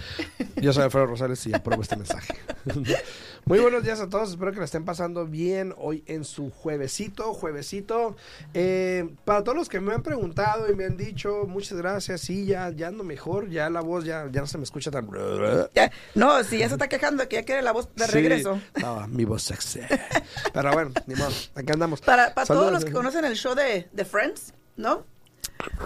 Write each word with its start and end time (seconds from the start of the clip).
Yo 0.55 0.73
soy 0.73 0.83
Alfredo 0.83 1.05
Rosales 1.05 1.45
y 1.45 1.53
apruebo 1.53 1.83
este 1.83 1.95
mensaje. 1.95 2.33
Muy 3.45 3.59
buenos 3.59 3.83
días 3.83 3.99
a 3.99 4.09
todos, 4.09 4.31
espero 4.31 4.51
que 4.51 4.57
la 4.57 4.65
estén 4.65 4.85
pasando 4.85 5.27
bien 5.27 5.73
hoy 5.77 6.03
en 6.07 6.25
su 6.25 6.49
juevesito, 6.49 7.33
juevesito. 7.35 8.15
Eh, 8.55 9.07
para 9.23 9.43
todos 9.43 9.55
los 9.55 9.69
que 9.69 9.79
me 9.79 9.93
han 9.93 10.01
preguntado 10.01 10.69
y 10.71 10.75
me 10.75 10.85
han 10.85 10.97
dicho, 10.97 11.43
muchas 11.47 11.77
gracias, 11.77 12.21
sí, 12.21 12.45
ya, 12.47 12.71
ya 12.71 12.87
ando 12.87 13.03
mejor, 13.03 13.49
ya 13.49 13.69
la 13.69 13.81
voz 13.81 14.03
ya, 14.03 14.27
ya 14.31 14.41
no 14.41 14.47
se 14.47 14.57
me 14.57 14.63
escucha 14.63 14.89
tan... 14.89 15.07
Ya, 15.75 15.91
no, 16.15 16.43
si 16.43 16.57
ya 16.57 16.67
se 16.69 16.73
está 16.75 16.87
quejando 16.89 17.27
que 17.29 17.35
ya 17.35 17.43
quiere 17.43 17.61
la 17.61 17.71
voz 17.71 17.93
de 17.95 18.05
Sí, 18.07 18.11
regreso. 18.13 18.59
estaba 18.75 19.05
mi 19.05 19.25
voz 19.25 19.43
sexy. 19.43 19.81
Pero 20.51 20.71
bueno, 20.73 20.91
ni 21.05 21.13
modo, 21.13 21.29
acá 21.53 21.73
andamos. 21.73 22.01
Para, 22.01 22.33
para 22.33 22.47
todos 22.47 22.71
los 22.71 22.83
que 22.83 22.91
conocen 22.91 23.25
el 23.25 23.35
show 23.35 23.53
de, 23.53 23.87
de 23.91 24.05
Friends, 24.05 24.53
¿no? 24.75 25.05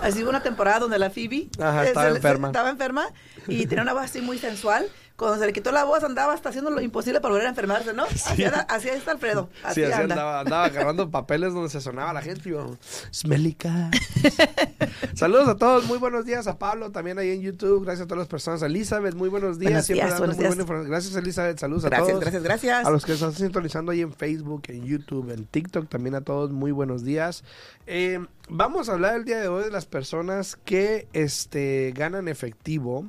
Así 0.01 0.21
hubo 0.23 0.29
una 0.29 0.41
temporada 0.43 0.79
donde 0.79 0.97
la 0.99 1.09
Phoebe 1.09 1.47
Ajá, 1.59 1.83
eh, 1.85 1.87
estaba 1.87 2.05
se 2.07 2.11
le- 2.11 2.17
enferma. 2.17 2.47
estaba 2.47 2.69
enferma 2.69 3.07
y 3.47 3.65
tenía 3.67 3.83
una 3.83 3.93
voz 3.93 4.03
así 4.03 4.21
muy 4.21 4.37
sensual. 4.37 4.87
Cuando 5.19 5.37
se 5.37 5.45
le 5.45 5.51
quitó 5.53 5.71
la 5.73 5.83
voz 5.83 6.03
andaba 6.03 6.33
hasta 6.33 6.47
haciendo 6.49 6.71
lo 6.71 6.79
imposible 6.81 7.19
para 7.19 7.33
volver 7.33 7.45
a 7.47 7.49
enfermarse, 7.49 7.93
¿no? 7.93 8.05
Así, 8.05 8.87
está 8.89 9.11
Alfredo. 9.11 9.49
Así 9.63 9.81
Sí, 9.81 9.83
así 9.83 9.93
anda. 10.01 10.15
andaba, 10.15 10.39
andaba 10.39 10.65
agarrando 10.65 11.11
papeles 11.11 11.53
donde 11.53 11.69
se 11.69 11.81
sonaba 11.81 12.13
la 12.13 12.21
gente. 12.21 12.47
y 12.47 12.53
yo, 12.53 12.77
Smelly 13.13 13.53
cat". 13.53 13.93
Saludos 15.13 15.49
a 15.49 15.55
todos, 15.57 15.85
muy 15.85 15.97
buenos 15.97 16.25
días 16.25 16.47
a 16.47 16.57
Pablo, 16.57 16.91
también 16.91 17.19
ahí 17.19 17.31
en 17.31 17.41
YouTube. 17.41 17.83
Gracias 17.83 18.05
a 18.05 18.07
todas 18.07 18.19
las 18.19 18.27
personas. 18.29 18.61
Elizabeth, 18.61 19.13
muy 19.13 19.29
buenos 19.29 19.59
días. 19.59 19.71
Buenos 19.71 19.85
siempre 19.85 20.05
días, 20.07 20.19
dando 20.19 20.27
muy 20.33 20.37
días. 20.37 20.49
buena 20.49 20.61
información. 20.63 20.91
Gracias, 20.91 21.15
Elizabeth. 21.15 21.57
Saludos 21.59 21.85
a 21.85 21.89
todos. 21.89 22.19
gracias, 22.21 22.43
gracias. 22.43 22.85
A 22.87 22.89
los 22.89 23.05
que 23.05 23.13
están 23.13 23.33
sintonizando 23.33 23.91
ahí 23.91 24.01
en 24.01 24.13
Facebook, 24.13 24.63
en 24.67 24.85
YouTube, 24.85 25.31
en 25.31 25.45
TikTok, 25.45 25.89
también 25.89 26.15
a 26.15 26.21
todos, 26.21 26.51
muy 26.51 26.71
buenos 26.71 27.03
días. 27.03 27.43
Eh, 27.87 28.25
vamos 28.47 28.87
a 28.89 28.93
hablar 28.93 29.15
el 29.15 29.25
día 29.25 29.39
de 29.41 29.47
hoy 29.47 29.63
de 29.63 29.71
las 29.71 29.85
personas 29.85 30.57
que 30.63 31.07
este, 31.13 31.93
ganan 31.95 32.27
efectivo, 32.27 33.05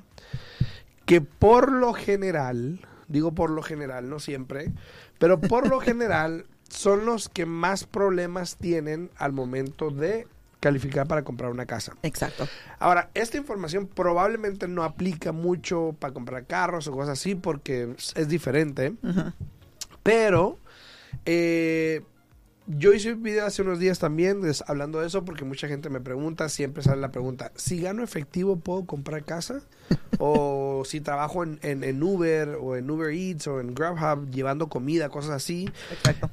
que 1.10 1.20
por 1.20 1.72
lo 1.72 1.92
general, 1.92 2.78
digo 3.08 3.32
por 3.32 3.50
lo 3.50 3.64
general, 3.64 4.08
no 4.08 4.20
siempre, 4.20 4.70
pero 5.18 5.40
por 5.40 5.68
lo 5.68 5.80
general 5.80 6.46
son 6.68 7.04
los 7.04 7.28
que 7.28 7.46
más 7.46 7.82
problemas 7.82 8.54
tienen 8.54 9.10
al 9.16 9.32
momento 9.32 9.90
de 9.90 10.28
calificar 10.60 11.08
para 11.08 11.24
comprar 11.24 11.50
una 11.50 11.66
casa. 11.66 11.96
Exacto. 12.04 12.46
Ahora, 12.78 13.10
esta 13.14 13.38
información 13.38 13.88
probablemente 13.88 14.68
no 14.68 14.84
aplica 14.84 15.32
mucho 15.32 15.96
para 15.98 16.14
comprar 16.14 16.46
carros 16.46 16.86
o 16.86 16.92
cosas 16.92 17.18
así 17.18 17.34
porque 17.34 17.92
es 18.14 18.28
diferente. 18.28 18.94
Pero 20.04 20.58
eh, 21.26 22.02
yo 22.78 22.92
hice 22.92 23.12
un 23.14 23.22
video 23.22 23.46
hace 23.46 23.62
unos 23.62 23.78
días 23.78 23.98
también 23.98 24.40
des- 24.42 24.62
hablando 24.66 25.00
de 25.00 25.06
eso 25.08 25.24
porque 25.24 25.44
mucha 25.44 25.66
gente 25.68 25.90
me 25.90 26.00
pregunta, 26.00 26.48
siempre 26.48 26.82
sale 26.82 27.00
la 27.00 27.10
pregunta, 27.10 27.52
si 27.56 27.80
gano 27.80 28.02
efectivo 28.02 28.56
puedo 28.56 28.84
comprar 28.86 29.24
casa? 29.24 29.60
o 30.18 30.82
si 30.86 31.00
trabajo 31.00 31.42
en, 31.42 31.58
en- 31.62 31.82
en 31.84 32.02
Uber 32.02 32.56
o 32.60 32.76
en 32.76 32.90
Uber 32.90 33.10
Eats 33.12 33.46
o 33.48 33.60
en 33.60 33.74
Grubhub 33.74 34.30
llevando 34.30 34.68
comida, 34.68 35.08
cosas 35.08 35.32
así, 35.32 35.68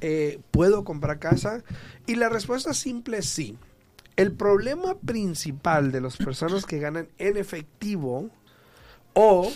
eh, 0.00 0.38
¿puedo 0.50 0.84
comprar 0.84 1.18
casa? 1.18 1.62
Y 2.06 2.14
la 2.16 2.28
respuesta 2.28 2.72
simple 2.74 3.18
es 3.18 3.26
sí. 3.26 3.56
El 4.16 4.32
problema 4.32 4.96
principal 4.96 5.92
de 5.92 6.00
las 6.00 6.16
personas 6.16 6.66
que 6.66 6.78
ganan 6.80 7.08
en 7.18 7.36
efectivo 7.36 8.30
o 9.14 9.50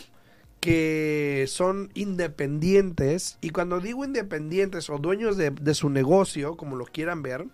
que 0.63 1.47
son 1.49 1.91
independientes, 1.95 3.37
y 3.41 3.51
cuando 3.51 3.81
digo 3.81 4.05
independientes 4.05 4.89
o 4.91 4.99
dueños 4.99 5.37
de, 5.37 5.51
de 5.51 5.75
su 5.75 5.91
negocio, 5.91 6.57
como 6.57 6.77
lo 6.77 6.85
quieran 6.85 7.21
ver, 7.21 7.47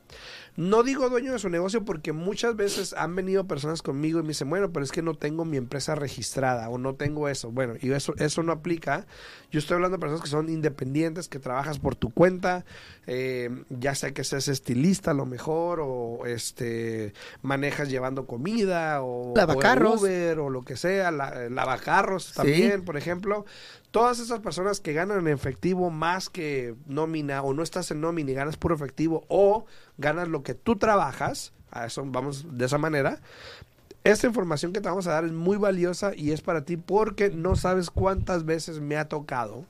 No 0.58 0.82
digo 0.82 1.08
dueño 1.08 1.30
de 1.30 1.38
su 1.38 1.48
negocio 1.48 1.84
porque 1.84 2.12
muchas 2.12 2.56
veces 2.56 2.92
han 2.92 3.14
venido 3.14 3.46
personas 3.46 3.80
conmigo 3.80 4.18
y 4.18 4.22
me 4.22 4.30
dicen, 4.30 4.50
bueno, 4.50 4.72
pero 4.72 4.82
es 4.82 4.90
que 4.90 5.02
no 5.02 5.14
tengo 5.14 5.44
mi 5.44 5.56
empresa 5.56 5.94
registrada 5.94 6.68
o 6.68 6.78
no 6.78 6.96
tengo 6.96 7.28
eso. 7.28 7.52
Bueno, 7.52 7.74
y 7.80 7.92
eso, 7.92 8.12
eso 8.18 8.42
no 8.42 8.50
aplica. 8.50 9.06
Yo 9.52 9.60
estoy 9.60 9.76
hablando 9.76 9.98
de 9.98 10.00
personas 10.00 10.20
que 10.20 10.28
son 10.28 10.48
independientes, 10.48 11.28
que 11.28 11.38
trabajas 11.38 11.78
por 11.78 11.94
tu 11.94 12.10
cuenta, 12.10 12.64
eh, 13.06 13.50
ya 13.70 13.94
sea 13.94 14.10
que 14.10 14.24
seas 14.24 14.48
estilista 14.48 15.12
a 15.12 15.14
lo 15.14 15.26
mejor, 15.26 15.78
o 15.80 16.26
este 16.26 17.12
manejas 17.40 17.88
llevando 17.88 18.26
comida, 18.26 19.00
o, 19.00 19.34
Lavacarros. 19.36 20.02
o 20.02 20.04
Uber, 20.06 20.40
o 20.40 20.50
lo 20.50 20.62
que 20.62 20.76
sea, 20.76 21.12
la, 21.12 21.48
lavacarros 21.48 22.32
también, 22.32 22.84
por 22.84 22.96
ejemplo. 22.96 23.46
Todas 23.90 24.18
esas 24.20 24.40
personas 24.40 24.80
que 24.80 24.92
ganan 24.92 25.20
en 25.20 25.28
efectivo 25.28 25.90
más 25.90 26.28
que 26.28 26.74
nómina, 26.86 27.42
o 27.42 27.54
no 27.54 27.62
estás 27.62 27.90
en 27.90 28.00
nómina 28.00 28.30
y 28.30 28.34
ganas 28.34 28.56
puro 28.56 28.74
efectivo, 28.74 29.24
o 29.28 29.64
ganas 29.96 30.28
lo 30.28 30.42
que 30.42 30.54
tú 30.54 30.76
trabajas, 30.76 31.52
a 31.70 31.86
eso 31.86 32.04
vamos 32.06 32.46
de 32.50 32.66
esa 32.66 32.78
manera. 32.78 33.20
Esta 34.04 34.26
información 34.26 34.72
que 34.72 34.80
te 34.80 34.88
vamos 34.88 35.06
a 35.06 35.12
dar 35.12 35.24
es 35.24 35.32
muy 35.32 35.56
valiosa 35.56 36.12
y 36.14 36.32
es 36.32 36.40
para 36.40 36.64
ti 36.64 36.76
porque 36.76 37.30
no 37.30 37.56
sabes 37.56 37.90
cuántas 37.90 38.44
veces 38.44 38.80
me 38.80 38.96
ha 38.96 39.08
tocado 39.08 39.64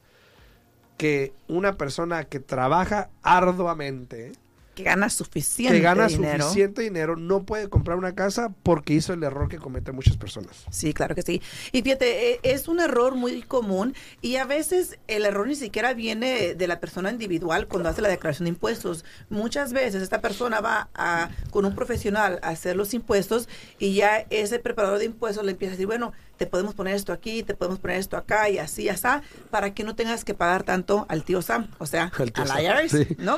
que 0.97 1.33
una 1.47 1.77
persona 1.77 2.25
que 2.25 2.41
trabaja 2.41 3.09
arduamente, 3.23 4.33
Que 4.79 4.85
gana 4.85 5.11
suficiente 5.11 5.77
que 5.77 5.83
gana 5.83 6.07
dinero. 6.07 6.45
suficiente 6.45 6.83
dinero, 6.83 7.17
no 7.17 7.43
puede 7.43 7.69
comprar 7.69 7.99
una 7.99 8.15
casa 8.15 8.55
porque 8.63 8.95
hizo 8.95 9.13
el 9.13 9.25
error 9.25 9.49
que 9.49 9.59
cometen 9.59 9.97
muchas 9.97 10.17
personas. 10.17 10.65
Sí, 10.71 10.95
claro 10.95 11.17
que 11.17 11.23
sí. 11.23 11.43
Y 11.73 11.83
fíjate, 11.83 12.35
eh, 12.35 12.41
es 12.45 12.69
un 12.69 12.79
error 12.79 13.17
muy 13.17 13.43
común 13.43 13.97
y 14.23 14.37
a 14.37 14.45
veces 14.45 15.01
el 15.09 15.27
error 15.27 15.49
ni 15.49 15.57
siquiera 15.57 15.95
viene 15.95 16.55
de 16.55 16.67
la 16.69 16.79
persona 16.79 17.11
individual 17.11 17.67
cuando 17.67 17.89
hace 17.89 18.03
la 18.03 18.09
declaración 18.09 18.45
de 18.45 18.51
impuestos. 18.51 19.05
Muchas 19.31 19.73
veces 19.73 20.01
esta 20.01 20.21
persona 20.21 20.61
va 20.61 20.91
a, 20.95 21.31
con 21.51 21.65
un 21.65 21.75
profesional 21.75 22.39
a 22.43 22.51
hacer 22.51 22.77
los 22.77 22.95
impuestos 22.95 23.49
y 23.81 23.95
ya 23.95 24.27
ese 24.31 24.61
preparador 24.61 25.01
de 25.01 25.07
impuestos 25.07 25.45
le 25.45 25.51
empieza 25.51 25.73
a 25.73 25.75
decir, 25.75 25.89
bueno, 25.89 26.13
te 26.37 26.47
podemos 26.47 26.75
poner 26.75 26.95
esto 26.95 27.13
aquí, 27.13 27.43
te 27.43 27.55
podemos 27.55 27.81
poner 27.81 27.97
esto 27.97 28.17
acá 28.17 28.49
y 28.49 28.59
así, 28.59 28.89
así, 28.89 29.09
para 29.51 29.75
que 29.75 29.83
no 29.83 29.97
tengas 29.97 30.25
que 30.25 30.35
pagar 30.35 30.63
tanto 30.63 31.05
al 31.09 31.25
tío 31.25 31.43
Sam, 31.43 31.69
o 31.79 31.87
sea, 31.87 32.13
Al 32.35 32.63
IRS, 32.63 32.91
sí. 32.93 33.17
¿no? 33.19 33.37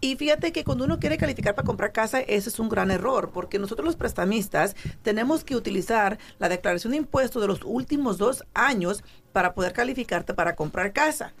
Y 0.00 0.14
fíjate 0.14 0.52
que 0.52 0.62
cuando 0.62 0.84
uno 0.84 1.00
quiere 1.00 1.18
calificar 1.18 1.56
para 1.56 1.66
comprar 1.66 1.92
casa, 1.92 2.20
ese 2.20 2.50
es 2.50 2.58
un 2.60 2.68
gran 2.68 2.92
error, 2.92 3.30
porque 3.32 3.58
nosotros 3.58 3.84
los 3.84 3.96
prestamistas 3.96 4.76
tenemos 5.02 5.42
que 5.42 5.56
utilizar 5.56 6.18
la 6.38 6.48
declaración 6.48 6.92
de 6.92 6.98
impuestos 6.98 7.42
de 7.42 7.48
los 7.48 7.62
últimos 7.64 8.16
dos 8.16 8.44
años 8.54 9.02
para 9.32 9.54
poder 9.54 9.72
calificarte 9.72 10.34
para 10.34 10.54
comprar 10.54 10.92
casa. 10.92 11.32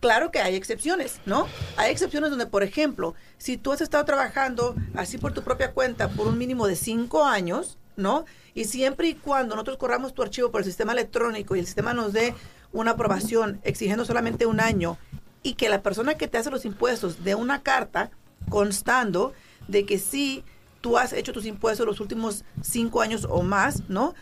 Claro 0.00 0.30
que 0.30 0.40
hay 0.40 0.56
excepciones, 0.56 1.20
¿no? 1.24 1.46
Hay 1.78 1.90
excepciones 1.90 2.28
donde, 2.28 2.44
por 2.46 2.62
ejemplo, 2.62 3.14
si 3.38 3.56
tú 3.56 3.72
has 3.72 3.80
estado 3.80 4.04
trabajando 4.04 4.76
así 4.94 5.16
por 5.16 5.32
tu 5.32 5.42
propia 5.42 5.72
cuenta 5.72 6.10
por 6.10 6.26
un 6.26 6.36
mínimo 6.36 6.66
de 6.66 6.76
cinco 6.76 7.24
años, 7.24 7.78
¿no? 7.96 8.26
Y 8.52 8.64
siempre 8.64 9.08
y 9.08 9.14
cuando 9.14 9.54
nosotros 9.54 9.78
corramos 9.78 10.12
tu 10.12 10.22
archivo 10.22 10.50
por 10.50 10.60
el 10.60 10.66
sistema 10.66 10.92
electrónico 10.92 11.56
y 11.56 11.60
el 11.60 11.66
sistema 11.66 11.94
nos 11.94 12.12
dé 12.12 12.34
una 12.72 12.90
aprobación 12.90 13.58
exigiendo 13.64 14.04
solamente 14.04 14.44
un 14.44 14.60
año 14.60 14.98
y 15.46 15.54
que 15.54 15.68
la 15.68 15.80
persona 15.80 16.14
que 16.14 16.26
te 16.26 16.38
hace 16.38 16.50
los 16.50 16.64
impuestos 16.64 17.22
dé 17.22 17.36
una 17.36 17.62
carta 17.62 18.10
constando 18.48 19.32
de 19.68 19.86
que 19.86 19.96
sí 19.98 20.42
tú 20.80 20.98
has 20.98 21.12
hecho 21.12 21.32
tus 21.32 21.46
impuestos 21.46 21.86
los 21.86 22.00
últimos 22.00 22.44
cinco 22.62 23.00
años 23.00 23.26
o 23.30 23.42
más, 23.42 23.88
¿no? 23.88 24.14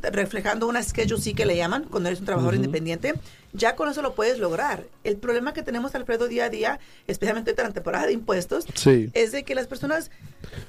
reflejando 0.00 0.66
una 0.66 0.82
schedule 0.82 1.20
sí 1.20 1.34
que 1.34 1.44
le 1.44 1.54
llaman 1.54 1.84
cuando 1.84 2.08
eres 2.08 2.20
un 2.20 2.24
trabajador 2.24 2.54
independiente, 2.54 3.12
ya 3.52 3.76
con 3.76 3.90
eso 3.90 4.00
lo 4.00 4.14
puedes 4.14 4.38
lograr. 4.38 4.86
El 5.04 5.18
problema 5.18 5.52
que 5.52 5.62
tenemos, 5.62 5.94
Alfredo, 5.94 6.28
día 6.28 6.46
a 6.46 6.48
día, 6.48 6.80
especialmente 7.06 7.50
en 7.50 7.56
la 7.58 7.72
temporada 7.74 8.06
de 8.06 8.14
impuestos, 8.14 8.64
Sí. 8.74 9.10
es 9.12 9.32
de 9.32 9.42
que 9.44 9.54
las 9.54 9.66
personas, 9.66 10.10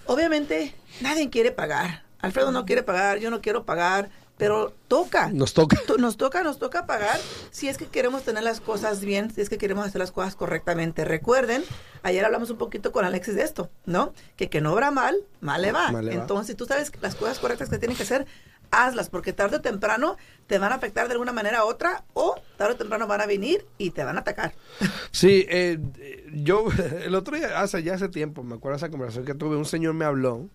obviamente, 0.08 0.76
nadie 1.00 1.30
quiere 1.30 1.52
pagar. 1.54 2.04
Alfredo 2.20 2.52
no 2.52 2.66
quiere 2.66 2.84
pagar, 2.84 3.20
yo 3.20 3.30
no 3.32 3.40
quiero 3.40 3.64
pagar, 3.64 4.10
pero 4.38 4.74
toca. 4.88 5.30
Nos 5.30 5.54
toca. 5.54 5.78
To- 5.86 5.98
Nos 5.98 6.18
toca, 6.18 6.44
nos 6.44 6.60
toca 6.60 6.86
pagar 6.86 7.20
si 7.52 7.70
es 7.70 7.78
que 7.78 7.86
queremos 7.86 8.24
tener 8.24 8.44
las 8.44 8.60
cosas 8.62 9.02
bien, 9.02 9.32
si 9.34 9.42
es 9.42 9.50
que 9.50 9.58
queremos 9.58 9.86
hacer 9.86 10.00
las 10.00 10.12
cosas 10.12 10.36
correctamente. 10.36 11.06
Recuerden, 11.06 11.64
ayer 12.02 12.26
hablamos 12.26 12.50
un 12.50 12.58
poquito 12.58 12.92
con 12.92 13.06
Alexis 13.06 13.36
de 13.36 13.44
esto, 13.44 13.70
¿no? 13.86 14.14
Que 14.36 14.50
que 14.50 14.60
no 14.62 14.74
obra 14.74 14.92
mal, 14.92 15.16
mal 15.42 15.62
le 15.62 15.72
va. 15.72 15.92
Mal 15.92 16.06
le 16.06 16.16
va. 16.16 16.22
Entonces, 16.22 16.48
si 16.48 16.56
tú 16.56 16.66
sabes 16.66 16.92
las 17.02 17.16
cosas 17.16 17.40
correctas 17.40 17.70
que 17.70 17.78
tienes 17.78 17.98
que 17.98 18.04
hacer, 18.04 18.26
hazlas, 18.72 19.10
porque 19.10 19.34
tarde 19.34 19.58
o 19.58 19.62
temprano 19.62 20.18
te 20.48 20.58
van 20.58 20.72
a 20.72 20.76
afectar 20.76 21.06
de 21.08 21.12
alguna 21.14 21.32
manera 21.32 21.64
u 21.64 21.68
otra, 21.68 22.04
o 22.14 22.36
tarde 22.58 22.74
o 22.74 22.78
temprano 22.78 23.06
van 23.06 23.22
a 23.22 23.28
venir 23.28 23.68
y 23.78 23.92
te 23.92 24.04
van 24.04 24.18
a 24.18 24.22
atacar. 24.22 24.56
Sí, 25.12 25.46
eh, 25.48 25.78
yo 26.34 26.66
el 27.06 27.14
otro 27.14 27.38
día, 27.38 27.62
hace 27.62 27.84
ya 27.84 27.94
hace 27.94 28.10
tiempo, 28.10 28.42
me 28.44 28.56
acuerdo 28.56 28.78
esa 28.78 28.90
conversación 28.90 29.26
que 29.26 29.36
tuve, 29.36 29.58
un 29.58 29.66
señor 29.66 29.94
me 29.94 30.06
habló 30.06 30.50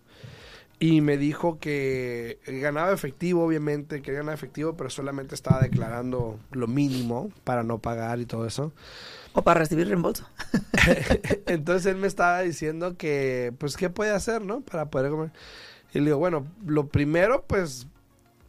y 0.79 1.01
me 1.01 1.17
dijo 1.17 1.59
que 1.59 2.39
ganaba 2.47 2.93
efectivo, 2.93 3.43
obviamente, 3.43 4.01
que 4.01 4.13
ganaba 4.13 4.33
efectivo, 4.33 4.75
pero 4.77 4.89
solamente 4.89 5.35
estaba 5.35 5.59
declarando 5.61 6.39
lo 6.51 6.67
mínimo 6.67 7.31
para 7.43 7.63
no 7.63 7.79
pagar 7.79 8.19
y 8.19 8.25
todo 8.25 8.45
eso. 8.47 8.71
O 9.33 9.43
para 9.43 9.59
recibir 9.59 9.87
reembolso. 9.87 10.25
Entonces 11.47 11.85
él 11.85 11.97
me 11.97 12.07
estaba 12.07 12.41
diciendo 12.41 12.95
que, 12.97 13.53
pues, 13.57 13.75
¿qué 13.77 13.89
puede 13.89 14.11
hacer, 14.11 14.41
no? 14.41 14.61
Para 14.61 14.89
poder 14.89 15.11
comer. 15.11 15.31
Y 15.93 15.99
le 15.99 16.05
digo, 16.05 16.17
bueno, 16.17 16.47
lo 16.65 16.87
primero, 16.87 17.43
pues, 17.45 17.87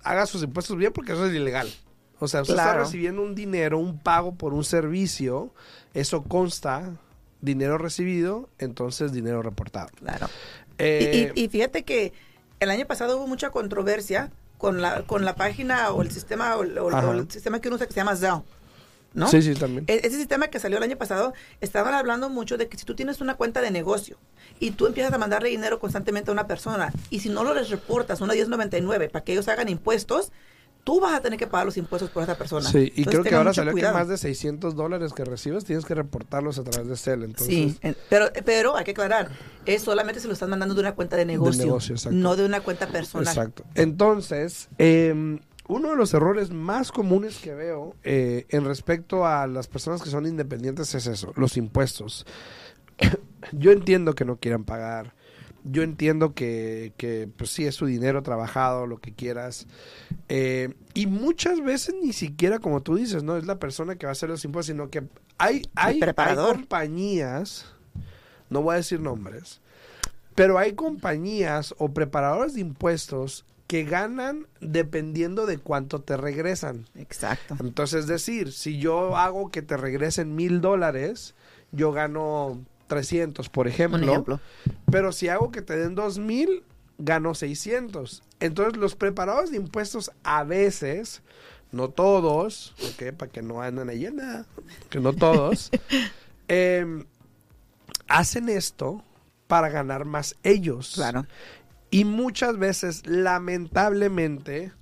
haga 0.02 0.26
sus 0.26 0.42
impuestos 0.42 0.76
bien 0.76 0.92
porque 0.92 1.12
eso 1.12 1.26
es 1.26 1.34
ilegal. 1.34 1.68
O 2.20 2.28
sea, 2.28 2.42
usted 2.42 2.54
Claro. 2.54 2.70
está 2.70 2.82
recibiendo 2.84 3.22
un 3.22 3.34
dinero, 3.34 3.78
un 3.78 3.98
pago 3.98 4.34
por 4.34 4.52
un 4.54 4.62
servicio, 4.62 5.52
eso 5.94 6.22
consta, 6.22 6.90
dinero 7.40 7.78
recibido, 7.78 8.48
entonces 8.58 9.12
dinero 9.12 9.42
reportado. 9.42 9.88
Claro. 9.96 10.28
Eh, 10.80 11.30
Y, 11.34 11.40
y- 11.40 11.44
y 11.44 11.48
fíjate 11.48 11.82
que 11.84 12.12
el 12.58 12.70
año 12.70 12.86
pasado 12.86 13.16
hubo 13.18 13.26
mucha 13.26 13.50
controversia 13.50 14.30
con 14.58 14.82
la, 14.82 15.02
con 15.02 15.24
la 15.24 15.34
página 15.36 15.90
o 15.90 16.02
el 16.02 16.10
sistema 16.10 16.56
o, 16.56 16.62
el- 16.62 16.76
o 16.78 16.88
el- 16.88 16.94
Ajá. 16.94 17.08
o 17.08 17.12
el 17.12 17.30
sistema 17.30 17.60
que 17.60 17.68
uno 17.68 17.76
usa 17.76 17.86
que 17.86 17.92
se 17.92 18.00
llama 18.00 18.16
Zelle. 18.16 18.42
¿No? 19.12 19.26
Sí, 19.28 19.42
sí, 19.42 19.54
también. 19.54 19.84
E- 19.88 20.02
Ese 20.04 20.16
sistema 20.18 20.48
que 20.48 20.60
salió 20.60 20.76
el 20.78 20.84
año 20.84 20.96
pasado, 20.96 21.32
estaban 21.60 21.94
hablando 21.94 22.28
mucho 22.28 22.56
de 22.56 22.68
que 22.68 22.78
si 22.78 22.84
tú 22.84 22.94
tienes 22.94 23.20
una 23.20 23.34
cuenta 23.34 23.60
de 23.60 23.70
negocio 23.72 24.18
y 24.60 24.70
tú 24.70 24.86
empiezas 24.86 25.12
a 25.12 25.18
mandarle 25.18 25.48
dinero 25.48 25.80
constantemente 25.80 26.30
a 26.30 26.32
una 26.32 26.46
persona 26.46 26.92
y 27.10 27.18
si 27.20 27.28
no 27.28 27.42
lo 27.42 27.52
les 27.54 27.70
reportas 27.70 28.20
una 28.20 28.34
1099 28.34 29.08
para 29.08 29.24
que 29.24 29.32
ellos 29.32 29.48
hagan 29.48 29.68
impuestos, 29.68 30.30
tú 30.84 30.98
vas 31.00 31.12
a 31.14 31.20
tener 31.20 31.38
que 31.38 31.46
pagar 31.46 31.66
los 31.66 31.76
impuestos 31.76 32.10
por 32.10 32.22
esa 32.22 32.36
persona. 32.36 32.68
Sí, 32.68 32.78
y 32.78 32.82
Entonces, 33.00 33.06
creo 33.10 33.22
que 33.24 33.34
ahora 33.34 33.52
salió 33.54 33.72
cuidado. 33.72 33.94
que 33.94 33.98
más 34.00 34.08
de 34.08 34.16
600 34.18 34.74
dólares 34.74 35.12
que 35.12 35.24
recibes 35.24 35.64
tienes 35.64 35.84
que 35.84 35.94
reportarlos 35.94 36.58
a 36.58 36.64
través 36.64 36.88
de 36.88 36.96
Cel. 36.96 37.22
Entonces, 37.22 37.46
Sí, 37.46 37.78
en- 37.82 37.96
pero, 38.08 38.26
pero 38.44 38.76
hay 38.76 38.84
que 38.84 38.90
aclarar, 38.92 39.30
es 39.66 39.82
solamente 39.82 40.20
se 40.20 40.26
lo 40.26 40.32
están 40.32 40.50
mandando 40.50 40.74
de 40.74 40.80
una 40.80 40.94
cuenta 40.94 41.16
de 41.16 41.26
negocio, 41.26 41.64
negocio, 41.64 41.94
exacto. 41.94 42.16
no 42.18 42.34
de 42.36 42.44
una 42.46 42.60
cuenta 42.60 42.86
personal. 42.88 43.28
Exacto. 43.28 43.64
Entonces, 43.74 44.68
eh, 44.78 45.38
uno 45.68 45.90
de 45.90 45.96
los 45.96 46.12
errores 46.14 46.50
más 46.50 46.90
comunes 46.90 47.38
que 47.38 47.54
veo 47.54 47.94
eh, 48.02 48.46
en 48.48 48.64
respecto 48.64 49.24
a 49.26 49.46
las 49.46 49.68
personas 49.68 50.02
que 50.02 50.10
son 50.10 50.26
independientes 50.26 50.94
es 50.96 51.06
eso, 51.06 51.32
los 51.36 51.56
impuestos. 51.56 52.26
Yo 53.52 53.70
entiendo 53.72 54.14
que 54.14 54.24
no 54.24 54.36
quieran 54.36 54.64
pagar. 54.64 55.14
Yo 55.64 55.82
entiendo 55.82 56.34
que, 56.34 56.92
que 56.96 57.28
pues 57.36 57.50
sí 57.50 57.66
es 57.66 57.74
su 57.74 57.86
dinero 57.86 58.22
trabajado, 58.22 58.86
lo 58.86 58.98
que 58.98 59.12
quieras. 59.12 59.66
Eh, 60.28 60.74
y 60.94 61.06
muchas 61.06 61.60
veces 61.62 61.94
ni 62.02 62.12
siquiera, 62.12 62.58
como 62.58 62.82
tú 62.82 62.96
dices, 62.96 63.22
no 63.22 63.36
es 63.36 63.46
la 63.46 63.58
persona 63.58 63.96
que 63.96 64.06
va 64.06 64.10
a 64.10 64.12
hacer 64.12 64.28
los 64.28 64.44
impuestos, 64.44 64.74
sino 64.74 64.90
que 64.90 65.04
hay, 65.38 65.62
hay, 65.74 66.00
hay 66.16 66.36
compañías, 66.36 67.66
no 68.48 68.62
voy 68.62 68.74
a 68.74 68.76
decir 68.78 69.00
nombres, 69.00 69.60
pero 70.34 70.58
hay 70.58 70.72
compañías 70.72 71.74
o 71.78 71.92
preparadores 71.92 72.54
de 72.54 72.60
impuestos 72.60 73.44
que 73.66 73.84
ganan 73.84 74.48
dependiendo 74.60 75.46
de 75.46 75.58
cuánto 75.58 76.00
te 76.00 76.16
regresan. 76.16 76.86
Exacto. 76.96 77.56
Entonces, 77.60 78.00
es 78.00 78.06
decir, 78.08 78.52
si 78.52 78.78
yo 78.78 79.16
hago 79.16 79.50
que 79.50 79.62
te 79.62 79.76
regresen 79.76 80.34
mil 80.34 80.60
dólares, 80.60 81.36
yo 81.70 81.92
gano 81.92 82.58
300, 82.90 83.48
por 83.48 83.68
ejemplo. 83.68 83.98
Un 83.98 84.08
ejemplo. 84.08 84.40
Pero 84.90 85.12
si 85.12 85.28
hago 85.28 85.52
que 85.52 85.62
te 85.62 85.76
den 85.76 85.94
dos 85.94 86.18
mil, 86.18 86.64
gano 86.98 87.34
600. 87.34 88.22
Entonces, 88.40 88.76
los 88.76 88.96
preparadores 88.96 89.52
de 89.52 89.56
impuestos 89.56 90.10
a 90.24 90.42
veces, 90.44 91.22
no 91.72 91.88
todos, 91.88 92.74
¿ok? 92.82 93.12
Para 93.16 93.30
que 93.30 93.42
no 93.42 93.62
anden 93.62 93.88
ahí, 93.88 94.08
nada, 94.12 94.44
que 94.90 94.98
no 94.98 95.12
todos, 95.12 95.70
em, 96.48 97.04
hacen 98.08 98.48
esto 98.48 99.04
para 99.46 99.68
ganar 99.68 100.04
más 100.04 100.36
ellos. 100.42 100.92
Claro. 100.96 101.26
Y 101.90 102.04
muchas 102.04 102.58
veces, 102.58 103.06
lamentablemente, 103.06 104.72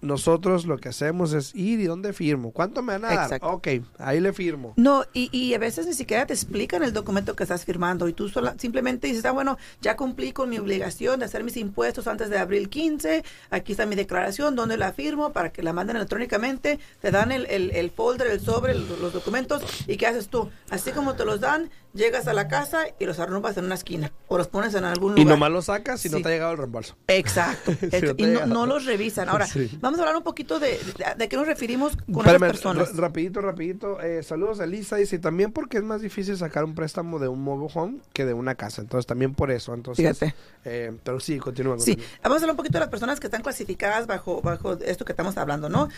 nosotros 0.00 0.66
lo 0.66 0.78
que 0.78 0.88
hacemos 0.88 1.32
es 1.32 1.54
ir 1.54 1.80
y 1.80 1.84
dónde 1.84 2.12
firmo. 2.12 2.52
¿Cuánto 2.52 2.82
me 2.82 2.92
van 2.94 3.04
a 3.04 3.08
dar? 3.14 3.24
Exacto. 3.24 3.48
Ok, 3.48 3.68
ahí 3.98 4.20
le 4.20 4.32
firmo. 4.32 4.74
No, 4.76 5.04
y, 5.12 5.28
y 5.36 5.54
a 5.54 5.58
veces 5.58 5.86
ni 5.86 5.94
siquiera 5.94 6.26
te 6.26 6.34
explican 6.34 6.82
el 6.82 6.92
documento 6.92 7.34
que 7.36 7.42
estás 7.42 7.64
firmando 7.64 8.08
y 8.08 8.12
tú 8.12 8.28
sola- 8.28 8.54
simplemente 8.58 9.06
dices, 9.08 9.24
ah, 9.24 9.32
bueno, 9.32 9.58
ya 9.80 9.96
cumplí 9.96 10.32
con 10.32 10.48
mi 10.50 10.58
obligación 10.58 11.18
de 11.20 11.26
hacer 11.26 11.44
mis 11.44 11.56
impuestos 11.56 12.06
antes 12.06 12.30
de 12.30 12.38
abril 12.38 12.68
15, 12.68 13.24
aquí 13.50 13.72
está 13.72 13.86
mi 13.86 13.96
declaración, 13.96 14.54
donde 14.56 14.76
la 14.76 14.92
firmo 14.92 15.32
para 15.32 15.50
que 15.52 15.62
la 15.62 15.72
manden 15.72 15.96
electrónicamente, 15.96 16.78
te 17.00 17.10
dan 17.10 17.32
el, 17.32 17.46
el, 17.46 17.70
el 17.72 17.90
folder, 17.90 18.28
el 18.28 18.40
sobre, 18.40 18.72
el- 18.72 18.86
los 19.00 19.12
documentos 19.12 19.62
y 19.86 19.96
¿qué 19.96 20.06
haces 20.06 20.28
tú? 20.28 20.50
Así 20.70 20.90
como 20.92 21.14
te 21.14 21.24
los 21.24 21.40
dan, 21.40 21.70
llegas 21.94 22.28
a 22.28 22.32
la 22.34 22.48
casa 22.48 22.80
y 22.98 23.04
los 23.06 23.18
arrumpas 23.18 23.56
en 23.56 23.64
una 23.64 23.74
esquina 23.74 24.12
o 24.28 24.36
los 24.38 24.46
pones 24.48 24.74
en 24.74 24.84
algún 24.84 25.12
lugar. 25.12 25.26
Y 25.26 25.28
nomás 25.28 25.50
lo 25.50 25.62
sacas 25.62 26.00
si 26.00 26.08
no 26.10 26.20
te 26.20 26.28
ha 26.28 26.30
llegado 26.30 26.52
el 26.52 26.58
reembolso. 26.58 26.96
Exacto. 27.08 27.72
Si 27.90 28.00
no 28.02 28.14
y 28.16 28.22
no, 28.26 28.46
no 28.46 28.66
los 28.66 28.84
revisan. 28.84 29.28
Ahora, 29.28 29.46
Sí. 29.46 29.70
vamos 29.80 29.87
a 29.96 30.02
hablar 30.02 30.16
un 30.16 30.22
poquito 30.22 30.60
de, 30.60 30.72
de, 30.72 31.14
de 31.16 31.28
qué 31.28 31.36
nos 31.36 31.46
referimos 31.46 31.96
con 32.12 32.24
las 32.26 32.38
personas. 32.38 32.94
ra- 32.94 33.00
rapidito, 33.08 33.40
rapidito. 33.40 34.00
Eh, 34.00 34.22
saludos 34.22 34.60
a 34.60 34.66
Lisa. 34.66 34.96
Dice, 34.96 35.18
también 35.18 35.52
porque 35.52 35.78
es 35.78 35.82
más 35.84 36.02
difícil 36.02 36.36
sacar 36.36 36.64
un 36.64 36.74
préstamo 36.74 37.18
de 37.18 37.28
un 37.28 37.42
mobile 37.42 37.70
home 37.74 37.98
que 38.12 38.24
de 38.24 38.34
una 38.34 38.54
casa. 38.54 38.82
Entonces, 38.82 39.06
también 39.06 39.34
por 39.34 39.50
eso. 39.50 39.72
Entonces, 39.74 40.18
Fíjate. 40.18 40.34
eh, 40.64 40.92
pero 41.04 41.20
sí, 41.20 41.38
continúa. 41.38 41.78
Sí, 41.78 41.98
vamos 42.22 42.38
a 42.38 42.42
hablar 42.42 42.50
un 42.50 42.56
poquito 42.56 42.74
de 42.74 42.80
las 42.80 42.88
personas 42.90 43.20
que 43.20 43.26
están 43.28 43.42
clasificadas 43.42 44.06
bajo, 44.06 44.42
bajo 44.42 44.74
esto 44.74 45.04
que 45.04 45.12
estamos 45.12 45.36
hablando, 45.38 45.68
¿no? 45.68 45.88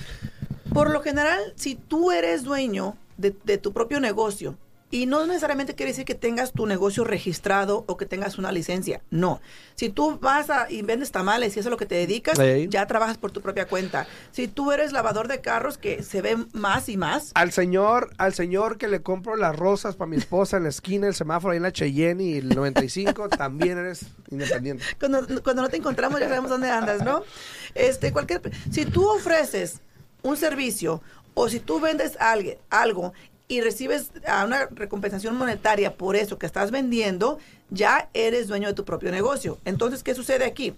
Por 0.73 0.91
lo 0.91 1.03
general, 1.03 1.41
si 1.57 1.75
tú 1.75 2.13
eres 2.13 2.45
dueño 2.45 2.97
de, 3.17 3.35
de 3.45 3.59
tu 3.59 3.73
propio 3.73 3.99
negocio, 4.01 4.57
y 4.91 5.07
no 5.07 5.27
necesariamente 5.27 5.75
quiere 5.75 5.93
decir 5.93 6.05
que 6.05 6.15
tengas 6.15 6.53
tu 6.53 6.67
negocio 6.67 7.05
registrado 7.05 7.85
o 7.87 7.97
que 7.97 8.07
tengas 8.07 8.39
una 8.39 8.51
licencia, 8.51 9.03
no. 9.11 9.41
Si 9.77 9.89
tú 9.89 10.19
vas 10.21 10.51
a, 10.51 10.71
y 10.71 10.83
vendes 10.83 11.13
tamales 11.13 11.57
y 11.57 11.61
eso 11.61 11.69
es 11.69 11.71
lo 11.71 11.77
que 11.77 11.87
te 11.87 11.95
dedicas, 11.95 12.39
ya 12.69 12.87
trabajas 12.87 13.17
por 13.17 13.31
tu 13.31 13.41
propia 13.41 13.67
cuenta. 13.67 14.07
Si 14.33 14.49
tú 14.49 14.73
eres 14.73 14.93
lavador 14.93 15.29
de 15.29 15.41
carros, 15.41 15.79
que 15.79 16.03
se 16.03 16.23
ve 16.23 16.37
más 16.53 16.89
y 16.89 16.97
más, 16.97 17.31
Al 17.35 17.53
señor, 17.53 18.11
al 18.19 18.35
señor 18.35 18.79
que 18.79 18.89
le 18.89 19.01
compro 19.01 19.37
las 19.37 19.55
rosas 19.55 19.95
para 19.95 20.09
mi 20.11 20.17
esposa 20.17 20.57
en 20.57 20.65
la 20.65 20.71
esquina, 20.71 21.07
el 21.07 21.15
semáforo 21.15 21.53
ahí 21.53 21.59
en 21.59 21.63
la 21.63 21.73
Cheyenne 21.73 22.23
y 22.23 22.39
el 22.39 22.49
95, 22.49 23.29
también 23.31 23.79
eres 23.79 24.07
independiente. 24.31 24.85
cuando, 24.99 25.25
cuando 25.43 25.63
no 25.63 25.69
te 25.69 25.77
encontramos 25.77 26.19
ya 26.21 26.29
sabemos 26.29 26.51
dónde 26.51 26.69
andas, 26.71 27.03
¿no? 27.05 27.23
Este, 27.75 28.13
cualquier, 28.13 28.43
si 28.71 28.85
tú 28.87 29.09
ofreces 29.09 29.81
un 30.23 30.37
servicio 30.37 31.01
o 31.35 31.49
si 31.49 31.61
tú 31.61 31.81
vendes 31.81 32.17
alguien, 32.21 32.59
algo 32.69 33.13
y 33.51 33.63
recibes 33.63 34.13
una 34.47 34.67
recompensación 34.67 35.37
monetaria 35.37 35.97
por 35.97 36.15
eso 36.15 36.39
que 36.39 36.47
estás 36.47 36.71
vendiendo, 36.71 37.41
ya 37.69 38.09
eres 38.15 38.47
dueño 38.47 38.69
de 38.69 38.75
tu 38.75 38.85
propio 38.85 39.11
negocio. 39.11 39.59
Entonces, 39.65 40.05
¿qué 40.05 40.15
sucede 40.15 40.45
aquí? 40.45 40.77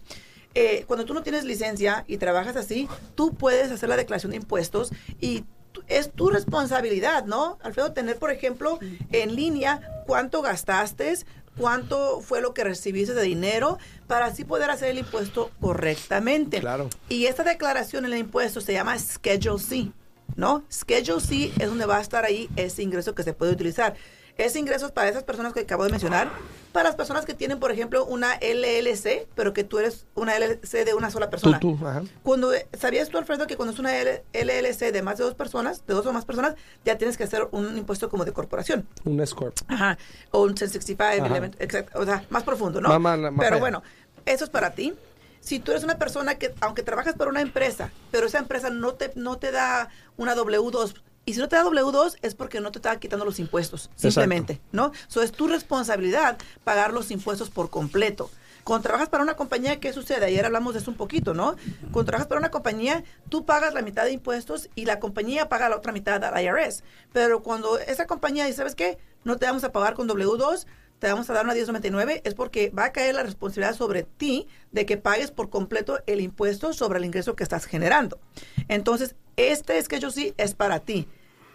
Eh, 0.54 0.84
cuando 0.86 1.04
tú 1.04 1.12
no 1.12 1.22
tienes 1.22 1.44
licencia 1.44 2.06
y 2.08 2.16
trabajas 2.16 2.56
así, 2.56 2.88
tú 3.14 3.34
puedes 3.34 3.70
hacer 3.70 3.90
la 3.90 3.96
declaración 3.98 4.30
de 4.30 4.38
impuestos 4.38 4.90
y 5.20 5.44
es 5.86 6.12
tu 6.12 6.30
responsabilidad, 6.30 7.26
¿no? 7.26 7.58
Alfredo, 7.62 7.92
tener, 7.92 8.16
por 8.16 8.30
ejemplo, 8.30 8.78
en 9.12 9.36
línea 9.36 10.02
cuánto 10.06 10.40
gastaste, 10.40 11.12
cuánto 11.58 12.22
fue 12.22 12.40
lo 12.40 12.54
que 12.54 12.64
recibiste 12.64 13.12
de 13.12 13.22
dinero, 13.22 13.76
para 14.06 14.26
así 14.26 14.44
poder 14.44 14.70
hacer 14.70 14.88
el 14.88 14.98
impuesto 14.98 15.50
correctamente. 15.60 16.60
Claro. 16.60 16.88
Y 17.10 17.26
esta 17.26 17.44
declaración 17.44 18.06
en 18.06 18.14
el 18.14 18.20
impuesto 18.20 18.62
se 18.62 18.72
llama 18.72 18.98
Schedule 18.98 19.58
C, 19.58 19.92
¿no? 20.36 20.64
Schedule 20.70 21.20
C 21.20 21.52
es 21.58 21.68
donde 21.68 21.86
va 21.86 21.98
a 21.98 22.00
estar 22.00 22.24
ahí 22.24 22.48
ese 22.56 22.82
ingreso 22.82 23.14
que 23.14 23.22
se 23.22 23.32
puede 23.32 23.52
utilizar. 23.52 23.94
Ese 24.38 24.58
ingreso 24.58 24.86
es 24.86 24.92
para 24.92 25.10
esas 25.10 25.24
personas 25.24 25.52
que 25.52 25.60
acabo 25.60 25.84
de 25.84 25.90
mencionar, 25.90 26.30
para 26.72 26.88
las 26.88 26.96
personas 26.96 27.26
que 27.26 27.34
tienen, 27.34 27.60
por 27.60 27.70
ejemplo, 27.70 28.06
una 28.06 28.36
LLC, 28.40 29.26
pero 29.34 29.52
que 29.52 29.62
tú 29.62 29.78
eres 29.78 30.06
una 30.14 30.34
LLC 30.38 30.86
de 30.86 30.94
una 30.94 31.10
sola 31.10 31.28
persona. 31.28 31.60
Tú, 31.60 31.76
tú, 31.76 31.86
ajá. 31.86 32.02
Cuando 32.22 32.50
¿Sabías 32.78 33.10
tú, 33.10 33.18
Alfredo, 33.18 33.46
que 33.46 33.56
cuando 33.56 33.74
es 33.74 33.78
una 33.78 33.92
LLC 34.32 34.90
de 34.90 35.02
más 35.02 35.18
de 35.18 35.24
dos 35.24 35.34
personas, 35.34 35.86
de 35.86 35.92
dos 35.92 36.06
o 36.06 36.14
más 36.14 36.24
personas, 36.24 36.54
ya 36.82 36.96
tienes 36.96 37.18
que 37.18 37.24
hacer 37.24 37.46
un 37.50 37.76
impuesto 37.76 38.08
como 38.08 38.24
de 38.24 38.32
corporación? 38.32 38.88
Un 39.04 39.20
escort. 39.20 39.60
Ajá. 39.68 39.98
O 40.30 40.40
un 40.44 40.54
1065, 40.54 41.02
Ajá. 41.26 41.26
element- 41.36 41.56
exacto, 41.60 41.98
o 42.00 42.04
sea, 42.06 42.24
más 42.30 42.42
profundo, 42.42 42.80
¿no? 42.80 42.88
Más- 42.88 43.00
más- 43.18 43.32
más 43.32 43.46
Pero 43.46 43.58
bueno, 43.60 43.82
eso 44.24 44.44
es 44.44 44.50
para 44.50 44.70
ti. 44.70 44.94
Si 45.42 45.58
tú 45.58 45.72
eres 45.72 45.82
una 45.82 45.98
persona 45.98 46.36
que, 46.38 46.54
aunque 46.60 46.82
trabajas 46.82 47.14
para 47.14 47.28
una 47.28 47.40
empresa, 47.40 47.90
pero 48.12 48.26
esa 48.28 48.38
empresa 48.38 48.70
no 48.70 48.94
te, 48.94 49.10
no 49.16 49.38
te 49.38 49.50
da 49.50 49.90
una 50.16 50.36
W2, 50.36 50.94
y 51.24 51.34
si 51.34 51.40
no 51.40 51.48
te 51.48 51.56
da 51.56 51.64
W2 51.64 52.16
es 52.22 52.34
porque 52.34 52.60
no 52.60 52.72
te 52.72 52.78
está 52.78 52.98
quitando 52.98 53.24
los 53.24 53.38
impuestos, 53.38 53.90
simplemente, 53.96 54.60
¿no? 54.72 54.92
Eso 55.08 55.22
es 55.22 55.32
tu 55.32 55.48
responsabilidad 55.48 56.38
pagar 56.64 56.92
los 56.92 57.10
impuestos 57.10 57.50
por 57.50 57.70
completo. 57.70 58.30
Cuando 58.64 58.84
trabajas 58.84 59.08
para 59.08 59.24
una 59.24 59.34
compañía, 59.34 59.80
¿qué 59.80 59.92
sucede? 59.92 60.26
Ayer 60.26 60.44
hablamos 60.44 60.74
de 60.74 60.80
eso 60.80 60.90
un 60.90 60.96
poquito, 60.96 61.34
¿no? 61.34 61.56
Cuando 61.90 62.04
trabajas 62.04 62.28
para 62.28 62.38
una 62.38 62.50
compañía, 62.50 63.02
tú 63.28 63.44
pagas 63.44 63.74
la 63.74 63.82
mitad 63.82 64.04
de 64.04 64.12
impuestos 64.12 64.68
y 64.76 64.84
la 64.84 65.00
compañía 65.00 65.48
paga 65.48 65.68
la 65.68 65.76
otra 65.76 65.92
mitad 65.92 66.22
al 66.22 66.42
IRS. 66.42 66.84
Pero 67.12 67.42
cuando 67.42 67.78
esa 67.78 68.06
compañía 68.06 68.44
dice, 68.44 68.58
¿sabes 68.58 68.76
qué? 68.76 68.98
No 69.24 69.36
te 69.36 69.46
vamos 69.46 69.64
a 69.64 69.72
pagar 69.72 69.94
con 69.94 70.08
W2, 70.08 70.66
te 71.02 71.08
vamos 71.08 71.28
a 71.28 71.32
dar 71.32 71.44
una 71.44 71.54
1099, 71.54 72.22
es 72.24 72.34
porque 72.34 72.70
va 72.70 72.84
a 72.84 72.92
caer 72.92 73.16
la 73.16 73.24
responsabilidad 73.24 73.74
sobre 73.74 74.04
ti 74.04 74.46
de 74.70 74.86
que 74.86 74.96
pagues 74.96 75.32
por 75.32 75.50
completo 75.50 75.98
el 76.06 76.20
impuesto 76.20 76.72
sobre 76.72 77.00
el 77.00 77.04
ingreso 77.04 77.34
que 77.34 77.42
estás 77.42 77.64
generando. 77.64 78.20
Entonces, 78.68 79.16
este 79.36 79.82
sketch 79.82 80.08
sí 80.10 80.32
es 80.36 80.54
para 80.54 80.78
ti. 80.78 81.08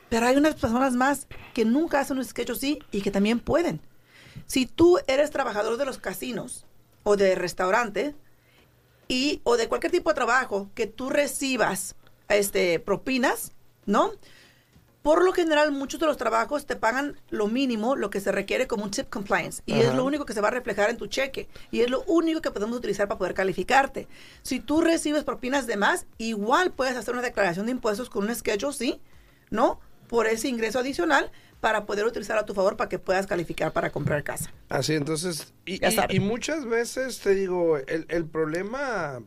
Pero 0.09 0.25
hay 0.25 0.35
unas 0.35 0.55
personas 0.55 0.95
más 0.95 1.27
que 1.53 1.63
nunca 1.63 2.01
hacen 2.01 2.17
un 2.17 2.25
sketch 2.25 2.51
sí 2.55 2.79
y 2.91 2.99
que 2.99 3.09
también 3.09 3.39
pueden. 3.39 3.79
Si 4.47 4.65
tú 4.65 4.99
eres 5.07 5.31
trabajador 5.31 5.77
de 5.77 5.85
los 5.85 5.97
casinos 5.97 6.65
o 7.03 7.15
de 7.15 7.35
restaurantes 7.35 8.15
y 9.07 9.39
o 9.45 9.55
de 9.55 9.69
cualquier 9.69 9.93
tipo 9.93 10.09
de 10.09 10.15
trabajo 10.15 10.69
que 10.75 10.87
tú 10.87 11.09
recibas 11.09 11.95
este 12.27 12.81
propinas, 12.81 13.53
¿no? 13.85 14.11
Por 15.07 15.23
lo 15.23 15.31
general, 15.31 15.71
muchos 15.71 16.01
de 16.01 16.05
los 16.05 16.17
trabajos 16.17 16.65
te 16.65 16.75
pagan 16.75 17.17
lo 17.29 17.47
mínimo, 17.47 17.95
lo 17.95 18.09
que 18.09 18.19
se 18.19 18.29
requiere 18.33 18.67
como 18.67 18.83
un 18.83 18.91
tip 18.91 19.07
compliance. 19.09 19.63
Y 19.65 19.79
es 19.79 19.95
lo 19.95 20.03
único 20.03 20.25
que 20.25 20.33
se 20.33 20.41
va 20.41 20.49
a 20.49 20.51
reflejar 20.51 20.89
en 20.89 20.97
tu 20.97 21.07
cheque. 21.07 21.47
Y 21.71 21.79
es 21.79 21.89
lo 21.89 22.03
único 22.07 22.41
que 22.41 22.51
podemos 22.51 22.77
utilizar 22.77 23.07
para 23.07 23.17
poder 23.17 23.33
calificarte. 23.33 24.09
Si 24.41 24.59
tú 24.59 24.81
recibes 24.81 25.23
propinas 25.23 25.65
de 25.65 25.77
más, 25.77 26.07
igual 26.17 26.71
puedes 26.73 26.97
hacer 26.97 27.13
una 27.13 27.23
declaración 27.23 27.67
de 27.67 27.71
impuestos 27.71 28.09
con 28.09 28.25
un 28.25 28.35
schedule, 28.35 28.73
sí, 28.73 28.99
¿no? 29.49 29.79
Por 30.09 30.27
ese 30.27 30.49
ingreso 30.49 30.79
adicional 30.79 31.31
para 31.61 31.85
poder 31.85 32.05
utilizar 32.05 32.37
a 32.37 32.45
tu 32.45 32.53
favor 32.53 32.75
para 32.75 32.89
que 32.89 32.99
puedas 32.99 33.27
calificar 33.27 33.71
para 33.71 33.91
comprar 33.91 34.25
casa. 34.25 34.51
Así, 34.67 34.93
entonces, 34.93 35.53
y, 35.65 35.79
Ya 35.79 36.05
y- 36.09 36.19
muchas 36.19 36.65
veces 36.65 37.19
te 37.19 37.33
digo, 37.33 37.77
el, 37.77 38.07
el 38.09 38.25
problema 38.25 39.21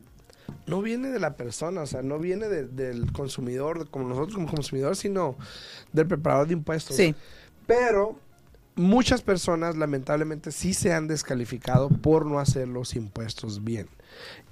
no 0.67 0.81
viene 0.81 1.09
de 1.09 1.19
la 1.19 1.35
persona, 1.35 1.81
o 1.81 1.85
sea, 1.85 2.01
no 2.01 2.19
viene 2.19 2.47
de- 2.47 2.67
del 2.67 3.11
consumidor, 3.11 3.89
como 3.89 4.07
nosotros 4.07 4.35
como 4.35 4.47
consumidores, 4.49 4.99
sino 4.99 5.35
del 5.91 6.07
preparador 6.07 6.47
de 6.47 6.53
impuestos. 6.53 6.95
Sí. 6.95 7.15
Pero 7.67 8.17
muchas 8.75 9.21
personas 9.21 9.75
lamentablemente 9.75 10.51
sí 10.51 10.73
se 10.73 10.93
han 10.93 11.07
descalificado 11.07 11.89
por 11.89 12.25
no 12.25 12.39
hacer 12.39 12.67
los 12.67 12.95
impuestos 12.95 13.63
bien. 13.63 13.87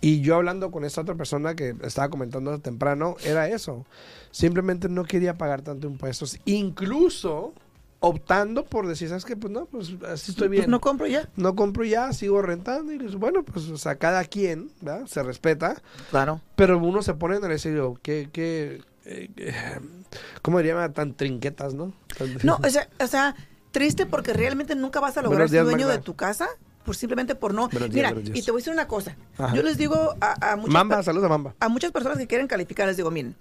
Y 0.02 0.22
yo 0.22 0.36
hablando 0.36 0.72
con 0.72 0.86
esta 0.86 1.02
otra 1.02 1.16
persona 1.16 1.56
que 1.56 1.76
estaba 1.84 2.10
comentando 2.10 2.58
temprano, 2.60 3.16
era 3.24 3.48
eso. 3.50 3.86
Simplemente 4.32 4.88
no 4.88 5.04
quería 5.06 5.38
pagar 5.38 5.62
tanto 5.62 5.88
impuestos, 5.88 6.40
incluso 6.46 7.54
optando 8.02 8.66
por 8.66 8.88
decir, 8.88 9.10
¿sabes 9.10 9.26
qué? 9.26 9.36
Pues 9.36 9.52
no, 9.52 9.66
pues 9.66 9.90
así 10.08 10.32
estoy 10.32 10.48
bien 10.48 10.62
Pues 10.64 10.70
no 10.70 10.80
compro 10.80 11.06
ya. 11.08 11.28
no 11.36 11.56
compro 11.56 11.84
ya, 11.84 12.14
sigo 12.14 12.42
rentando. 12.42 12.92
Y 12.94 12.98
dices, 12.98 13.16
bueno, 13.16 13.44
pues, 13.44 13.68
o 13.70 13.78
sea, 13.78 13.96
cada 13.96 14.24
quien, 14.26 14.72
¿verdad? 14.82 15.06
Se 15.08 15.22
respeta. 15.24 15.82
Claro. 16.10 16.42
Pero 16.56 16.78
uno 16.78 17.02
se 17.02 17.14
pone 17.14 17.36
en 17.38 17.44
el 17.46 17.60
serio, 17.60 18.00
¿qué, 18.02 18.30
qué, 18.32 18.82
eh, 19.06 19.30
¿cómo 20.42 20.60
diría? 20.60 20.90
Tan 20.94 21.14
trinquetas, 21.14 21.74
¿no? 21.74 21.94
Tan- 22.18 22.38
No, 22.44 22.58
o 22.64 22.70
sea, 22.70 22.88
o 23.00 23.08
sea, 23.08 23.36
triste 23.72 24.06
porque 24.06 24.34
realmente 24.34 24.76
nunca 24.76 25.00
vas 25.00 25.18
a 25.18 25.22
lograr 25.22 25.50
ser 25.50 25.64
dueño 25.64 25.86
Magda. 25.88 25.98
de 25.98 26.04
tu 26.04 26.16
casa 26.16 26.48
por 26.86 26.96
simplemente 26.96 27.36
por 27.36 27.54
no. 27.54 27.68
Días, 27.68 27.90
Mira, 27.92 28.14
y 28.34 28.42
te 28.42 28.52
voy 28.52 28.60
a 28.60 28.62
decir 28.62 28.74
una 28.74 28.88
cosa. 28.88 29.16
Ajá. 29.38 29.54
Yo 29.54 29.62
les 29.62 29.78
digo 29.78 30.16
a, 30.22 30.52
a 30.54 30.56
muchas 30.56 30.74
Mamba, 30.74 30.96
per- 30.96 31.06
saludos 31.06 31.26
a 31.26 31.30
Mamba. 31.30 31.54
a 31.60 31.68
muchas 31.70 31.92
personas 31.92 32.18
que 32.18 32.28
quieren 32.28 32.48
calificar, 32.48 32.88
les 32.88 32.96
digo, 32.98 33.12
miren, 33.12 33.36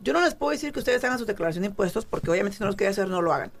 yo 0.00 0.12
no 0.14 0.20
les 0.22 0.34
puedo 0.34 0.52
decir 0.52 0.72
que 0.72 0.78
ustedes 0.78 1.04
hagan 1.04 1.18
su 1.18 1.26
declaración 1.26 1.62
de 1.62 1.68
impuestos 1.68 2.06
porque 2.06 2.30
obviamente 2.30 2.56
si 2.56 2.62
no 2.62 2.68
los 2.68 2.76
quieren 2.76 2.92
hacer, 2.92 3.08
no 3.08 3.20
lo 3.20 3.32
hagan. 3.34 3.52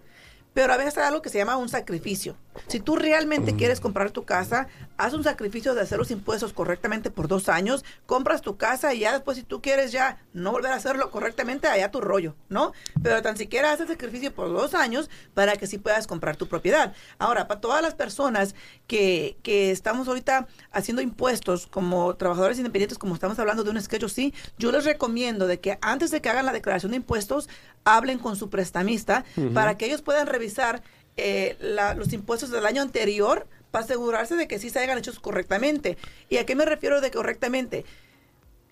Pero 0.58 0.72
a 0.72 0.76
veces 0.76 0.98
hay 0.98 1.04
algo 1.04 1.22
que 1.22 1.28
se 1.28 1.38
llama 1.38 1.56
un 1.56 1.68
sacrificio. 1.68 2.34
Si 2.66 2.80
tú 2.80 2.96
realmente 2.96 3.54
quieres 3.54 3.78
comprar 3.78 4.10
tu 4.10 4.24
casa, 4.24 4.66
haz 4.96 5.14
un 5.14 5.22
sacrificio 5.22 5.72
de 5.76 5.82
hacer 5.82 5.98
los 5.98 6.10
impuestos 6.10 6.52
correctamente 6.52 7.12
por 7.12 7.28
dos 7.28 7.48
años, 7.48 7.84
compras 8.06 8.42
tu 8.42 8.56
casa 8.56 8.92
y 8.92 8.98
ya 8.98 9.12
después 9.12 9.36
si 9.36 9.44
tú 9.44 9.62
quieres 9.62 9.92
ya 9.92 10.18
no 10.32 10.50
volver 10.50 10.72
a 10.72 10.74
hacerlo 10.74 11.12
correctamente, 11.12 11.68
allá 11.68 11.92
tu 11.92 12.00
rollo, 12.00 12.34
¿no? 12.48 12.72
Pero 13.00 13.22
tan 13.22 13.36
siquiera 13.36 13.70
haz 13.70 13.78
el 13.78 13.86
sacrificio 13.86 14.34
por 14.34 14.48
dos 14.48 14.74
años 14.74 15.08
para 15.32 15.54
que 15.54 15.68
sí 15.68 15.78
puedas 15.78 16.08
comprar 16.08 16.34
tu 16.34 16.48
propiedad. 16.48 16.92
Ahora, 17.20 17.46
para 17.46 17.60
todas 17.60 17.80
las 17.80 17.94
personas 17.94 18.56
que, 18.88 19.38
que 19.44 19.70
estamos 19.70 20.08
ahorita 20.08 20.48
haciendo 20.72 21.02
impuestos 21.02 21.68
como 21.68 22.16
trabajadores 22.16 22.58
independientes, 22.58 22.98
como 22.98 23.14
estamos 23.14 23.38
hablando 23.38 23.62
de 23.62 23.70
un 23.70 23.80
sketch 23.80 24.08
sí, 24.08 24.34
yo 24.58 24.72
les 24.72 24.84
recomiendo 24.84 25.46
de 25.46 25.60
que 25.60 25.78
antes 25.82 26.10
de 26.10 26.20
que 26.20 26.28
hagan 26.28 26.46
la 26.46 26.52
declaración 26.52 26.90
de 26.90 26.96
impuestos, 26.96 27.48
hablen 27.84 28.18
con 28.18 28.34
su 28.34 28.50
prestamista 28.50 29.24
para 29.54 29.78
que 29.78 29.86
ellos 29.86 30.02
puedan 30.02 30.26
revisar 30.26 30.47
eh, 31.16 31.56
la- 31.60 31.94
los 31.94 32.12
impuestos 32.12 32.50
del 32.50 32.64
año 32.66 32.82
anterior 32.82 33.46
para 33.70 33.84
asegurarse 33.84 34.36
de 34.36 34.48
que 34.48 34.58
sí 34.58 34.70
se 34.70 34.78
hayan 34.78 34.98
hechos 34.98 35.18
correctamente. 35.20 35.98
¿Y 36.30 36.36
a 36.38 36.46
qué 36.46 36.54
me 36.54 36.64
refiero 36.64 37.00
de 37.00 37.10
correctamente? 37.10 37.84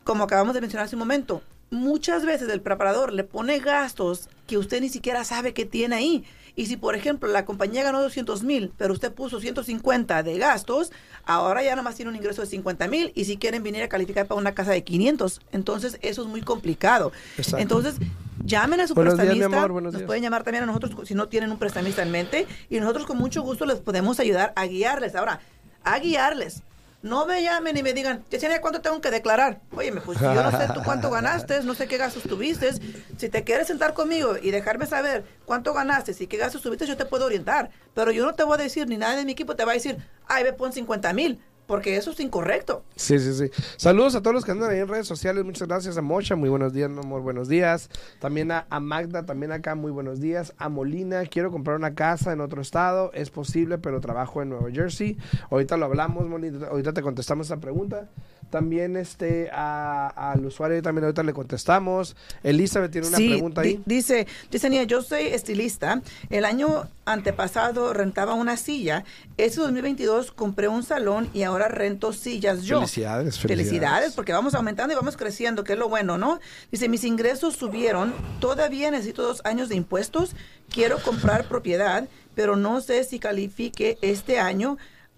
Como 0.04 0.24
acabamos 0.24 0.54
de 0.54 0.60
mencionar 0.60 0.86
hace 0.86 0.94
un 0.94 1.00
momento, 1.00 1.42
muchas 1.70 2.24
veces 2.24 2.48
el 2.48 2.60
preparador 2.60 3.12
le 3.12 3.24
pone 3.24 3.58
gastos 3.58 4.28
que 4.46 4.56
usted 4.56 4.80
ni 4.80 4.88
siquiera 4.88 5.24
sabe 5.24 5.52
que 5.52 5.64
tiene 5.64 5.96
ahí. 5.96 6.24
Y 6.54 6.66
si, 6.66 6.76
por 6.78 6.94
ejemplo, 6.94 7.28
la 7.28 7.44
compañía 7.44 7.82
ganó 7.82 8.00
200 8.00 8.42
mil, 8.44 8.72
pero 8.78 8.94
usted 8.94 9.12
puso 9.12 9.40
150 9.40 10.22
de 10.22 10.38
gastos, 10.38 10.90
ahora 11.24 11.62
ya 11.62 11.76
nomás 11.76 11.96
tiene 11.96 12.10
un 12.10 12.16
ingreso 12.16 12.40
de 12.40 12.46
50 12.46 12.88
mil 12.88 13.12
y 13.14 13.24
si 13.26 13.36
quieren 13.36 13.62
venir 13.62 13.82
a 13.82 13.88
calificar 13.88 14.26
para 14.26 14.40
una 14.40 14.54
casa 14.54 14.70
de 14.70 14.82
500, 14.84 15.42
entonces 15.52 15.98
eso 16.00 16.22
es 16.22 16.28
muy 16.28 16.40
complicado. 16.40 17.12
Exacto. 17.36 17.58
Entonces, 17.58 17.96
llamen 18.44 18.80
a 18.80 18.86
su 18.86 18.94
Buenos 18.94 19.14
días, 19.14 19.26
prestamista. 19.28 19.62
amor, 19.64 19.82
nos 19.82 19.94
días. 19.94 20.04
pueden 20.06 20.22
llamar 20.22 20.42
también 20.44 20.64
a 20.64 20.66
nosotros 20.66 21.06
si 21.06 21.14
no 21.14 21.28
tienen 21.28 21.50
un 21.50 21.58
prestamista 21.58 22.02
en 22.02 22.10
mente 22.10 22.46
y 22.70 22.80
nosotros 22.80 23.06
con 23.06 23.18
mucho 23.18 23.42
gusto 23.42 23.66
les 23.66 23.80
podemos 23.80 24.20
ayudar 24.20 24.52
a 24.56 24.66
guiarles. 24.66 25.14
Ahora, 25.14 25.40
a 25.84 25.98
guiarles. 25.98 26.62
No 27.02 27.24
me 27.24 27.40
llamen 27.40 27.76
y 27.76 27.82
me 27.84 27.92
digan, 27.92 28.24
Yesenia, 28.30 28.60
¿cuánto 28.60 28.80
tengo 28.80 29.00
que 29.00 29.10
declarar? 29.12 29.60
Oye, 29.76 29.92
pues 29.92 30.18
yo 30.18 30.34
no 30.34 30.50
sé 30.50 30.66
tú 30.74 30.80
cuánto 30.84 31.08
ganaste, 31.10 31.62
no 31.62 31.74
sé 31.74 31.86
qué 31.86 31.98
gastos 31.98 32.24
tuviste. 32.24 32.72
Si 33.16 33.28
te 33.28 33.44
quieres 33.44 33.68
sentar 33.68 33.94
conmigo 33.94 34.36
y 34.42 34.50
dejarme 34.50 34.86
saber 34.86 35.24
cuánto 35.44 35.72
ganaste 35.72 36.16
y 36.18 36.26
qué 36.26 36.36
gastos 36.36 36.62
tuviste, 36.62 36.84
yo 36.86 36.96
te 36.96 37.04
puedo 37.04 37.26
orientar. 37.26 37.70
Pero 37.94 38.10
yo 38.10 38.24
no 38.24 38.34
te 38.34 38.42
voy 38.42 38.54
a 38.58 38.62
decir, 38.62 38.88
ni 38.88 38.96
nadie 38.96 39.18
de 39.18 39.24
mi 39.24 39.32
equipo 39.32 39.54
te 39.54 39.64
va 39.64 39.72
a 39.72 39.74
decir, 39.74 39.98
ay, 40.26 40.42
ve, 40.42 40.52
pon 40.52 40.72
50 40.72 41.12
mil, 41.12 41.38
porque 41.66 41.96
eso 41.96 42.10
es 42.10 42.20
incorrecto. 42.20 42.84
Sí, 42.94 43.18
sí, 43.18 43.32
sí. 43.34 43.50
Saludos 43.76 44.14
a 44.14 44.22
todos 44.22 44.34
los 44.34 44.44
que 44.44 44.52
andan 44.52 44.70
ahí 44.70 44.78
en 44.78 44.88
redes 44.88 45.06
sociales. 45.06 45.44
Muchas 45.44 45.68
gracias 45.68 45.96
a 45.96 46.02
Mocha. 46.02 46.36
Muy 46.36 46.48
buenos 46.48 46.72
días, 46.72 46.90
mi 46.90 46.98
amor. 46.98 47.22
Buenos 47.22 47.48
días. 47.48 47.90
También 48.20 48.52
a, 48.52 48.66
a 48.70 48.80
Magda, 48.80 49.26
también 49.26 49.52
acá. 49.52 49.74
Muy 49.74 49.90
buenos 49.90 50.20
días. 50.20 50.54
A 50.58 50.68
Molina. 50.68 51.24
Quiero 51.26 51.50
comprar 51.50 51.76
una 51.76 51.94
casa 51.94 52.32
en 52.32 52.40
otro 52.40 52.62
estado. 52.62 53.10
Es 53.14 53.30
posible, 53.30 53.78
pero 53.78 54.00
trabajo 54.00 54.42
en 54.42 54.50
Nueva 54.50 54.70
Jersey. 54.70 55.18
Ahorita 55.50 55.76
lo 55.76 55.86
hablamos, 55.86 56.26
Molina. 56.26 56.68
Ahorita 56.68 56.92
te 56.92 57.02
contestamos 57.02 57.46
esa 57.46 57.58
pregunta. 57.58 58.08
También 58.50 58.96
este 58.96 59.50
a- 59.52 60.08
al 60.32 60.46
usuario 60.46 60.80
también 60.82 61.04
ahorita 61.04 61.22
le 61.22 61.32
contestamos. 61.32 62.16
Elizabeth 62.42 62.92
tiene 62.92 63.08
una 63.08 63.16
Sí, 63.16 63.28
pregunta 63.30 63.60
ahí. 63.62 63.82
Dice, 63.86 64.26
dice 64.50 64.70
Nia, 64.70 64.84
yo 64.84 65.02
soy 65.02 65.26
estilista. 65.26 66.00
El 66.30 66.44
año 66.44 66.88
antepasado 67.04 67.92
rentaba 67.92 68.34
una 68.34 68.56
silla. 68.56 69.04
Este 69.36 69.60
2022 69.60 70.32
compré 70.32 70.68
un 70.68 70.82
salón 70.82 71.28
y 71.34 71.42
ahora 71.42 71.68
rento 71.68 72.12
sillas 72.12 72.62
yo. 72.62 72.78
Felicidades, 72.80 73.38
Felicidades, 73.38 73.68
felicidades. 73.68 74.12
porque 74.14 74.32
vamos 74.32 74.54
aumentando 74.54 74.92
y 74.92 74.96
vamos 74.96 75.16
creciendo, 75.16 75.64
que 75.64 75.72
es 75.74 75.78
lo 75.78 75.88
bueno, 75.88 76.18
¿no? 76.18 76.40
Dice, 76.70 76.88
mis 76.88 77.04
ingresos 77.04 77.54
subieron. 77.56 78.14
Todavía 78.40 78.90
necesito 78.90 79.22
dos 79.22 79.40
años 79.44 79.68
de 79.68 79.74
impuestos. 79.76 80.34
Quiero 80.70 80.98
comprar 81.02 81.48
propiedad, 81.48 82.08
pero 82.34 82.56
no 82.56 82.80
sé 82.80 83.04
si 83.04 83.18
califique 83.18 83.98
este 84.02 84.38
año 84.38 84.76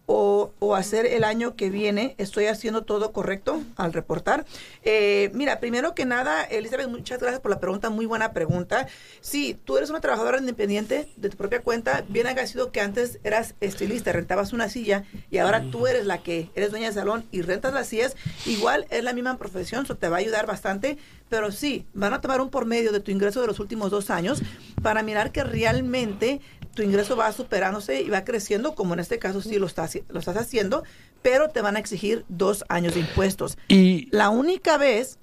o, 0.09 0.55
o 0.59 0.75
hacer 0.75 1.05
el 1.05 1.23
año 1.23 1.55
que 1.55 1.69
viene. 1.69 2.15
Estoy 2.17 2.47
haciendo 2.47 2.83
todo 2.83 3.12
correcto 3.12 3.62
al 3.77 3.93
reportar. 3.93 4.47
Eh, 4.83 5.31
mira, 5.35 5.61
primero 5.61 5.95
que 5.95 6.07
nada, 6.07 6.45
Elizabeth, 6.45 6.88
muchas 6.88 7.21
gracias 7.21 7.41
por 7.41 7.50
la 7.50 7.61
pregunta, 7.61 7.91
muy 7.91 8.07
buena 8.07 8.33
pregunta. 8.33 8.88
Sí, 9.21 9.59
tú 9.65 9.77
eres 9.77 9.91
una 9.91 10.00
trabajadora 10.00 10.38
independiente 10.38 11.09
de 11.17 11.29
tu 11.29 11.37
propia 11.37 11.61
cuenta, 11.61 12.05
bien 12.09 12.27
haya 12.27 12.47
sido 12.47 12.73
que 12.73 12.81
antes 12.81 13.21
eras 13.23 13.55
estilista, 13.61 14.11
rentabas 14.11 14.55
una 14.55 14.71
silla 14.71 15.05
y 15.31 15.38
ahora 15.38 15.62
tú 15.71 15.87
eres 15.87 16.07
la 16.07 16.23
que 16.23 16.50
eres 16.55 16.71
dueña 16.71 16.87
del 16.87 16.95
salón 16.95 17.27
y 17.31 17.43
rentas 17.43 17.75
las 17.75 17.88
sillas, 17.88 18.17
igual 18.47 18.87
es 18.88 19.05
la 19.05 19.12
misma 19.12 19.37
profesión, 19.37 19.85
eso 19.85 19.97
te 19.97 20.09
va 20.09 20.17
a 20.17 20.21
ayudar 20.21 20.47
bastante, 20.47 20.97
pero 21.29 21.53
sí, 21.53 21.85
van 21.93 22.15
a 22.15 22.23
tomar 22.23 22.41
un 22.41 22.49
por 22.49 22.65
medio 22.65 22.93
de 22.93 23.00
tu 23.00 23.11
ingreso 23.11 23.43
de 23.43 23.47
los 23.47 23.61
últimos 23.61 23.91
dos 23.91 24.09
años 24.09 24.41
para 24.83 25.03
mirar 25.03 25.33
que 25.33 25.45
realmente 25.45 26.41
tu 26.75 26.83
ingreso 26.83 27.17
va 27.17 27.33
superándose 27.33 28.03
y 28.03 28.09
va 28.09 28.25
creciendo, 28.25 28.75
como 28.75 28.95
en 28.95 29.01
este 29.01 29.19
caso 29.19 29.41
sí 29.41 29.59
lo 29.59 29.67
estás, 29.67 29.99
lo 30.09 30.21
estás 30.21 30.37
haciendo, 30.37 30.85
pero 31.23 31.49
te 31.49 31.61
van 31.61 31.77
a 31.77 31.79
exigir 31.79 32.25
dos 32.29 32.65
años 32.69 32.95
de 32.95 33.01
impuestos. 33.01 33.59
Y 33.69 34.09
La 34.11 34.31
única 34.31 34.79
vez 34.79 35.19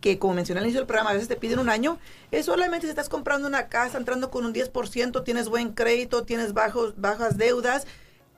que, 0.00 0.18
como 0.18 0.34
mencioné 0.34 0.60
al 0.60 0.66
inicio 0.66 0.80
del 0.80 0.86
programa, 0.86 1.10
a 1.10 1.14
veces 1.14 1.28
te 1.28 1.36
piden 1.36 1.58
un 1.58 1.68
año, 1.68 1.98
es 2.30 2.46
solamente 2.46 2.86
si 2.86 2.90
estás 2.90 3.08
comprando 3.08 3.48
una 3.48 3.68
casa, 3.68 3.98
entrando 3.98 4.30
con 4.30 4.44
un 4.44 4.54
10%, 4.54 5.24
tienes 5.24 5.48
buen 5.48 5.72
crédito, 5.72 6.24
tienes 6.24 6.52
bajos, 6.52 6.94
bajas 6.96 7.38
deudas, 7.38 7.86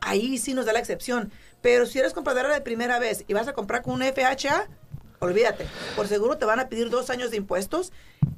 ahí 0.00 0.38
sí 0.38 0.54
nos 0.54 0.66
da 0.66 0.72
la 0.72 0.78
excepción. 0.78 1.32
Pero 1.60 1.86
si 1.86 1.98
eres 1.98 2.14
compradora 2.14 2.54
de 2.54 2.60
primera 2.60 2.98
vez 2.98 3.24
y 3.26 3.34
vas 3.34 3.48
a 3.48 3.52
comprar 3.52 3.82
con 3.82 3.94
un 3.94 4.02
FHA, 4.02 4.68
olvídate, 5.18 5.66
por 5.96 6.06
seguro 6.06 6.38
te 6.38 6.44
van 6.44 6.60
a 6.60 6.68
pedir 6.68 6.90
dos 6.90 7.10
años 7.10 7.30
de 7.30 7.36
impuestos, 7.36 7.92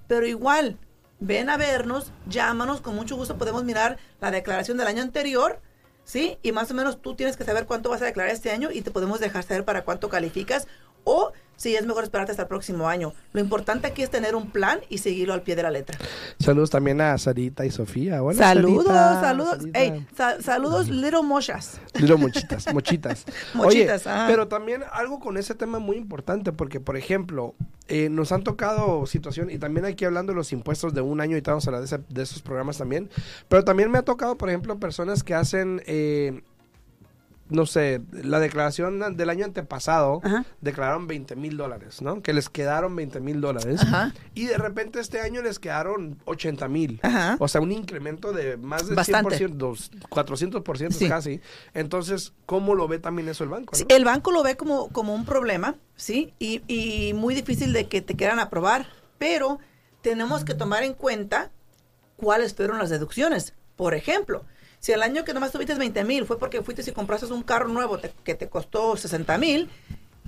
pero 0.09 0.27
igual, 0.27 0.79
ven 1.21 1.49
a 1.51 1.57
vernos, 1.57 2.13
llámanos, 2.27 2.81
con 2.81 2.95
mucho 2.95 3.17
gusto 3.17 3.37
podemos 3.39 3.65
mirar 3.65 3.99
la 4.21 4.31
declaración 4.31 4.77
del 4.79 4.87
año 4.87 5.03
anterior, 5.03 5.61
¿sí? 6.05 6.39
Y 6.43 6.53
más 6.53 6.71
o 6.71 6.75
menos 6.75 7.01
tú 7.03 7.15
tienes 7.15 7.37
que 7.37 7.45
saber 7.45 7.67
cuánto 7.67 7.91
vas 7.91 8.03
a 8.03 8.07
declarar 8.07 8.33
este 8.33 8.51
año 8.51 8.71
y 8.73 8.83
te 8.83 8.91
podemos 8.91 9.21
dejar 9.21 9.43
saber 9.45 9.65
para 9.65 9.83
cuánto 9.85 10.09
calificas 10.09 10.67
o 11.05 11.33
si 11.57 11.77
es 11.77 11.85
mejor 11.85 12.05
esperarte 12.05 12.33
hasta 12.33 12.43
el 12.45 12.49
próximo 12.49 12.89
año. 12.89 13.13
Lo 13.35 13.41
importante 13.41 13.87
aquí 13.87 14.03
es 14.03 14.09
tener 14.09 14.35
un 14.35 14.51
plan 14.51 14.81
y 14.89 14.97
seguirlo 14.99 15.35
al 15.35 15.43
pie 15.43 15.57
de 15.57 15.63
la 15.63 15.71
letra. 15.71 15.99
saludos 16.39 16.71
también 16.71 17.03
a 17.03 17.17
Sarita 17.19 17.67
y 17.67 17.71
Sofía. 17.71 18.23
Hola, 18.23 18.39
saludos, 18.39 18.87
Sarita, 18.87 19.21
saludos. 19.21 19.59
Ey, 19.75 20.07
sa- 20.17 20.41
saludos, 20.41 20.89
Little 20.89 21.23
Moshas. 21.23 21.79
Dilo 21.95 22.17
mochitas, 22.17 22.73
mochitas. 22.73 23.25
Mochitas, 23.55 24.07
Oye, 24.07 24.15
ajá. 24.15 24.27
pero 24.27 24.49
también 24.49 24.85
algo 24.91 25.21
con 25.21 25.37
ese 25.37 25.55
tema 25.55 25.79
muy 25.81 25.97
importante, 25.99 26.51
porque 26.53 26.81
por 26.81 26.97
ejemplo, 26.97 27.55
eh, 27.91 28.09
nos 28.09 28.31
han 28.33 28.45
tocado 28.45 29.05
situación, 29.05 29.51
y 29.51 29.59
también 29.59 29.85
aquí 29.85 30.05
hablando 30.05 30.33
de 30.33 30.37
los 30.37 30.53
impuestos 30.53 30.95
de 30.95 31.01
un 31.01 31.21
año, 31.21 31.37
y 31.37 31.41
vamos 31.41 31.67
a 31.67 31.71
hablar 31.71 31.87
de, 31.87 32.01
de 32.09 32.23
esos 32.23 32.41
programas 32.41 32.79
también, 32.79 33.11
pero 33.49 33.65
también 33.65 33.91
me 33.91 33.99
ha 33.99 34.03
tocado, 34.03 34.39
por 34.39 34.49
ejemplo, 34.49 34.79
personas 34.79 35.25
que 35.25 35.35
hacen, 35.35 35.83
eh, 35.87 36.43
no 37.51 37.67
sé, 37.67 38.01
la 38.13 38.41
declaración 38.41 39.17
del 39.17 39.29
año 39.31 39.45
antepasado, 39.45 40.21
Ajá. 40.25 40.45
declararon 40.61 41.07
20 41.07 41.37
mil 41.37 41.57
dólares, 41.57 42.01
¿no? 42.03 42.23
Que 42.23 42.33
les 42.33 42.49
quedaron 42.49 42.95
20 42.97 43.21
mil 43.21 43.41
dólares. 43.41 43.83
Ajá. 43.83 44.15
Y 44.35 44.47
de 44.47 44.57
repente 44.57 45.01
este 45.01 45.21
año 45.21 45.43
les 45.43 45.59
quedaron 45.59 46.19
80 46.25 46.69
mil. 46.69 47.01
Ajá. 47.03 47.37
O 47.39 47.49
sea, 47.49 47.61
un 47.61 47.73
incremento 47.73 48.33
de 48.33 48.57
más 48.57 48.87
del 48.87 48.97
Bastante. 48.97 49.37
100%, 49.37 49.57
dos- 49.57 49.91
400% 50.11 50.91
Sí. 50.99 51.09
casi. 51.09 51.41
Entonces, 51.75 52.33
¿cómo 52.47 52.75
lo 52.75 52.89
ve 52.89 52.99
también 52.99 53.29
eso 53.29 53.45
el 53.45 53.51
banco? 53.51 53.75
Sí, 53.75 53.85
el 53.89 54.05
banco 54.05 54.31
lo 54.33 54.43
ve 54.43 54.57
como, 54.57 54.89
como 54.89 55.15
un 55.15 55.25
problema, 55.25 55.77
¿sí? 55.97 56.33
Y, 56.39 56.63
y 56.69 57.15
muy 57.15 57.35
difícil 57.35 57.73
de 57.73 57.89
que 57.89 58.01
te 58.01 58.15
quieran 58.17 58.39
aprobar, 58.39 58.87
pero 59.19 59.59
tenemos 60.03 60.45
que 60.45 60.55
tomar 60.55 60.83
en 60.83 60.95
cuenta 60.95 61.51
cuáles 62.17 62.55
fueron 62.55 62.79
las 62.79 62.91
deducciones. 62.91 63.55
Por 63.77 63.95
ejemplo, 63.95 64.45
si 64.81 64.93
el 64.93 65.03
año 65.03 65.25
que 65.25 65.33
nomás 65.35 65.53
tuviste 65.53 65.75
20 65.75 66.03
mil 66.05 66.27
fue 66.27 66.39
porque 66.39 66.63
fuiste 66.63 66.83
y 66.89 66.93
compraste 66.93 67.27
un 67.27 67.43
carro 67.43 67.69
nuevo 67.69 67.99
te- 67.99 68.13
que 68.25 68.35
te 68.35 68.49
costó 68.49 68.97
60 68.97 69.39
mil, 69.39 69.69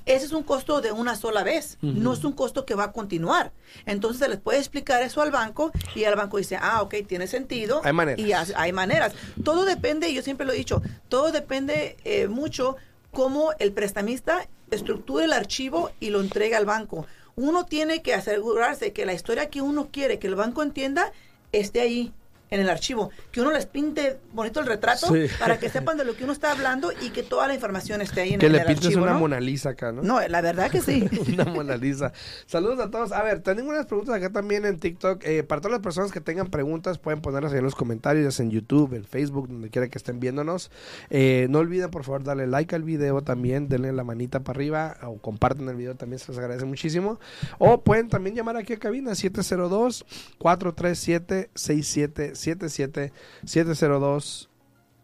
ese 0.05 0.27
es 0.27 0.33
un 0.33 0.43
costo 0.43 0.81
de 0.81 0.91
una 0.93 1.15
sola 1.17 1.43
vez, 1.45 1.79
no 1.81 2.13
es 2.13 2.25
un 2.25 2.33
costo 2.33 2.65
que 2.67 2.75
va 2.75 2.85
a 2.85 2.93
continuar. 2.93 3.53
Entonces 3.87 4.19
se 4.19 4.29
les 4.29 4.39
puede 4.41 4.59
explicar 4.59 5.01
eso 5.03 5.23
al 5.23 5.31
banco 5.31 5.71
y 5.95 6.03
el 6.05 6.15
banco 6.17 6.39
dice, 6.39 6.59
ah, 6.61 6.83
ok, 6.83 6.95
tiene 7.07 7.27
sentido. 7.29 7.81
Hay 7.85 7.93
maneras. 7.93 8.21
Y 8.21 8.33
hay 8.33 8.73
maneras. 8.73 9.15
Todo 9.45 9.65
depende, 9.65 10.13
yo 10.13 10.23
siempre 10.23 10.45
lo 10.45 10.53
he 10.53 10.57
dicho, 10.57 10.83
todo 11.09 11.31
depende 11.31 11.97
eh, 12.05 12.27
mucho 12.29 12.77
cómo 13.13 13.51
el 13.61 13.73
prestamista 13.73 14.49
estructura 14.73 15.25
el 15.25 15.33
archivo 15.33 15.91
y 16.01 16.11
lo 16.11 16.21
entrega 16.21 16.57
al 16.59 16.65
banco. 16.67 17.07
Uno 17.37 17.65
tiene 17.65 18.03
que 18.03 18.13
asegurarse 18.15 18.93
que 18.93 19.07
la 19.07 19.13
historia 19.13 19.51
que 19.51 19.63
uno 19.63 19.89
quiere 19.93 20.19
que 20.19 20.27
el 20.27 20.35
banco 20.35 20.63
entienda 20.63 21.13
esté 21.53 21.81
ahí 21.81 22.13
en 22.53 22.61
el 22.61 22.69
archivo, 22.71 23.11
que 23.33 23.41
uno 23.41 23.51
les 23.51 23.67
pinte 23.67 24.19
bonito 24.33 24.61
el 24.61 24.67
retrato 24.67 25.07
Sí. 25.13 25.27
para 25.41 25.59
que 25.59 25.69
sepan 25.71 25.97
de 25.97 26.05
lo 26.05 26.15
que 26.15 26.23
uno 26.25 26.33
está 26.35 26.53
hablando 26.53 26.93
y 27.01 27.09
que 27.11 27.23
toda 27.23 27.49
la 27.49 27.55
información 27.55 28.03
esté 28.03 28.21
ahí 28.21 28.35
en, 28.35 28.41
que 28.41 28.47
en 28.47 28.53
le 28.53 28.59
el 28.61 28.67
pintes 28.67 28.87
archivo. 28.87 29.03
una 29.05 29.15
¿no? 29.15 29.21
Mona 29.21 29.41
Lisa 29.41 29.71
acá, 29.71 29.91
¿no? 29.91 30.03
No, 30.03 30.21
la 30.29 30.41
verdad 30.43 30.71
que 30.71 30.81
sí. 30.83 31.09
Una 31.33 31.45
Mona 31.47 31.77
Lisa. 31.77 32.13
Saludos 32.47 32.79
a 32.81 32.91
todos. 32.91 33.11
A 33.13 33.23
ver, 33.23 33.41
tengo 33.41 33.69
unas 33.71 33.87
preguntas 33.87 34.15
acá 34.15 34.31
también 34.31 34.67
en 34.67 34.79
TikTok. 34.79 35.25
Eh, 35.25 35.43
para 35.43 35.61
todas 35.63 35.73
las 35.73 35.81
personas 35.83 36.13
que 36.13 36.21
tengan 36.21 36.49
preguntas, 36.51 36.99
pueden 36.99 37.23
ponerlas 37.23 37.53
ahí 37.53 37.59
en 37.59 37.65
los 37.65 37.75
comentarios, 37.75 38.39
en 38.39 38.51
YouTube, 38.51 38.93
en 38.95 39.05
Facebook, 39.05 39.49
donde 39.49 39.71
quiera 39.71 39.89
que 39.89 39.97
estén 39.99 40.21
viéndonos. 40.21 40.71
Eh, 41.11 41.47
no 41.49 41.59
olviden, 41.61 41.91
por 41.91 42.05
favor, 42.05 42.23
darle 42.23 42.47
like 42.47 42.75
al 42.75 42.83
video 42.83 43.23
también, 43.23 43.69
denle 43.69 43.93
la 43.93 44.05
manita 44.05 44.41
para 44.41 44.59
arriba 44.59 44.97
o 45.05 45.17
compartan 45.19 45.69
el 45.71 45.77
video 45.77 45.95
también, 45.95 46.19
se 46.19 46.31
les 46.33 46.39
agradece 46.39 46.67
muchísimo. 46.67 47.19
O 47.59 47.81
pueden 47.83 48.09
también 48.11 48.37
llamar 48.37 48.59
aquí 48.59 48.75
a 48.75 48.79
cabina 48.79 49.13
702-437-6777. 49.13 49.55
702 49.55 50.05
437. 50.39 51.51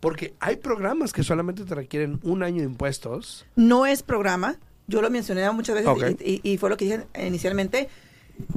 Porque 0.00 0.34
hay 0.40 0.56
programas 0.56 1.12
que 1.12 1.22
solamente 1.24 1.64
te 1.64 1.74
requieren 1.74 2.20
un 2.22 2.42
año 2.42 2.58
de 2.58 2.64
impuestos. 2.68 3.44
No 3.56 3.84
es 3.86 4.02
programa, 4.02 4.56
yo 4.86 5.02
lo 5.02 5.10
mencioné 5.10 5.50
muchas 5.50 5.74
veces 5.76 6.16
y, 6.20 6.34
y- 6.44 6.52
y 6.52 6.58
fue 6.58 6.70
lo 6.70 6.76
que 6.76 6.84
dije 6.84 7.06
inicialmente. 7.26 7.88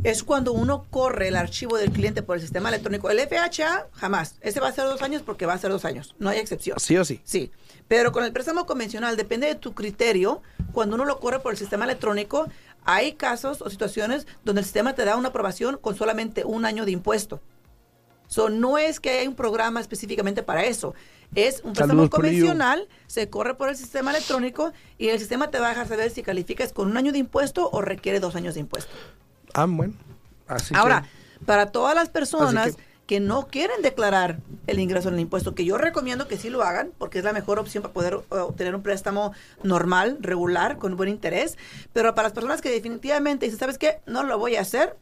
Es 0.04 0.22
cuando 0.24 0.54
uno 0.54 0.86
corre 0.92 1.30
el 1.30 1.36
archivo 1.36 1.76
del 1.76 1.92
cliente 1.92 2.22
por 2.22 2.36
el 2.36 2.42
sistema 2.44 2.70
electrónico. 2.70 3.10
El 3.10 3.20
FHA, 3.20 3.88
jamás. 3.94 4.36
Ese 4.42 4.60
va 4.60 4.68
a 4.68 4.72
ser 4.72 4.86
dos 4.86 5.02
años 5.02 5.24
porque 5.24 5.48
va 5.48 5.54
a 5.54 5.58
ser 5.58 5.72
dos 5.72 5.86
años. 5.86 6.14
No 6.20 6.30
hay 6.30 6.38
excepción. 6.38 6.80
Sí 6.80 6.96
o 6.98 7.04
sí. 7.04 7.20
Sí, 7.24 7.52
pero 7.88 8.12
con 8.12 8.24
el 8.24 8.32
préstamo 8.32 8.68
convencional 8.68 9.18
depende 9.18 9.48
de 9.48 9.56
tu 9.56 9.74
criterio. 9.74 10.44
Cuando 10.72 10.94
uno 10.96 11.06
lo 11.06 11.20
corre 11.20 11.40
por 11.40 11.54
el 11.54 11.58
sistema 11.58 11.86
electrónico, 11.86 12.48
hay 12.86 13.14
casos 13.14 13.64
o 13.64 13.72
situaciones 13.72 14.28
donde 14.46 14.60
el 14.62 14.66
sistema 14.66 14.94
te 14.94 15.04
da 15.04 15.16
una 15.16 15.30
aprobación 15.30 15.80
con 15.82 15.96
solamente 15.96 16.46
un 16.46 16.66
año 16.66 16.86
de 16.86 16.92
impuesto. 16.92 17.42
So, 18.28 18.50
no 18.50 18.78
es 18.78 19.00
que 19.00 19.10
hay 19.10 19.28
un 19.28 19.36
programa 19.36 19.82
específicamente 19.82 20.44
para 20.44 20.64
eso. 20.64 20.94
Es 21.36 21.62
un 21.64 21.72
préstamo 21.74 21.92
Saludos, 21.94 22.10
convencional, 22.10 22.88
se 23.08 23.30
corre 23.30 23.56
por 23.56 23.70
el 23.70 23.78
sistema 23.78 24.12
electrónico 24.12 24.74
y 24.98 25.10
el 25.10 25.20
sistema 25.20 25.50
te 25.50 25.60
va 25.60 25.68
a 25.68 25.70
dejar 25.70 25.88
saber 25.88 26.10
si 26.12 26.24
calificas 26.24 26.74
con 26.74 26.90
un 26.90 26.98
año 26.98 27.12
de 27.14 27.20
impuesto 27.20 27.70
o 27.72 27.82
requiere 27.82 28.20
dos 28.20 28.36
años 28.36 28.54
de 28.56 28.60
impuesto. 28.60 28.92
Ah, 29.54 29.66
bueno. 29.68 29.94
Así 30.48 30.74
Ahora, 30.76 31.04
que- 31.40 31.46
para 31.46 31.72
todas 31.72 31.96
las 31.96 32.10
personas 32.10 32.76
que, 32.76 32.84
que- 33.08 33.20
no 33.22 33.48
quieren 33.48 33.82
declarar 33.82 34.40
el 34.68 34.80
ingreso 34.80 35.08
en 35.08 35.16
el 35.16 35.22
impuesto, 35.22 35.56
que 35.56 35.64
yo 35.64 35.78
recomiendo 35.78 36.28
que 36.28 36.38
sí 36.38 36.50
lo 36.50 36.64
hagan, 36.64 36.92
porque 36.98 37.20
es 37.20 37.24
la 37.24 37.32
mejor 37.32 37.60
opción 37.60 37.82
para 37.82 37.94
poder 37.94 38.14
eh, 38.16 38.36
obtener 38.36 38.76
un 38.76 38.84
préstamo 38.84 39.32
normal, 39.64 40.18
regular, 40.20 40.78
con 40.80 40.98
buen 40.98 41.08
interés. 41.10 41.58
Pero 41.94 42.14
para 42.14 42.28
las 42.28 42.34
personas 42.34 42.62
que 42.62 42.70
definitivamente 42.70 43.46
dicen, 43.46 43.60
¿sabes 43.60 43.78
qué? 43.78 44.00
No 44.06 44.24
lo 44.24 44.38
voy 44.38 44.58
a 44.58 44.62
hacer. 44.62 44.98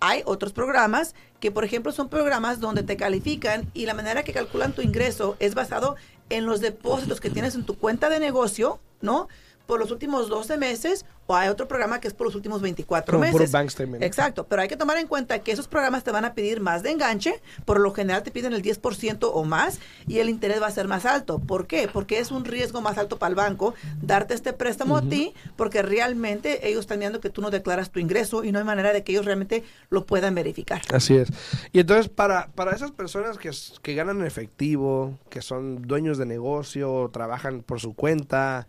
Hay 0.00 0.22
otros 0.26 0.52
programas 0.52 1.14
que, 1.40 1.50
por 1.50 1.64
ejemplo, 1.64 1.92
son 1.92 2.08
programas 2.08 2.60
donde 2.60 2.82
te 2.82 2.96
califican 2.96 3.70
y 3.74 3.86
la 3.86 3.94
manera 3.94 4.22
que 4.22 4.32
calculan 4.32 4.72
tu 4.72 4.82
ingreso 4.82 5.36
es 5.38 5.54
basado 5.54 5.96
en 6.28 6.46
los 6.46 6.60
depósitos 6.60 7.20
que 7.20 7.30
tienes 7.30 7.54
en 7.54 7.64
tu 7.64 7.78
cuenta 7.78 8.08
de 8.08 8.20
negocio, 8.20 8.80
¿no? 9.00 9.28
Por 9.66 9.80
los 9.80 9.90
últimos 9.90 10.28
12 10.28 10.56
meses, 10.56 11.04
o 11.26 11.34
hay 11.34 11.48
otro 11.48 11.66
programa 11.66 12.00
que 12.00 12.08
es 12.08 12.14
por 12.14 12.26
los 12.26 12.36
últimos 12.36 12.62
24 12.62 13.12
Como 13.18 13.30
puro 13.30 13.38
meses. 13.42 13.52
bank 13.52 13.70
statement. 13.70 14.02
Exacto, 14.02 14.46
pero 14.46 14.62
hay 14.62 14.68
que 14.68 14.76
tomar 14.76 14.96
en 14.98 15.08
cuenta 15.08 15.40
que 15.40 15.52
esos 15.52 15.66
programas 15.66 16.04
te 16.04 16.12
van 16.12 16.24
a 16.24 16.34
pedir 16.34 16.60
más 16.60 16.82
de 16.82 16.92
enganche, 16.92 17.40
por 17.64 17.80
lo 17.80 17.92
general 17.92 18.22
te 18.22 18.30
piden 18.30 18.52
el 18.52 18.62
10% 18.62 19.30
o 19.32 19.44
más 19.44 19.80
y 20.06 20.18
el 20.20 20.28
interés 20.28 20.62
va 20.62 20.68
a 20.68 20.70
ser 20.70 20.86
más 20.88 21.04
alto. 21.04 21.38
¿Por 21.40 21.66
qué? 21.66 21.88
Porque 21.92 22.18
es 22.20 22.30
un 22.30 22.44
riesgo 22.44 22.80
más 22.80 22.96
alto 22.98 23.18
para 23.18 23.30
el 23.30 23.34
banco 23.34 23.74
darte 24.00 24.34
este 24.34 24.52
préstamo 24.52 24.96
a 24.96 25.02
ti, 25.02 25.34
porque 25.56 25.82
realmente 25.82 26.68
ellos 26.68 26.80
están 26.80 27.00
viendo 27.00 27.20
que 27.20 27.30
tú 27.30 27.40
no 27.42 27.50
declaras 27.50 27.90
tu 27.90 27.98
ingreso 27.98 28.44
y 28.44 28.52
no 28.52 28.58
hay 28.58 28.64
manera 28.64 28.92
de 28.92 29.02
que 29.02 29.12
ellos 29.12 29.24
realmente 29.24 29.64
lo 29.90 30.06
puedan 30.06 30.34
verificar. 30.34 30.82
Así 30.92 31.16
es. 31.16 31.28
Y 31.72 31.80
entonces, 31.80 32.08
para, 32.08 32.48
para 32.48 32.74
esas 32.74 32.92
personas 32.92 33.38
que, 33.38 33.50
que 33.82 33.94
ganan 33.94 34.20
en 34.20 34.26
efectivo, 34.26 35.18
que 35.28 35.42
son 35.42 35.82
dueños 35.82 36.18
de 36.18 36.26
negocio, 36.26 37.10
trabajan 37.12 37.62
por 37.62 37.80
su 37.80 37.94
cuenta, 37.94 38.66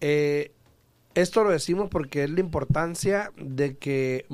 eh, 0.00 0.52
esto 1.14 1.42
lo 1.42 1.50
decimos 1.50 1.88
porque 1.90 2.24
es 2.24 2.30
la 2.30 2.38
importancia 2.38 3.32
de 3.36 3.76
que, 3.76 4.26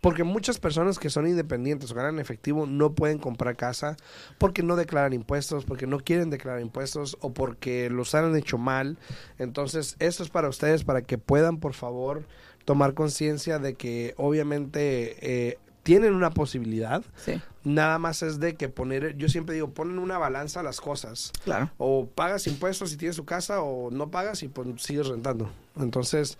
porque 0.00 0.24
muchas 0.24 0.58
personas 0.58 0.98
que 0.98 1.08
son 1.08 1.28
independientes 1.28 1.92
o 1.92 1.94
ganan 1.94 2.18
efectivo 2.18 2.66
no 2.66 2.94
pueden 2.94 3.18
comprar 3.18 3.56
casa 3.56 3.96
porque 4.38 4.64
no 4.64 4.74
declaran 4.74 5.12
impuestos, 5.12 5.64
porque 5.64 5.86
no 5.86 6.00
quieren 6.00 6.30
declarar 6.30 6.60
impuestos 6.60 7.16
o 7.20 7.32
porque 7.32 7.90
los 7.90 8.14
han 8.16 8.34
hecho 8.34 8.58
mal. 8.58 8.98
Entonces, 9.38 9.94
esto 10.00 10.24
es 10.24 10.30
para 10.30 10.48
ustedes, 10.48 10.82
para 10.82 11.02
que 11.02 11.16
puedan, 11.16 11.58
por 11.58 11.74
favor, 11.74 12.26
tomar 12.64 12.94
conciencia 12.94 13.60
de 13.60 13.74
que 13.74 14.14
obviamente 14.16 15.16
eh, 15.20 15.58
tienen 15.82 16.14
una 16.14 16.30
posibilidad. 16.30 17.02
Sí, 17.16 17.40
Nada 17.64 17.98
más 18.00 18.22
es 18.24 18.40
de 18.40 18.56
que 18.56 18.68
poner, 18.68 19.16
yo 19.16 19.28
siempre 19.28 19.54
digo, 19.54 19.70
ponen 19.70 20.00
una 20.00 20.18
balanza 20.18 20.64
las 20.64 20.80
cosas. 20.80 21.30
claro. 21.44 21.70
O 21.78 22.06
pagas 22.06 22.46
impuestos 22.48 22.90
si 22.90 22.96
tienes 22.96 23.14
tu 23.16 23.24
casa 23.24 23.62
o 23.62 23.90
no 23.92 24.10
pagas 24.10 24.42
y 24.42 24.48
pues 24.48 24.66
sigues 24.82 25.06
rentando. 25.06 25.48
Entonces, 25.78 26.38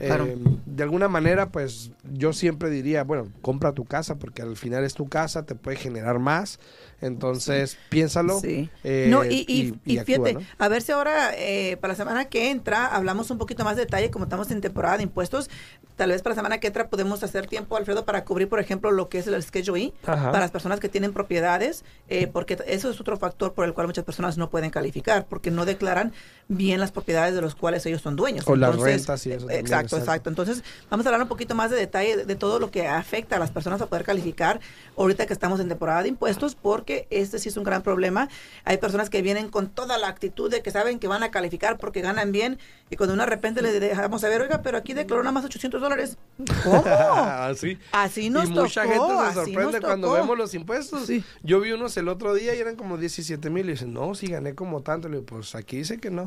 eh, 0.00 0.06
Claro. 0.06 0.26
de 0.64 0.82
alguna 0.82 1.06
manera, 1.08 1.50
pues 1.50 1.90
yo 2.12 2.32
siempre 2.32 2.70
diría, 2.70 3.04
bueno, 3.04 3.28
compra 3.42 3.72
tu 3.72 3.84
casa 3.84 4.16
porque 4.16 4.40
al 4.40 4.56
final 4.56 4.84
es 4.84 4.94
tu 4.94 5.06
casa, 5.06 5.44
te 5.44 5.54
puede 5.54 5.76
generar 5.76 6.18
más. 6.18 6.58
Entonces, 7.00 7.76
piénsalo. 7.88 8.40
Sí. 8.40 8.70
eh, 8.82 9.08
no, 9.10 9.24
y, 9.24 9.44
y, 9.48 9.74
y 9.84 9.98
actúa, 9.98 10.16
fíjate, 10.16 10.34
¿no? 10.34 10.40
a 10.58 10.68
ver 10.68 10.82
si 10.82 10.92
ahora, 10.92 11.32
eh, 11.36 11.76
para 11.80 11.92
la 11.92 11.96
semana 11.96 12.24
que 12.26 12.50
entra, 12.50 12.86
hablamos 12.86 13.30
un 13.30 13.38
poquito 13.38 13.64
más 13.64 13.76
de 13.76 13.82
detalle, 13.82 14.10
como 14.10 14.24
estamos 14.24 14.50
en 14.50 14.60
temporada 14.60 14.96
de 14.96 15.02
impuestos. 15.04 15.50
Tal 15.96 16.10
vez 16.10 16.22
para 16.22 16.34
la 16.34 16.40
semana 16.40 16.58
que 16.58 16.66
entra 16.66 16.88
podemos 16.88 17.22
hacer 17.22 17.46
tiempo, 17.46 17.76
Alfredo, 17.76 18.04
para 18.04 18.24
cubrir, 18.24 18.48
por 18.48 18.58
ejemplo, 18.58 18.90
lo 18.90 19.08
que 19.08 19.18
es 19.18 19.28
el 19.28 19.40
Schedule 19.40 19.80
E, 19.80 19.92
Ajá. 20.04 20.32
para 20.32 20.40
las 20.40 20.50
personas 20.50 20.80
que 20.80 20.88
tienen 20.88 21.12
propiedades, 21.12 21.84
eh, 22.08 22.26
porque 22.26 22.58
eso 22.66 22.90
es 22.90 23.00
otro 23.00 23.16
factor 23.16 23.52
por 23.52 23.64
el 23.64 23.74
cual 23.74 23.86
muchas 23.86 24.04
personas 24.04 24.36
no 24.36 24.50
pueden 24.50 24.70
calificar, 24.70 25.26
porque 25.28 25.52
no 25.52 25.64
declaran 25.64 26.12
bien 26.48 26.80
las 26.80 26.90
propiedades 26.90 27.34
de 27.36 27.40
los 27.42 27.54
cuales 27.54 27.86
ellos 27.86 28.02
son 28.02 28.16
dueños. 28.16 28.44
O 28.48 28.56
las 28.56 28.72
Entonces, 28.72 28.96
rentas 28.96 29.26
y 29.26 29.30
eso 29.30 29.36
eh, 29.36 29.40
también, 29.40 29.60
Exacto, 29.60 29.84
exacto. 29.84 29.98
exacto. 29.98 30.30
Entonces, 30.30 30.64
vamos 30.90 31.06
a 31.06 31.10
hablar 31.10 31.22
un 31.22 31.28
poquito 31.28 31.54
más 31.54 31.70
de 31.70 31.76
detalle 31.76 32.16
de, 32.16 32.24
de 32.24 32.34
todo 32.34 32.58
lo 32.58 32.72
que 32.72 32.88
afecta 32.88 33.36
a 33.36 33.38
las 33.38 33.52
personas 33.52 33.80
a 33.80 33.86
poder 33.86 34.04
calificar 34.04 34.58
ahorita 34.96 35.26
que 35.26 35.32
estamos 35.32 35.60
en 35.60 35.68
temporada 35.68 36.02
de 36.02 36.08
impuestos, 36.08 36.56
porque 36.56 36.83
este 37.10 37.38
sí 37.38 37.48
es 37.48 37.56
un 37.56 37.64
gran 37.64 37.82
problema. 37.82 38.28
Hay 38.64 38.78
personas 38.78 39.10
que 39.10 39.22
vienen 39.22 39.48
con 39.48 39.68
toda 39.68 39.98
la 39.98 40.08
actitud 40.08 40.50
de 40.50 40.62
que 40.62 40.70
saben 40.70 40.98
que 40.98 41.08
van 41.08 41.22
a 41.22 41.30
calificar 41.30 41.78
porque 41.78 42.00
ganan 42.00 42.32
bien 42.32 42.58
y 42.90 42.96
cuando 42.96 43.16
de 43.16 43.26
repente 43.26 43.62
le 43.62 43.80
dejamos 43.80 44.20
saber, 44.20 44.42
oiga, 44.42 44.62
pero 44.62 44.78
aquí 44.78 44.92
declaró 44.92 45.22
nada 45.22 45.32
más 45.32 45.44
800 45.44 45.80
dólares. 45.80 46.16
¿Cómo? 46.62 46.84
Así. 46.86 47.78
Así 47.92 48.30
nos 48.30 48.48
y 48.48 48.52
mucha 48.52 48.82
tocó, 48.84 49.18
gente 49.18 49.28
se 49.28 49.34
sorprende 49.34 49.80
cuando 49.80 50.12
vemos 50.12 50.36
los 50.36 50.54
impuestos. 50.54 51.06
Sí. 51.06 51.24
Yo 51.42 51.60
vi 51.60 51.72
unos 51.72 51.96
el 51.96 52.08
otro 52.08 52.34
día 52.34 52.54
y 52.54 52.58
eran 52.58 52.76
como 52.76 52.98
17 52.98 53.50
mil. 53.50 53.66
Y 53.68 53.72
dicen, 53.72 53.92
no, 53.92 54.14
si 54.14 54.26
gané 54.26 54.54
como 54.54 54.82
tanto. 54.82 55.08
Le 55.08 55.16
digo, 55.16 55.26
pues 55.26 55.54
aquí 55.54 55.78
dice 55.78 55.98
que 55.98 56.10
no. 56.10 56.26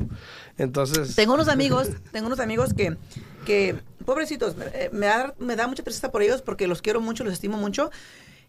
Entonces, 0.56 1.14
Tengo 1.14 1.34
unos 1.34 1.48
amigos, 1.48 1.88
tengo 2.12 2.26
unos 2.26 2.40
amigos 2.40 2.74
que, 2.74 2.96
que 3.46 3.76
pobrecitos, 4.04 4.56
eh, 4.72 4.90
me 4.92 5.06
da, 5.06 5.34
me 5.38 5.54
da 5.54 5.66
mucha 5.66 5.82
tristeza 5.82 6.10
por 6.10 6.22
ellos 6.22 6.42
porque 6.42 6.66
los 6.66 6.82
quiero 6.82 7.00
mucho, 7.00 7.24
los 7.24 7.32
estimo 7.32 7.56
mucho. 7.56 7.90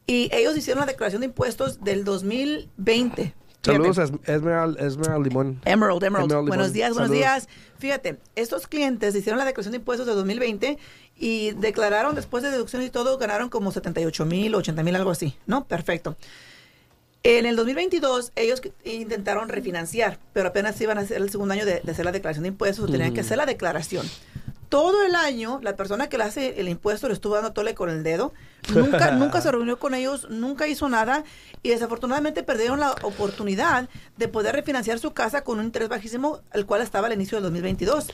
Y 0.10 0.28
ellos 0.34 0.58
hicieron 0.58 0.80
la 0.80 0.88
declaración 0.88 1.20
de 1.20 1.28
impuestos 1.28 1.84
del 1.84 2.04
2020. 2.04 3.36
saludos 3.62 3.98
Fíjate. 3.98 4.32
a 4.32 4.36
Esmerald, 4.36 4.80
Esmerald 4.82 5.24
Limón. 5.24 5.62
Emerald, 5.66 6.04
Emerald. 6.04 6.32
Emerald 6.32 6.48
buenos 6.48 6.74
días, 6.74 6.94
buenos 6.96 7.10
Saludos. 7.10 7.44
días. 7.46 7.48
Fíjate, 7.78 8.18
estos 8.36 8.66
clientes 8.66 9.14
hicieron 9.14 9.38
la 9.38 9.46
declaración 9.46 9.74
de 9.74 9.78
impuestos 9.78 10.08
de 10.08 10.16
2020 10.16 10.80
y 11.16 11.52
declararon 11.52 12.16
después 12.16 12.42
de 12.42 12.50
deducciones 12.50 12.88
y 12.88 12.90
todo, 12.90 13.20
ganaron 13.20 13.50
como 13.50 13.72
78 13.72 14.26
mil, 14.26 14.56
80 14.56 14.82
mil, 14.82 14.96
algo 14.96 15.12
así, 15.12 15.38
¿no? 15.46 15.66
Perfecto. 15.68 16.18
En 17.22 17.46
el 17.46 17.56
2022 17.56 18.32
ellos 18.36 18.64
intentaron 18.86 19.48
refinanciar, 19.48 20.18
pero 20.34 20.50
apenas 20.50 20.82
iban 20.82 20.98
a 20.98 21.02
hacer 21.02 21.18
el 21.18 21.30
segundo 21.30 21.54
año 21.54 21.68
de, 21.68 21.82
de 21.84 21.92
hacer 21.92 22.04
la 22.04 22.12
declaración 22.12 22.42
de 22.46 22.50
impuestos, 22.50 22.90
o 22.90 22.92
tenían 22.92 23.14
que 23.14 23.22
hacer 23.22 23.38
la 23.38 23.46
declaración. 23.46 24.08
Todo 24.70 25.04
el 25.04 25.16
año, 25.16 25.60
la 25.64 25.76
persona 25.76 26.10
que 26.10 26.18
le 26.20 26.26
hace 26.26 26.60
el 26.62 26.70
impuesto 26.70 27.08
le 27.08 27.16
estuvo 27.16 27.34
dando 27.34 27.54
tole 27.54 27.74
con 27.74 27.90
el 27.90 28.04
dedo. 28.04 28.34
Nunca, 28.74 29.10
nunca 29.12 29.42
se 29.42 29.52
reunió 29.52 29.80
con 29.80 29.96
ellos, 29.96 30.28
nunca 30.30 30.68
hizo 30.68 30.88
nada 30.90 31.24
y 31.64 31.70
desafortunadamente 31.70 32.44
perdieron 32.44 32.80
la 32.80 32.92
oportunidad 33.02 33.90
de 34.18 34.28
poder 34.28 34.56
refinanciar 34.56 35.00
su 35.00 35.12
casa 35.14 35.44
con 35.44 35.58
un 35.60 35.66
interés 35.66 35.90
bajísimo, 35.90 36.42
el 36.54 36.68
cual 36.68 36.82
estaba 36.82 37.08
al 37.08 37.14
inicio 37.14 37.38
del 37.38 37.44
2022. 37.46 38.08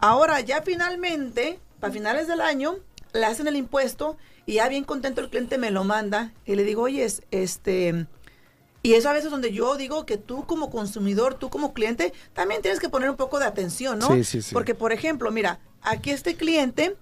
Ahora, 0.00 0.40
ya 0.40 0.62
finalmente, 0.62 1.60
para 1.78 1.92
finales 1.92 2.26
del 2.26 2.40
año, 2.40 2.74
le 3.12 3.24
hacen 3.26 3.46
el 3.46 3.54
impuesto 3.54 4.16
y 4.46 4.54
ya 4.54 4.68
bien 4.68 4.82
contento 4.82 5.20
el 5.20 5.30
cliente 5.30 5.58
me 5.58 5.70
lo 5.70 5.84
manda 5.84 6.32
y 6.44 6.56
le 6.56 6.64
digo, 6.64 6.82
oye, 6.82 7.04
es- 7.04 7.22
este... 7.30 8.06
Y 8.84 8.92
eso 8.92 9.08
a 9.08 9.14
veces 9.14 9.30
donde 9.30 9.50
yo 9.50 9.76
digo 9.76 10.04
que 10.04 10.18
tú 10.18 10.44
como 10.44 10.68
consumidor, 10.68 11.36
tú 11.36 11.48
como 11.48 11.72
cliente, 11.72 12.12
también 12.34 12.60
tienes 12.60 12.80
que 12.80 12.90
poner 12.90 13.08
un 13.08 13.16
poco 13.16 13.38
de 13.38 13.46
atención, 13.46 13.98
¿no? 13.98 14.14
Sí, 14.14 14.24
sí, 14.24 14.42
sí. 14.42 14.52
Porque, 14.52 14.74
por 14.74 14.92
ejemplo, 14.92 15.30
mira, 15.30 15.58
aquí 15.80 16.10
este 16.10 16.36
cliente, 16.36 16.94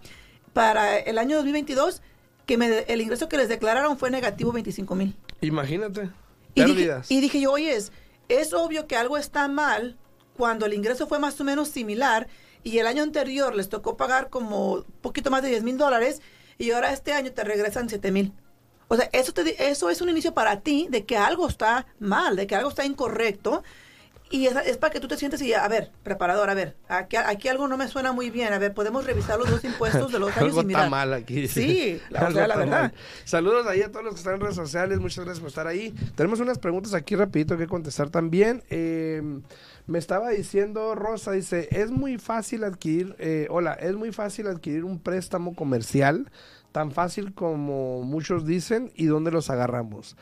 para 0.52 0.96
el 0.96 1.18
año 1.18 1.34
2022, 1.38 2.00
que 2.46 2.56
me, 2.56 2.84
el 2.86 3.00
ingreso 3.00 3.28
que 3.28 3.36
les 3.36 3.48
declararon 3.48 3.98
fue 3.98 4.12
negativo 4.12 4.52
25 4.52 4.94
mil. 4.94 5.16
Imagínate. 5.40 6.08
Y 6.54 6.62
dije, 6.62 7.00
y 7.08 7.20
dije 7.20 7.40
yo, 7.40 7.50
oye, 7.50 7.74
es, 7.74 7.90
es 8.28 8.52
obvio 8.52 8.86
que 8.86 8.94
algo 8.94 9.18
está 9.18 9.48
mal 9.48 9.98
cuando 10.36 10.66
el 10.66 10.74
ingreso 10.74 11.08
fue 11.08 11.18
más 11.18 11.40
o 11.40 11.44
menos 11.44 11.66
similar 11.66 12.28
y 12.62 12.78
el 12.78 12.86
año 12.86 13.02
anterior 13.02 13.56
les 13.56 13.68
tocó 13.68 13.96
pagar 13.96 14.30
como 14.30 14.74
un 14.74 14.84
poquito 15.00 15.32
más 15.32 15.42
de 15.42 15.48
10 15.48 15.64
mil 15.64 15.78
dólares 15.78 16.22
y 16.58 16.70
ahora 16.70 16.92
este 16.92 17.12
año 17.12 17.32
te 17.32 17.42
regresan 17.42 17.88
7 17.88 18.12
mil. 18.12 18.32
O 18.92 18.96
sea, 18.96 19.08
eso, 19.14 19.32
te, 19.32 19.70
eso 19.70 19.88
es 19.88 20.02
un 20.02 20.10
inicio 20.10 20.34
para 20.34 20.60
ti 20.60 20.86
de 20.90 21.06
que 21.06 21.16
algo 21.16 21.48
está 21.48 21.86
mal, 21.98 22.36
de 22.36 22.46
que 22.46 22.54
algo 22.54 22.68
está 22.68 22.84
incorrecto. 22.84 23.62
Y 24.30 24.48
es, 24.48 24.54
es 24.66 24.76
para 24.76 24.92
que 24.92 25.00
tú 25.00 25.08
te 25.08 25.16
sientes 25.16 25.40
y, 25.40 25.54
a 25.54 25.66
ver, 25.66 25.90
preparador, 26.02 26.50
a 26.50 26.54
ver, 26.54 26.76
aquí, 26.88 27.16
aquí 27.16 27.48
algo 27.48 27.68
no 27.68 27.78
me 27.78 27.88
suena 27.88 28.12
muy 28.12 28.28
bien. 28.28 28.52
A 28.52 28.58
ver, 28.58 28.74
podemos 28.74 29.06
revisar 29.06 29.38
los 29.38 29.48
dos 29.48 29.64
impuestos 29.64 30.12
de 30.12 30.18
los 30.18 30.28
años 30.36 30.50
Algo 30.50 30.60
y 30.60 30.66
mirar. 30.66 30.82
está 30.84 30.90
mal 30.90 31.14
aquí. 31.14 31.48
Sí, 31.48 32.02
la, 32.10 32.20
o 32.28 32.32
sea, 32.32 32.46
la 32.46 32.56
verdad. 32.56 32.80
mal. 32.82 32.94
Saludos 33.24 33.66
ahí 33.66 33.80
a 33.80 33.90
todos 33.90 34.04
los 34.04 34.12
que 34.12 34.18
están 34.18 34.34
en 34.34 34.40
redes 34.42 34.56
sociales. 34.56 35.00
Muchas 35.00 35.24
gracias 35.24 35.40
por 35.40 35.48
estar 35.48 35.66
ahí. 35.66 35.94
Tenemos 36.14 36.40
unas 36.40 36.58
preguntas 36.58 36.92
aquí 36.92 37.16
rapidito 37.16 37.56
que 37.56 37.66
contestar 37.66 38.10
también. 38.10 38.62
Eh, 38.68 39.22
me 39.86 39.98
estaba 39.98 40.28
diciendo 40.28 40.94
Rosa, 40.94 41.32
dice, 41.32 41.68
es 41.70 41.90
muy 41.90 42.18
fácil 42.18 42.64
adquirir, 42.64 43.16
eh, 43.18 43.46
hola, 43.50 43.72
es 43.72 43.94
muy 43.94 44.12
fácil 44.12 44.46
adquirir 44.46 44.84
un 44.84 44.98
préstamo 44.98 45.54
comercial, 45.56 46.30
tan 46.72 46.90
fácil 46.90 47.34
como 47.34 48.02
muchos 48.02 48.46
dicen, 48.46 48.90
¿y 48.94 49.06
dónde 49.06 49.30
los 49.30 49.50
agarramos? 49.50 50.16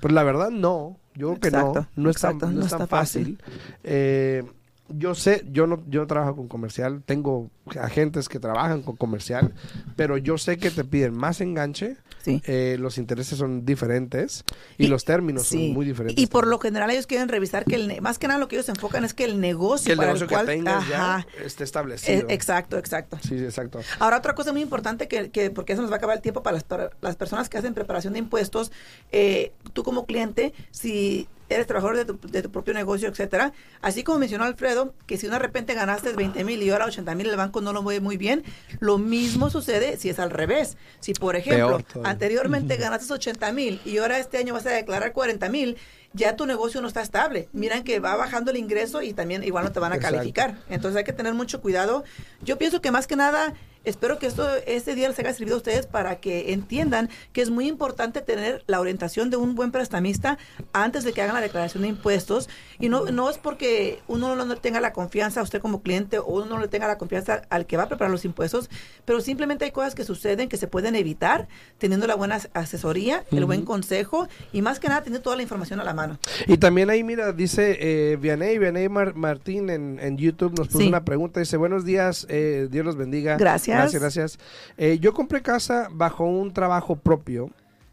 Pues 0.00 0.12
la 0.12 0.22
verdad 0.22 0.50
no, 0.50 0.98
yo 1.14 1.34
creo 1.34 1.40
que 1.40 1.50
no, 1.50 1.88
no 1.96 2.10
es 2.10 2.16
tan, 2.16 2.38
no 2.38 2.50
no 2.50 2.64
es 2.64 2.70
tan 2.70 2.88
fácil. 2.88 3.38
fácil. 3.38 3.60
Eh, 3.84 4.42
yo 4.90 5.14
sé, 5.14 5.44
yo 5.52 5.66
no, 5.66 5.82
yo 5.88 6.00
no 6.00 6.06
trabajo 6.06 6.36
con 6.36 6.48
comercial, 6.48 7.02
tengo 7.04 7.50
agentes 7.80 8.28
que 8.28 8.38
trabajan 8.40 8.82
con 8.82 8.96
comercial, 8.96 9.52
pero 9.96 10.16
yo 10.18 10.38
sé 10.38 10.58
que 10.58 10.70
te 10.70 10.84
piden 10.84 11.14
más 11.14 11.40
enganche, 11.40 11.96
Sí. 12.22 12.42
eh, 12.44 12.76
los 12.78 12.98
intereses 12.98 13.38
son 13.38 13.64
diferentes 13.64 14.44
y, 14.76 14.84
Y- 14.84 14.88
los 14.88 15.04
términos 15.06 15.46
Sí. 15.46 15.66
son 15.66 15.74
muy 15.74 15.86
diferentes. 15.86 16.22
Y 16.22 16.26
por 16.26 16.42
también. 16.42 16.50
lo 16.50 16.58
general 16.58 16.90
ellos 16.90 17.06
quieren 17.06 17.28
revisar 17.28 17.64
que 17.64 17.76
el 17.76 18.00
más 18.02 18.18
que 18.18 18.28
nada 18.28 18.38
lo 18.38 18.48
que 18.48 18.56
ellos 18.56 18.66
se 18.66 18.72
enfocan 18.72 19.04
es 19.04 19.14
que 19.14 19.24
el 19.24 19.40
negocio 19.40 19.86
que 19.86 19.92
el 19.92 19.96
para 19.96 20.08
negocio 20.08 20.24
el 20.26 20.30
cual 20.30 20.46
que 20.46 20.52
tengas 20.52 20.82
ajá, 20.84 21.26
ya 21.38 21.44
esté 21.44 21.62
eh, 21.62 21.64
establecido. 21.64 22.26
exacto, 22.28 22.76
exacto. 22.76 23.18
Sí, 23.22 23.36
exacto. 23.38 23.80
Ahora, 24.00 24.18
otra 24.18 24.34
cosa 24.34 24.52
muy 24.52 24.60
importante, 24.60 25.08
que, 25.08 25.30
que- 25.30 25.50
porque 25.50 25.72
eso 25.72 25.82
nos 25.82 25.90
va 25.90 25.94
a 25.94 25.98
acabar 25.98 26.16
el 26.16 26.22
tiempo 26.22 26.42
para 26.42 26.54
las, 26.54 26.64
para 26.64 26.90
las 27.00 27.16
personas 27.16 27.48
que 27.48 27.56
hacen 27.56 27.72
preparación 27.72 28.12
de 28.12 28.18
impuestos, 28.18 28.70
eh, 29.12 29.52
tú 29.72 29.82
como 29.82 30.04
cliente, 30.04 30.52
si 30.72 31.26
eres 31.50 31.66
trabajador 31.66 31.96
de 31.96 32.04
tu, 32.04 32.18
de 32.28 32.42
tu 32.42 32.50
propio 32.50 32.72
negocio, 32.72 33.08
etcétera, 33.08 33.52
así 33.82 34.04
como 34.04 34.18
mencionó 34.18 34.44
Alfredo, 34.44 34.94
que 35.06 35.18
si 35.18 35.26
de 35.26 35.38
repente 35.38 35.74
ganaste 35.74 36.12
20 36.12 36.44
mil 36.44 36.62
y 36.62 36.70
ahora 36.70 36.86
80 36.86 37.14
mil 37.14 37.28
el 37.28 37.36
banco 37.36 37.60
no 37.60 37.72
lo 37.72 37.82
mueve 37.82 38.00
muy 38.00 38.16
bien, 38.16 38.44
lo 38.78 38.98
mismo 38.98 39.50
sucede 39.50 39.96
si 39.96 40.08
es 40.08 40.18
al 40.18 40.30
revés. 40.30 40.76
Si, 41.00 41.12
por 41.12 41.36
ejemplo, 41.36 41.82
anteriormente 42.04 42.76
ganaste 42.76 43.12
80 43.12 43.52
mil 43.52 43.80
y 43.84 43.98
ahora 43.98 44.18
este 44.18 44.38
año 44.38 44.54
vas 44.54 44.66
a 44.66 44.70
declarar 44.70 45.12
40 45.12 45.48
mil, 45.48 45.76
ya 46.12 46.36
tu 46.36 46.46
negocio 46.46 46.80
no 46.80 46.88
está 46.88 47.02
estable. 47.02 47.48
Miran 47.52 47.84
que 47.84 48.00
va 48.00 48.16
bajando 48.16 48.50
el 48.50 48.56
ingreso 48.56 49.02
y 49.02 49.12
también 49.12 49.44
igual 49.44 49.64
no 49.64 49.72
te 49.72 49.80
van 49.80 49.92
a 49.92 49.96
Exacto. 49.96 50.16
calificar. 50.16 50.58
Entonces 50.68 50.98
hay 50.98 51.04
que 51.04 51.12
tener 51.12 51.34
mucho 51.34 51.60
cuidado. 51.60 52.04
Yo 52.42 52.58
pienso 52.58 52.80
que 52.80 52.90
más 52.90 53.06
que 53.06 53.16
nada, 53.16 53.54
espero 53.84 54.18
que 54.18 54.26
esto 54.26 54.46
este 54.66 54.94
día 54.94 55.08
les 55.08 55.18
haya 55.18 55.32
servido 55.32 55.54
a 55.54 55.58
ustedes 55.58 55.86
para 55.86 56.16
que 56.20 56.52
entiendan 56.52 57.08
que 57.32 57.40
es 57.42 57.50
muy 57.50 57.66
importante 57.66 58.20
tener 58.20 58.62
la 58.66 58.80
orientación 58.80 59.30
de 59.30 59.36
un 59.36 59.54
buen 59.54 59.70
prestamista 59.70 60.36
antes 60.72 61.04
de 61.04 61.12
que 61.12 61.22
hagan 61.22 61.34
la 61.34 61.40
declaración 61.40 61.82
de 61.82 61.88
impuestos. 61.88 62.48
Y 62.80 62.88
no, 62.88 63.04
no 63.06 63.30
es 63.30 63.38
porque 63.38 64.00
uno 64.08 64.34
no 64.36 64.56
tenga 64.56 64.80
la 64.80 64.92
confianza 64.92 65.40
a 65.40 65.42
usted 65.44 65.60
como 65.60 65.80
cliente 65.80 66.18
o 66.18 66.24
uno 66.26 66.46
no 66.46 66.58
le 66.58 66.68
tenga 66.68 66.88
la 66.88 66.98
confianza 66.98 67.42
al 67.50 67.66
que 67.66 67.76
va 67.76 67.84
a 67.84 67.88
preparar 67.88 68.10
los 68.10 68.24
impuestos, 68.24 68.68
pero 69.04 69.20
simplemente 69.20 69.64
hay 69.64 69.70
cosas 69.70 69.94
que 69.94 70.04
suceden 70.04 70.48
que 70.48 70.56
se 70.56 70.66
pueden 70.66 70.96
evitar 70.96 71.46
teniendo 71.78 72.06
la 72.06 72.16
buena 72.16 72.40
asesoría, 72.52 73.24
el 73.30 73.44
buen 73.44 73.64
consejo 73.64 74.26
y 74.52 74.60
más 74.60 74.80
que 74.80 74.88
nada 74.88 75.02
teniendo 75.02 75.22
toda 75.22 75.36
la 75.36 75.42
información 75.42 75.80
a 75.80 75.84
la 75.84 75.94
mano. 75.94 75.99
Y 76.46 76.58
también 76.58 76.90
ahí, 76.90 77.02
mira, 77.04 77.32
dice 77.32 77.76
eh, 77.80 78.16
Vianey, 78.16 78.58
Vianey 78.58 78.88
Mar- 78.88 79.14
Martín 79.14 79.70
en, 79.70 79.98
en 80.00 80.16
YouTube 80.16 80.56
nos 80.58 80.68
puso 80.68 80.80
Sí. 80.80 80.88
una 80.88 81.04
pregunta. 81.04 81.40
Dice, 81.40 81.56
buenos 81.56 81.84
días, 81.84 82.26
eh, 82.28 82.68
Dios 82.70 82.84
los 82.84 82.96
bendiga. 82.96 83.36
Gracias. 83.36 83.76
Gracias, 83.76 84.00
gracias. 84.02 84.38
Eh, 84.78 84.98
yo 85.00 85.12
compré 85.14 85.42
casa 85.42 85.88
bajo 85.92 86.24
un 86.24 86.52
trabajo 86.52 86.96
propio 86.96 87.50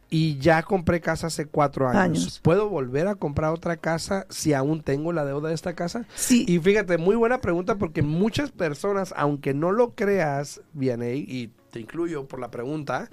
y 0.10 0.38
ya 0.38 0.64
compré 0.64 1.02
casa 1.02 1.28
hace 1.28 1.48
cuatro 1.48 1.88
años. 1.90 2.02
Años. 2.02 2.40
¿Puedo 2.42 2.70
volver 2.70 3.08
a 3.08 3.16
comprar 3.16 3.52
otra 3.52 3.76
casa 3.76 4.26
si 4.30 4.54
aún 4.54 4.82
tengo 4.82 5.12
la 5.12 5.26
deuda 5.26 5.50
de 5.50 5.56
esta 5.56 5.74
casa? 5.74 6.06
Sí. 6.16 6.46
Y 6.48 6.60
fíjate, 6.60 6.98
muy 6.98 7.18
buena 7.18 7.40
pregunta 7.42 7.76
porque 7.76 8.02
muchas 8.02 8.52
personas, 8.52 9.14
aunque 9.18 9.54
no 9.54 9.72
lo 9.74 9.96
creas, 9.96 10.62
Vianey, 10.72 11.20
y 11.28 11.52
te 11.72 11.80
incluyo 11.80 12.26
por 12.28 12.40
la 12.40 12.50
pregunta, 12.50 13.08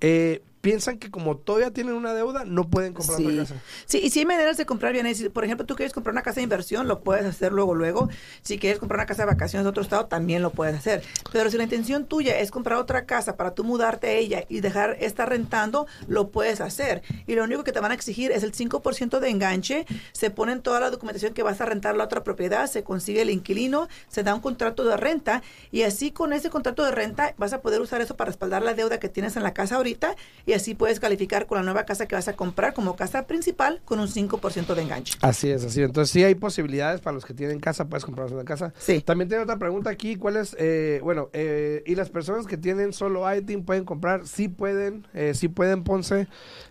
eh, 0.00 0.42
piensan 0.60 0.98
que 0.98 1.08
como 1.08 1.36
todavía 1.36 1.70
tienen 1.70 1.94
una 1.94 2.12
deuda, 2.12 2.44
no 2.44 2.68
pueden 2.68 2.92
comprar 2.92 3.16
Sí. 3.18 3.24
otra 3.26 3.36
casa. 3.44 3.54
sí, 3.86 4.00
y 4.02 4.10
si 4.10 4.18
hay 4.18 4.26
maneras 4.26 4.56
de 4.56 4.66
comprar 4.66 4.92
bienes. 4.92 5.16
Si, 5.16 5.28
Por 5.28 5.44
ejemplo, 5.44 5.64
tú 5.64 5.76
quieres 5.76 5.92
comprar 5.92 6.12
una 6.12 6.22
casa 6.22 6.36
de 6.36 6.42
inversión, 6.42 6.88
lo 6.88 7.00
puedes 7.00 7.24
hacer 7.24 7.52
luego, 7.52 7.76
luego. 7.76 8.08
Si 8.42 8.58
quieres 8.58 8.80
comprar 8.80 8.98
una 8.98 9.06
casa 9.06 9.22
de 9.22 9.26
vacaciones 9.26 9.64
de 9.64 9.70
otro 9.70 9.82
estado, 9.84 10.06
también 10.06 10.42
lo 10.42 10.50
puedes 10.50 10.74
hacer. 10.76 11.02
Pero 11.32 11.48
si 11.48 11.56
la 11.58 11.62
intención 11.62 12.06
tuya 12.06 12.38
es 12.40 12.50
comprar 12.50 12.76
otra 12.80 13.06
casa 13.06 13.36
para 13.36 13.54
tú 13.54 13.62
mudarte 13.62 14.08
a 14.08 14.12
ella 14.14 14.44
y 14.48 14.60
dejar 14.60 14.96
esta 15.00 15.26
rentando, 15.26 15.86
lo 16.08 16.28
puedes 16.30 16.60
hacer. 16.60 17.02
Y 17.28 17.36
lo 17.36 17.44
único 17.44 17.62
que 17.62 17.70
te 17.72 17.78
van 17.80 17.92
a 17.92 17.94
exigir 17.94 18.32
es 18.32 18.42
el 18.42 18.52
5% 18.52 19.20
de 19.20 19.28
enganche. 19.30 19.86
Se 20.12 20.30
pone 20.30 20.52
en 20.52 20.60
toda 20.62 20.80
la 20.80 20.90
documentación 20.90 21.34
que 21.34 21.44
vas 21.44 21.60
a 21.60 21.66
rentar 21.66 21.96
la 21.96 22.04
otra 22.04 22.24
propiedad, 22.24 22.66
se 22.66 22.82
consigue 22.82 23.22
el 23.22 23.30
inquilino, 23.30 23.88
se 24.08 24.24
da 24.24 24.34
un 24.34 24.40
contrato 24.40 24.84
de 24.84 24.96
renta 24.96 25.42
y 25.70 25.82
así 25.82 26.10
con 26.10 26.32
ese 26.32 26.50
contrato 26.50 26.84
de 26.84 26.90
renta 26.90 27.34
vas 27.38 27.52
a 27.52 27.60
poder 27.62 27.80
usar 27.80 27.87
eso 27.96 28.16
para 28.16 28.28
respaldar 28.28 28.62
la 28.62 28.74
deuda 28.74 29.00
que 29.00 29.08
tienes 29.08 29.36
en 29.36 29.42
la 29.42 29.54
casa 29.54 29.76
ahorita 29.76 30.14
y 30.46 30.52
así 30.52 30.74
puedes 30.74 31.00
calificar 31.00 31.46
con 31.46 31.56
la 31.58 31.64
nueva 31.64 31.84
casa 31.84 32.06
que 32.06 32.14
vas 32.14 32.28
a 32.28 32.34
comprar 32.34 32.74
como 32.74 32.96
casa 32.96 33.26
principal 33.26 33.80
con 33.84 33.98
un 34.00 34.08
5% 34.08 34.74
de 34.74 34.82
enganche. 34.82 35.14
Así 35.22 35.50
es, 35.50 35.64
así 35.64 35.80
es. 35.80 35.86
Entonces 35.86 36.10
sí 36.12 36.22
hay 36.24 36.34
posibilidades 36.34 37.00
para 37.00 37.14
los 37.14 37.24
que 37.24 37.34
tienen 37.34 37.58
casa, 37.60 37.86
puedes 37.88 38.04
comprar 38.04 38.32
una 38.32 38.44
casa. 38.44 38.72
Sí. 38.78 39.00
También 39.00 39.28
tiene 39.28 39.42
otra 39.44 39.56
pregunta 39.58 39.90
aquí, 39.90 40.16
¿cuál 40.16 40.36
es, 40.36 40.54
eh, 40.58 41.00
bueno, 41.02 41.30
eh, 41.32 41.82
y 41.86 41.94
las 41.94 42.10
personas 42.10 42.46
que 42.46 42.56
tienen 42.56 42.92
solo 42.92 43.24
ITIN 43.34 43.64
pueden 43.64 43.84
comprar? 43.84 44.26
Sí 44.26 44.48
pueden, 44.48 45.06
eh, 45.14 45.32
sí 45.34 45.48
pueden, 45.48 45.82
Ponce, 45.84 46.28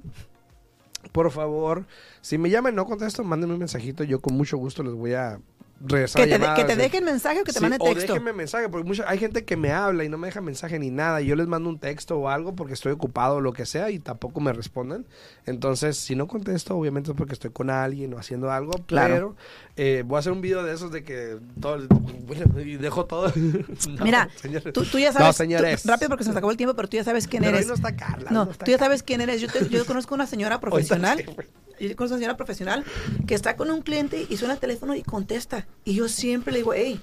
por 1.11 1.31
favor, 1.31 1.85
si 2.21 2.37
me 2.37 2.49
llaman 2.49 2.75
no 2.75 2.85
contesto, 2.85 3.23
mándenme 3.23 3.53
un 3.53 3.59
mensajito. 3.59 4.03
Yo 4.03 4.19
con 4.19 4.35
mucho 4.35 4.57
gusto 4.57 4.83
les 4.83 4.93
voy 4.93 5.13
a 5.13 5.39
regresar 5.85 6.21
Que 6.27 6.37
te, 6.37 6.45
que 6.55 6.63
te 6.65 6.73
o 6.73 6.75
dejen 6.75 7.05
mensaje 7.05 7.41
o 7.41 7.43
que 7.43 7.51
te 7.53 7.59
Sí, 7.59 7.63
manden 7.63 7.81
o 7.81 7.85
texto. 7.85 8.13
déjenme 8.13 8.33
mensaje, 8.33 8.67
porque 8.69 8.87
mucha, 8.87 9.09
hay 9.09 9.17
gente 9.17 9.45
que 9.45 9.55
me 9.57 9.71
habla 9.71 10.03
y 10.03 10.09
no 10.09 10.17
me 10.17 10.27
deja 10.27 10.41
mensaje 10.41 10.77
ni 10.79 10.89
nada. 10.91 11.21
Y 11.21 11.27
yo 11.27 11.35
les 11.35 11.47
mando 11.47 11.69
un 11.69 11.79
texto 11.79 12.17
o 12.17 12.29
algo 12.29 12.55
porque 12.55 12.73
estoy 12.73 12.91
ocupado 12.91 13.35
o 13.35 13.41
lo 13.41 13.53
que 13.53 13.65
sea 13.65 13.89
y 13.89 13.99
tampoco 13.99 14.39
me 14.41 14.51
responden. 14.53 15.05
Entonces, 15.45 15.97
si 15.97 16.15
no 16.15 16.27
contesto, 16.27 16.75
obviamente 16.75 17.11
es 17.11 17.17
porque 17.17 17.33
estoy 17.33 17.51
con 17.51 17.69
alguien 17.69 18.13
o 18.13 18.19
haciendo 18.19 18.51
algo. 18.51 18.71
Claro. 18.85 19.13
Pero 19.13 19.35
eh, 19.77 20.03
voy 20.05 20.17
a 20.17 20.19
hacer 20.19 20.31
un 20.31 20.41
video 20.41 20.63
de 20.63 20.73
esos 20.73 20.91
de 20.91 21.03
que 21.03 21.37
todo 21.59 21.77
bueno, 22.25 22.59
y 22.59 22.75
dejo 22.77 23.05
todo. 23.05 23.31
No, 23.89 24.03
Mira, 24.03 24.29
señores. 24.35 24.73
tú, 24.73 24.83
tú 24.83 24.99
ya 24.99 25.11
sabes, 25.11 25.27
No, 25.27 25.33
señores. 25.33 25.83
tú- 25.83 25.89
rápido 25.89 26.09
porque 26.09 26.23
se 26.23 26.29
nos 26.29 26.37
acabó 26.37 26.51
el 26.51 26.57
tiempo, 26.57 26.75
pero 26.75 26.87
tú 26.87 26.97
ya 26.97 27.03
sabes 27.03 27.27
quién 27.27 27.41
Pero 27.43 27.55
eres. 27.57 27.65
hoy 27.65 27.69
no 27.69 27.73
está 27.75 27.95
Carla. 27.95 28.29
No, 28.31 28.45
no 28.45 28.51
está 28.51 28.65
tú 28.65 28.71
ya 28.71 28.77
sabes 28.77 29.01
quién 29.03 29.21
eres. 29.21 29.41
Yo, 29.41 29.47
te- 29.47 29.67
yo 29.69 29.85
conozco 29.85 30.13
una 30.15 30.27
señora 30.27 30.59
profesional. 30.61 31.23
Yo 31.79 31.95
conozco 31.95 32.15
una 32.15 32.19
señora 32.19 32.37
profesional 32.37 32.83
que 33.27 33.35
está 33.35 33.55
con 33.55 33.71
un 33.71 33.81
cliente 33.81 34.25
y 34.29 34.37
suena 34.37 34.55
el 34.55 34.59
teléfono 34.59 34.95
y 34.95 35.03
contesta. 35.03 35.67
Y 35.85 35.93
yo 35.95 36.07
siempre 36.09 36.51
le 36.51 36.59
digo, 36.59 36.73
hey, 36.73 36.99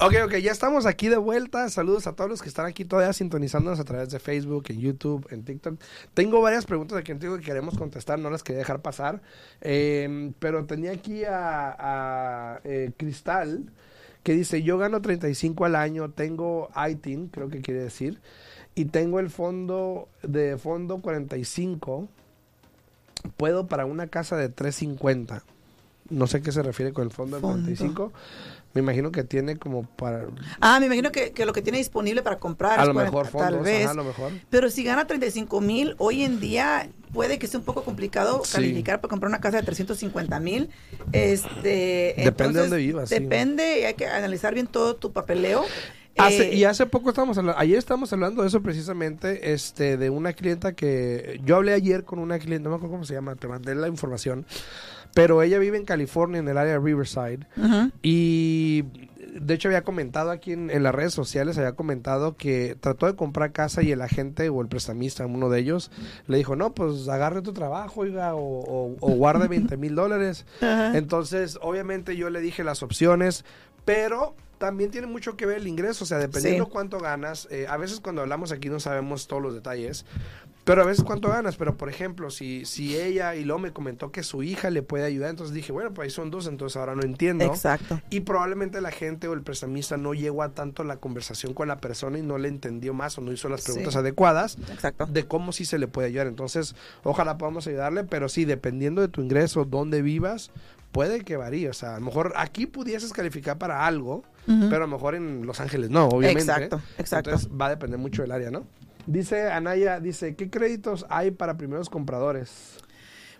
Ok, 0.00 0.14
ok, 0.24 0.34
ya 0.38 0.50
estamos 0.50 0.86
aquí 0.86 1.08
de 1.08 1.16
vuelta. 1.16 1.68
Saludos 1.68 2.08
a 2.08 2.14
todos 2.14 2.28
los 2.28 2.42
que 2.42 2.48
están 2.48 2.66
aquí 2.66 2.84
todavía 2.84 3.12
sintonizándonos 3.12 3.78
a 3.78 3.84
través 3.84 4.10
de 4.10 4.18
Facebook, 4.18 4.64
en 4.68 4.80
YouTube, 4.80 5.26
en 5.30 5.44
TikTok. 5.44 5.80
Tengo 6.14 6.40
varias 6.40 6.66
preguntas 6.66 6.98
aquí 6.98 7.14
que 7.16 7.40
queremos 7.40 7.78
contestar, 7.78 8.18
no 8.18 8.28
las 8.28 8.42
quería 8.42 8.58
dejar 8.58 8.82
pasar. 8.82 9.22
Eh, 9.60 10.32
pero 10.40 10.64
tenía 10.66 10.90
aquí 10.90 11.24
a, 11.24 11.76
a, 11.78 12.60
eh, 12.64 12.90
Cristal 12.96 13.70
que 14.24 14.32
dice, 14.32 14.62
yo 14.62 14.78
gano 14.78 15.00
35 15.02 15.66
al 15.66 15.76
año, 15.76 16.10
tengo 16.10 16.70
ITIN, 16.74 17.28
creo 17.28 17.50
que 17.50 17.60
quiere 17.60 17.80
decir, 17.80 18.20
y 18.74 18.86
tengo 18.86 19.20
el 19.20 19.28
fondo 19.28 20.08
de 20.22 20.56
fondo 20.56 21.02
45, 21.02 22.08
puedo 23.36 23.66
para 23.66 23.84
una 23.84 24.06
casa 24.06 24.36
de 24.36 24.48
350. 24.48 25.44
No 26.08 26.26
sé 26.26 26.42
qué 26.42 26.52
se 26.52 26.62
refiere 26.62 26.92
con 26.92 27.04
el 27.04 27.10
fondo, 27.10 27.38
Fondo. 27.38 27.58
de 27.58 27.76
45. 27.76 28.12
Me 28.74 28.80
imagino 28.80 29.12
que 29.12 29.22
tiene 29.24 29.56
como 29.56 29.84
para... 29.84 30.26
Ah, 30.60 30.80
me 30.80 30.86
imagino 30.86 31.12
que, 31.12 31.30
que 31.30 31.46
lo 31.46 31.52
que 31.52 31.62
tiene 31.62 31.78
disponible 31.78 32.22
para 32.22 32.38
comprar 32.38 32.78
A 32.80 32.82
es 32.82 32.88
lo 32.88 32.94
40, 32.94 33.10
mejor 33.10 33.26
fondos, 33.30 33.50
tal 33.50 33.60
vez. 33.62 33.82
ajá, 33.84 33.90
a 33.92 33.94
lo 33.94 34.04
mejor. 34.04 34.32
Pero 34.50 34.68
si 34.68 34.82
gana 34.82 35.06
35 35.06 35.60
mil, 35.60 35.94
hoy 35.98 36.24
en 36.24 36.40
día 36.40 36.88
puede 37.12 37.38
que 37.38 37.46
sea 37.46 37.60
un 37.60 37.64
poco 37.64 37.84
complicado 37.84 38.42
Sí. 38.44 38.52
calificar 38.54 39.00
para 39.00 39.10
comprar 39.10 39.28
una 39.28 39.40
casa 39.40 39.58
de 39.58 39.62
350 39.62 40.40
mil. 40.40 40.70
Este, 41.12 42.14
Depende 42.18 42.54
de 42.54 42.60
dónde 42.68 42.76
vivas, 42.78 43.08
sí. 43.08 43.14
Depende, 43.14 43.80
y 43.80 43.84
hay 43.84 43.94
que 43.94 44.06
analizar 44.06 44.52
bien 44.54 44.66
todo 44.66 44.96
tu 44.96 45.12
papeleo. 45.12 45.64
Hace, 46.16 46.50
Eh, 46.50 46.54
y 46.54 46.64
hace 46.64 46.86
poco 46.86 47.08
estamos 47.10 47.38
hablando, 47.38 47.58
ayer 47.58 47.76
estamos 47.76 48.12
hablando 48.12 48.42
de 48.42 48.48
eso 48.48 48.62
precisamente, 48.62 49.52
este, 49.52 49.96
de 49.96 50.10
una 50.10 50.32
clienta 50.32 50.72
que, 50.72 51.40
yo 51.44 51.56
hablé 51.56 51.72
ayer 51.72 52.04
con 52.04 52.20
una 52.20 52.38
clienta, 52.38 52.64
no 52.64 52.70
me 52.70 52.76
acuerdo 52.76 52.92
cómo 52.94 53.04
se 53.04 53.14
llama, 53.14 53.34
te 53.34 53.48
mandé 53.48 53.74
la 53.74 53.88
información, 53.88 54.46
pero 55.14 55.42
ella 55.42 55.58
vive 55.58 55.78
en 55.78 55.84
California, 55.84 56.40
en 56.40 56.48
el 56.48 56.58
área 56.58 56.74
de 56.74 56.80
Riverside, 56.80 57.46
ujú. 57.56 57.90
y 58.02 58.84
de 59.34 59.54
hecho 59.54 59.68
había 59.68 59.82
comentado 59.82 60.30
aquí 60.30 60.52
en, 60.52 60.70
en 60.70 60.82
las 60.82 60.94
redes 60.94 61.14
sociales, 61.14 61.58
había 61.58 61.72
comentado 61.72 62.36
que 62.36 62.76
trató 62.78 63.06
de 63.06 63.16
comprar 63.16 63.52
casa 63.52 63.82
y 63.82 63.90
el 63.92 64.02
agente 64.02 64.48
o 64.48 64.60
el 64.60 64.68
prestamista, 64.68 65.26
uno 65.26 65.48
de 65.48 65.60
ellos, 65.60 65.90
le 66.26 66.36
dijo, 66.36 66.56
no, 66.56 66.72
pues 66.72 67.08
agarre 67.08 67.42
tu 67.42 67.52
trabajo, 67.52 68.02
oiga, 68.02 68.34
o, 68.34 68.40
o, 68.40 68.96
o 69.00 69.10
guarde 69.12 69.48
20 69.48 69.76
mil 69.76 69.94
dólares. 69.94 70.46
Ajá. 70.60 70.96
Entonces, 70.96 71.58
obviamente 71.62 72.16
yo 72.16 72.30
le 72.30 72.40
dije 72.40 72.62
las 72.64 72.82
opciones, 72.82 73.44
pero 73.84 74.34
también 74.64 74.90
tiene 74.90 75.06
mucho 75.06 75.36
que 75.36 75.44
ver 75.46 75.58
el 75.58 75.68
ingreso, 75.68 76.04
o 76.04 76.06
sea, 76.06 76.18
dependiendo 76.18 76.64
Sí. 76.64 76.70
cuánto 76.72 76.98
ganas, 76.98 77.46
eh, 77.50 77.66
a 77.68 77.76
veces 77.76 78.00
cuando 78.00 78.22
hablamos 78.22 78.50
aquí 78.52 78.68
no 78.70 78.80
sabemos 78.80 79.26
todos 79.26 79.42
los 79.42 79.52
detalles, 79.54 80.06
pero 80.64 80.80
a 80.80 80.86
veces 80.86 81.04
cuánto 81.04 81.28
ganas, 81.28 81.56
pero 81.56 81.76
por 81.76 81.90
ejemplo, 81.90 82.30
si, 82.30 82.64
si 82.64 82.96
ella 82.96 83.34
y 83.34 83.44
luego 83.44 83.58
me 83.58 83.72
comentó 83.74 84.10
que 84.10 84.22
su 84.22 84.42
hija 84.42 84.70
le 84.70 84.82
puede 84.82 85.04
ayudar, 85.04 85.28
entonces 85.28 85.54
dije, 85.54 85.72
bueno, 85.72 85.92
pues 85.92 86.06
ahí 86.06 86.10
son 86.10 86.30
dos, 86.30 86.46
entonces 86.46 86.78
ahora 86.78 86.94
no 86.94 87.02
entiendo. 87.02 87.44
Exacto. 87.44 88.00
Y 88.08 88.20
probablemente 88.20 88.80
la 88.80 88.90
gente 88.90 89.28
o 89.28 89.34
el 89.34 89.42
prestamista 89.42 89.98
no 89.98 90.14
llegó 90.14 90.42
a 90.42 90.54
tanto 90.54 90.82
la 90.82 90.96
conversación 90.96 91.52
con 91.52 91.68
la 91.68 91.76
persona 91.82 92.18
y 92.18 92.22
no 92.22 92.38
le 92.38 92.48
entendió 92.48 92.94
más 92.94 93.18
o 93.18 93.20
no 93.20 93.30
hizo 93.30 93.50
las 93.50 93.60
Sí. 93.60 93.66
preguntas 93.72 93.96
adecuadas 93.96 94.56
Exacto. 94.72 95.04
de 95.04 95.24
cómo 95.26 95.52
sí 95.52 95.66
se 95.66 95.76
le 95.78 95.86
puede 95.86 96.08
ayudar. 96.08 96.28
Entonces, 96.28 96.74
ojalá 97.02 97.36
podamos 97.36 97.66
ayudarle, 97.66 98.04
pero 98.04 98.30
sí, 98.30 98.46
dependiendo 98.46 99.02
de 99.02 99.08
tu 99.08 99.20
ingreso, 99.20 99.66
dónde 99.66 100.00
vivas, 100.00 100.50
puede 100.92 101.24
que 101.24 101.36
varíe. 101.36 101.68
O 101.68 101.74
sea, 101.74 101.96
a 101.96 101.98
lo 101.98 102.06
mejor 102.06 102.32
aquí 102.36 102.64
pudieses 102.64 103.12
calificar 103.12 103.58
para 103.58 103.84
algo, 103.86 104.22
Pero 104.46 104.76
a 104.76 104.80
lo 104.80 104.88
mejor 104.88 105.14
en 105.14 105.46
Los 105.46 105.60
Ángeles 105.60 105.90
no, 105.90 106.08
obviamente. 106.08 106.42
Exacto, 106.42 106.80
exacto. 106.98 107.30
Entonces, 107.30 107.50
va 107.58 107.66
a 107.66 107.70
depender 107.70 107.98
mucho 107.98 108.22
del 108.22 108.32
área, 108.32 108.50
¿no? 108.50 108.64
Dice 109.06 109.50
Anaya, 109.50 110.00
dice, 110.00 110.34
¿qué 110.34 110.50
créditos 110.50 111.06
hay 111.08 111.30
para 111.30 111.56
primeros 111.56 111.90
compradores? 111.90 112.78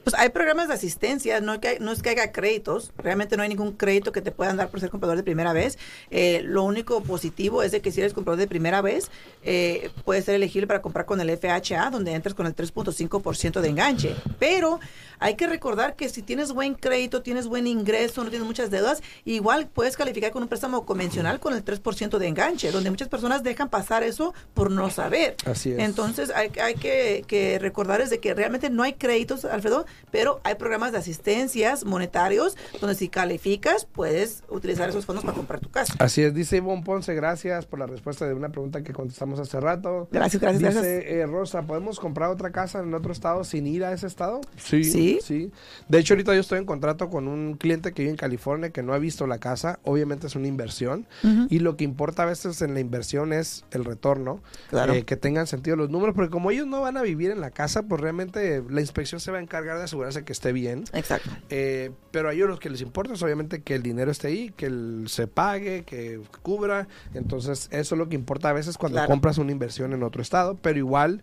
Pues 0.05 0.15
hay 0.19 0.29
programas 0.29 0.69
de 0.69 0.75
asistencia, 0.75 1.41
no, 1.41 1.59
que, 1.61 1.81
no 1.81 1.91
es 1.91 2.03
que 2.03 2.11
haya 2.11 2.31
créditos, 2.31 2.93
realmente 2.99 3.39
no 3.39 3.43
hay 3.43 3.49
ningún 3.49 3.73
crédito 3.73 4.13
que 4.13 4.21
te 4.21 4.33
puedan 4.33 4.59
dar 4.59 4.69
por 4.69 4.79
ser 4.79 4.91
comprador 4.91 5.17
de 5.17 5.23
primera 5.23 5.55
vez. 5.55 5.79
Eh, 6.11 6.43
lo 6.45 6.63
único 6.63 7.03
positivo 7.03 7.63
es 7.63 7.73
de 7.73 7.81
que 7.81 7.91
si 7.91 8.01
eres 8.01 8.13
comprador 8.13 8.39
de 8.39 8.47
primera 8.47 8.83
vez, 8.83 9.11
eh, 9.43 9.91
puedes 10.05 10.27
ser 10.27 10.35
elegible 10.35 10.67
para 10.67 10.83
comprar 10.83 11.07
con 11.07 11.23
el 11.23 11.31
FHA, 11.31 11.89
donde 11.91 12.13
entras 12.13 12.35
con 12.35 12.47
el 12.47 12.55
3.5% 12.55 13.63
de 13.63 13.69
enganche. 13.69 14.15
Pero 14.39 14.79
hay 15.19 15.37
que 15.37 15.47
recordar 15.47 15.97
que 15.97 16.11
si 16.11 16.21
tienes 16.21 16.53
buen 16.53 16.75
crédito, 16.75 17.23
tienes 17.23 17.47
buen 17.47 17.67
ingreso, 17.67 18.23
no 18.25 18.29
tienes 18.29 18.47
muchas 18.47 18.71
deudas, 18.71 19.03
igual 19.25 19.69
puedes 19.73 19.97
calificar 19.97 20.33
con 20.33 20.43
un 20.43 20.51
préstamo 20.51 20.85
convencional 20.85 21.41
con 21.41 21.55
el 21.55 21.65
3% 21.65 22.19
de 22.19 22.29
enganche, 22.29 22.71
donde 22.73 22.91
muchas 22.91 23.09
personas 23.09 23.43
dejan 23.43 23.71
pasar 23.71 24.03
eso 24.03 24.35
por 24.53 24.71
no 24.71 24.91
saber. 24.91 25.37
Así 25.47 25.73
es. 25.73 25.79
Entonces 25.79 26.31
hay, 26.31 26.53
hay 26.63 26.75
que, 26.75 27.25
que 27.27 27.59
recordarles 27.59 28.11
de 28.11 28.21
que 28.21 28.35
realmente 28.35 28.69
no 28.69 28.83
hay 28.83 28.93
créditos, 28.93 29.47
Alfredo, 29.47 29.87
pero 30.11 30.41
hay 30.45 30.55
programas 30.57 30.93
de 30.93 30.99
asistencias 30.99 31.85
monetarios 31.85 32.57
donde 32.81 32.95
si 32.95 33.09
calificas 33.09 33.85
puedes 33.87 34.45
utilizar 34.49 34.89
esos 34.89 35.07
fondos 35.07 35.25
para 35.25 35.37
comprar 35.37 35.61
tu 35.61 35.71
casa. 35.71 35.95
Así 35.99 36.23
es, 36.23 36.35
dice 36.35 36.57
Ivonne 36.59 36.83
Ponce, 36.83 37.15
gracias 37.15 37.67
por 37.67 37.79
la 37.79 37.87
respuesta 37.87 38.27
de 38.27 38.35
una 38.35 38.51
pregunta 38.51 38.83
que 38.83 38.93
contestamos 38.93 39.39
hace 39.41 39.59
rato. 39.61 40.09
Gracias, 40.13 40.41
gracias, 40.41 40.63
Dice 40.63 40.73
gracias. 40.81 41.05
eh, 41.13 41.27
Rosa, 41.27 41.63
¿podemos 41.63 41.99
comprar 42.01 42.31
otra 42.31 42.51
casa 42.53 42.81
en 42.81 42.95
otro 42.95 43.13
estado 43.13 43.45
sin 43.45 43.67
ir 43.67 43.85
a 43.85 43.93
ese 43.93 44.07
estado? 44.07 44.41
Sí. 44.57 44.85
Sí. 44.85 45.51
De 45.89 45.99
hecho, 45.99 46.15
ahorita 46.15 46.35
yo 46.35 46.41
estoy 46.41 46.59
en 46.59 46.67
contrato 46.67 47.09
con 47.11 47.29
un 47.29 47.55
cliente 47.55 47.93
que 47.93 48.03
vive 48.03 48.11
en 48.13 48.17
California 48.17 48.71
que 48.71 48.83
no 48.83 48.93
ha 48.95 48.99
visto 48.99 49.27
la 49.27 49.39
casa. 49.39 49.79
Obviamente 49.85 50.27
es 50.27 50.37
una 50.37 50.47
inversión. 50.49 51.07
Y 51.49 51.59
lo 51.61 51.77
que 51.77 51.85
importa 51.85 52.23
a 52.23 52.27
veces 52.27 52.61
en 52.63 52.75
la 52.75 52.81
inversión 52.81 53.33
es 53.33 53.65
el 53.71 53.85
retorno. 53.85 54.41
Claro. 54.71 54.93
eh, 54.93 55.05
que 55.05 55.17
tengan 55.17 55.47
sentido 55.47 55.77
los 55.77 55.91
números. 55.91 56.15
Porque 56.15 56.31
como 56.31 56.51
ellos 56.51 56.67
no 56.67 56.81
van 56.81 56.97
a 56.97 57.03
vivir 57.03 57.31
en 57.31 57.41
la 57.41 57.51
casa, 57.51 57.83
pues 57.85 58.01
realmente 58.01 58.63
la 58.69 58.81
inspección 58.81 59.21
se 59.21 59.31
va 59.31 59.39
a 59.39 59.41
encargar 59.41 59.79
de 59.79 59.84
asegurarse 59.85 60.25
que 60.25 60.33
esté 60.33 60.53
bien. 60.53 60.85
Exacto. 60.93 61.31
Eh, 61.51 61.91
pero 62.11 62.29
a 62.29 62.33
ellos 62.33 62.49
lo 62.49 62.59
que 62.59 62.71
les 62.71 62.81
importa 62.81 63.15
es 63.15 63.23
obviamente 63.23 63.63
que 63.63 63.75
el 63.75 63.83
dinero 63.83 64.11
esté 64.11 64.29
ahí, 64.29 64.51
que 64.57 64.67
el- 64.67 65.05
se 65.09 65.27
pague, 65.27 65.85
que 65.85 66.21
cubra. 66.43 66.89
Entonces, 67.15 67.69
eso 67.71 67.95
es 67.95 67.99
lo 67.99 68.09
que 68.09 68.15
importa 68.17 68.51
a 68.51 68.53
veces 68.53 68.77
cuando 68.79 68.97
Claro. 68.97 69.11
compras 69.11 69.39
una 69.39 69.53
inversión 69.53 69.93
en 69.93 70.03
otro 70.03 70.23
estado. 70.23 70.57
Pero 70.61 70.79
igual, 70.79 71.23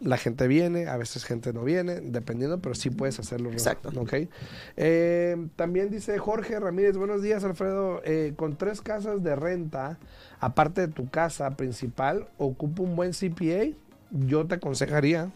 la 0.00 0.16
gente 0.16 0.46
viene, 0.46 0.86
a 0.86 0.96
veces 0.96 1.24
gente 1.24 1.52
no 1.52 1.64
viene, 1.64 2.00
dependiendo, 2.00 2.60
pero 2.60 2.74
sí 2.76 2.88
puedes 2.90 3.18
hacerlo. 3.18 3.50
Exacto. 3.50 3.90
¿Ok? 3.96 4.14
Eh, 4.76 5.36
también 5.56 5.90
dice 5.90 6.18
Jorge 6.18 6.60
Ramírez, 6.60 6.96
buenos 6.96 7.20
días, 7.22 7.42
Alfredo. 7.42 8.00
Eh, 8.04 8.32
con 8.36 8.56
tres 8.56 8.80
casas 8.80 9.22
de 9.24 9.34
renta, 9.34 9.98
aparte 10.38 10.82
de 10.82 10.88
tu 10.92 11.08
casa 11.08 11.50
principal, 11.56 12.28
ocupa 12.38 12.82
un 12.82 12.94
buen 12.94 13.12
CPA. 13.12 13.74
Yo 14.10 14.46
te 14.46 14.54
aconsejaría. 14.54 15.30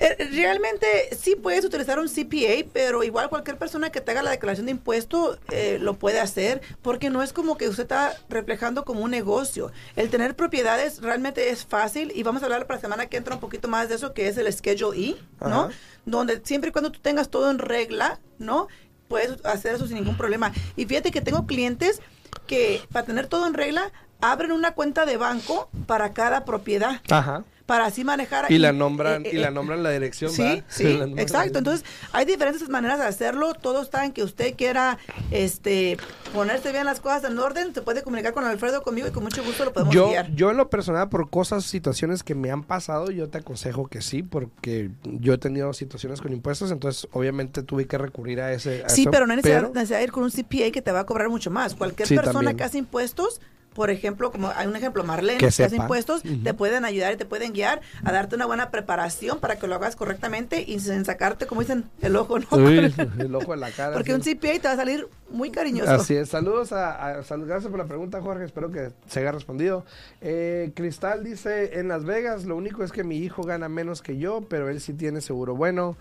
Eh, 0.00 0.28
Realmente 0.32 0.86
sí 1.16 1.36
puedes 1.36 1.64
utilizar 1.64 1.98
un 1.98 2.08
CPA, 2.08 2.66
pero 2.72 3.04
igual 3.04 3.28
cualquier 3.28 3.58
persona 3.58 3.90
que 3.90 4.00
te 4.00 4.10
haga 4.10 4.22
la 4.22 4.30
declaración 4.30 4.66
de 4.66 4.72
impuesto 4.72 5.38
eh, 5.50 5.78
lo 5.80 5.94
puede 5.94 6.18
hacer, 6.18 6.62
porque 6.82 7.10
no 7.10 7.22
es 7.22 7.32
como 7.32 7.56
que 7.56 7.68
usted 7.68 7.82
está 7.82 8.16
reflejando 8.28 8.84
como 8.84 9.02
un 9.02 9.10
negocio. 9.10 9.70
El 9.96 10.08
tener 10.10 10.34
propiedades 10.34 11.02
realmente 11.02 11.50
es 11.50 11.66
fácil 11.66 12.12
y 12.14 12.22
vamos 12.22 12.42
a 12.42 12.46
hablar 12.46 12.66
para 12.66 12.78
la 12.78 12.80
semana 12.80 13.06
que 13.06 13.18
entra 13.18 13.34
un 13.34 13.40
poquito 13.40 13.68
más 13.68 13.88
de 13.88 13.96
eso, 13.96 14.14
que 14.14 14.26
es 14.28 14.38
el 14.38 14.50
Schedule 14.52 14.98
E, 14.98 15.16
¿no? 15.40 15.62
Ajá. 15.64 15.70
Donde 16.06 16.40
siempre 16.44 16.70
y 16.70 16.72
cuando 16.72 16.90
tú 16.90 17.00
tengas 17.00 17.28
todo 17.28 17.50
en 17.50 17.58
regla, 17.58 18.18
¿no? 18.38 18.68
Puedes 19.08 19.44
hacer 19.44 19.74
eso 19.74 19.86
sin 19.86 19.96
ningún 19.96 20.16
problema. 20.16 20.52
Y 20.76 20.86
fíjate 20.86 21.10
que 21.10 21.20
tengo 21.20 21.46
clientes 21.46 22.00
que 22.46 22.82
para 22.90 23.04
tener 23.04 23.26
todo 23.26 23.46
en 23.46 23.54
regla 23.54 23.92
abren 24.20 24.52
una 24.52 24.72
cuenta 24.72 25.04
de 25.04 25.16
banco 25.16 25.68
para 25.86 26.12
cada 26.12 26.44
propiedad 26.44 27.00
Ajá. 27.10 27.44
Para 27.70 27.86
así 27.86 28.02
manejar 28.02 28.50
Y 28.50 28.58
la 28.58 28.70
eh, 28.70 28.72
nombran, 28.72 29.24
eh, 29.24 29.30
y 29.32 29.36
la 29.36 29.46
eh, 29.46 29.50
nombran 29.52 29.84
la 29.84 29.90
dirección, 29.90 30.32
Sí, 30.32 30.42
¿verdad? 30.42 30.64
sí, 30.66 30.98
La 31.14 31.22
exacto. 31.22 31.58
Entonces, 31.58 31.86
hay 32.10 32.24
diferentes 32.24 32.68
maneras 32.68 32.98
de 32.98 33.04
hacerlo. 33.04 33.54
Todo 33.54 33.80
está 33.80 34.04
en 34.04 34.10
que 34.10 34.24
usted 34.24 34.56
quiera 34.56 34.98
este, 35.30 35.96
ponerse 36.34 36.72
bien 36.72 36.84
las 36.84 36.98
cosas 36.98 37.30
en 37.30 37.38
orden. 37.38 37.72
Se 37.72 37.80
puede 37.82 38.02
comunicar 38.02 38.32
con 38.34 38.44
Alfredo, 38.44 38.82
conmigo 38.82 39.06
y 39.06 39.12
con 39.12 39.22
mucho 39.22 39.44
gusto 39.44 39.64
lo 39.64 39.72
podemos 39.72 39.94
yo, 39.94 40.08
guiar. 40.08 40.34
yo 40.34 40.50
en 40.50 40.56
lo 40.56 40.68
personal, 40.68 41.10
por 41.10 41.30
cosas, 41.30 41.62
situaciones 41.64 42.24
que 42.24 42.34
me 42.34 42.50
han 42.50 42.64
pasado, 42.64 43.12
yo 43.12 43.28
te 43.28 43.38
aconsejo 43.38 43.86
que 43.86 44.02
sí, 44.02 44.24
porque 44.24 44.90
yo 45.04 45.34
he 45.34 45.38
tenido 45.38 45.72
situaciones 45.72 46.20
con 46.20 46.32
impuestos, 46.32 46.72
entonces 46.72 47.06
obviamente 47.12 47.62
tuve 47.62 47.86
que 47.86 47.98
recurrir 47.98 48.40
a 48.40 48.52
ese. 48.52 48.82
a 48.84 48.88
Sí, 48.88 49.02
eso, 49.02 49.12
pero 49.12 49.28
no 49.28 49.36
necesitas 49.36 49.70
necesitas 49.72 50.02
ir 50.02 50.10
con 50.10 50.24
un 50.24 50.32
CPA 50.32 50.72
que 50.72 50.82
te 50.82 50.90
va 50.90 50.98
a 51.00 51.06
cobrar 51.06 51.28
mucho 51.28 51.52
más. 51.52 51.76
Cualquier 51.76 52.08
Sí, 52.08 52.16
persona 52.16 52.34
también. 52.34 52.56
que 52.56 52.64
hace 52.64 52.78
impuestos, 52.78 53.40
por 53.74 53.90
ejemplo, 53.90 54.30
como 54.32 54.48
hay 54.54 54.66
un 54.66 54.74
ejemplo, 54.76 55.04
Marlene, 55.04 55.38
Que 55.38 55.46
que, 55.46 55.48
hace 55.48 55.68
sepa. 55.68 55.82
impuestos, 55.84 56.22
te 56.22 56.54
pueden 56.54 56.84
ayudar 56.84 57.12
y 57.12 57.16
te 57.16 57.24
pueden 57.24 57.52
guiar 57.52 57.80
a 58.02 58.10
darte 58.12 58.34
una 58.36 58.46
buena 58.46 58.70
preparación 58.70 59.38
para 59.38 59.56
que 59.58 59.66
lo 59.68 59.76
hagas 59.76 59.94
correctamente 59.96 60.64
y 60.66 60.80
sin 60.80 61.04
sacarte, 61.04 61.46
como 61.46 61.60
dicen, 61.60 61.84
el 62.02 62.16
ojo, 62.16 62.38
¿no? 62.40 62.46
Uy, 62.52 62.92
el 63.18 63.34
ojo 63.34 63.54
en 63.54 63.60
la 63.60 63.70
cara. 63.70 63.92
Porque 63.94 64.10
sí. 64.20 64.32
un 64.32 64.38
CPA 64.38 64.52
te 64.60 64.68
va 64.68 64.72
a 64.72 64.76
salir 64.76 65.08
muy 65.30 65.50
cariñoso. 65.50 65.90
Así 65.92 66.16
es. 66.16 66.28
Saludos 66.28 66.72
a, 66.72 67.18
a- 67.18 67.22
sal- 67.22 67.46
gracias 67.46 67.70
por 67.70 67.78
la 67.78 67.86
pregunta, 67.86 68.20
Jorge. 68.20 68.44
Espero 68.44 68.70
que 68.72 68.90
se 69.06 69.20
haya 69.20 69.30
respondido. 69.32 69.84
Eh, 70.20 70.72
Cristal 70.74 71.22
dice, 71.22 71.78
en 71.78 71.86
Las 71.88 72.04
Vegas, 72.04 72.44
lo 72.46 72.56
único 72.56 72.82
es 72.82 72.90
que 72.90 73.04
mi 73.04 73.18
hijo 73.18 73.44
gana 73.44 73.68
menos 73.68 74.02
que 74.02 74.18
yo, 74.18 74.42
pero 74.48 74.68
él 74.68 74.80
sí 74.80 74.92
tiene 74.94 75.20
seguro 75.20 75.54
bueno. 75.54 75.96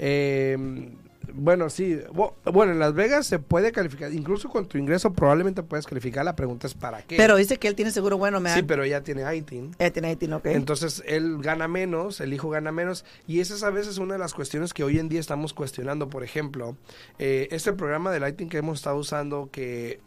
Eh, 0.00 0.90
bueno, 1.32 1.70
sí. 1.70 1.98
Bu- 2.12 2.32
Bueno, 2.52 2.72
en 2.72 2.78
Las 2.78 2.94
Vegas 2.94 3.26
se 3.26 3.38
puede 3.38 3.72
calificar. 3.72 4.12
Incluso 4.12 4.48
con 4.48 4.66
tu 4.66 4.78
ingreso 4.78 5.12
probablemente 5.12 5.62
puedes 5.62 5.86
calificar. 5.86 6.24
La 6.24 6.36
pregunta 6.36 6.66
es 6.66 6.74
para 6.74 7.02
qué. 7.02 7.16
Pero 7.16 7.36
dice 7.36 7.56
que 7.58 7.68
él 7.68 7.74
tiene 7.74 7.90
seguro 7.90 8.18
bueno, 8.18 8.40
me 8.40 8.52
sí, 8.54 8.62
pero 8.62 8.82
ella 8.84 9.02
tiene 9.02 9.22
ITIN. 9.36 9.74
Eh, 9.78 9.90
tiene 9.90 10.12
ITIN, 10.12 10.32
ok. 10.34 10.46
Entonces 10.46 11.02
él 11.06 11.38
gana 11.40 11.68
menos, 11.68 12.20
el 12.20 12.32
hijo 12.32 12.50
gana 12.50 12.72
menos, 12.72 13.04
y 13.26 13.40
esa 13.40 13.54
es 13.54 13.62
a 13.62 13.70
veces 13.70 13.98
una 13.98 14.14
de 14.14 14.18
las 14.18 14.34
cuestiones 14.34 14.72
que 14.74 14.84
hoy 14.84 14.98
en 14.98 15.08
día 15.08 15.20
estamos 15.20 15.52
cuestionando. 15.54 16.08
Por 16.08 16.24
ejemplo, 16.24 16.76
eh, 17.18 17.48
este 17.50 17.72
programa 17.72 18.10
de 18.10 18.20
Lighting 18.20 18.48
que 18.48 18.58
hemos 18.58 18.78
estado 18.78 18.96
usando, 18.96 19.48
que 19.50 20.00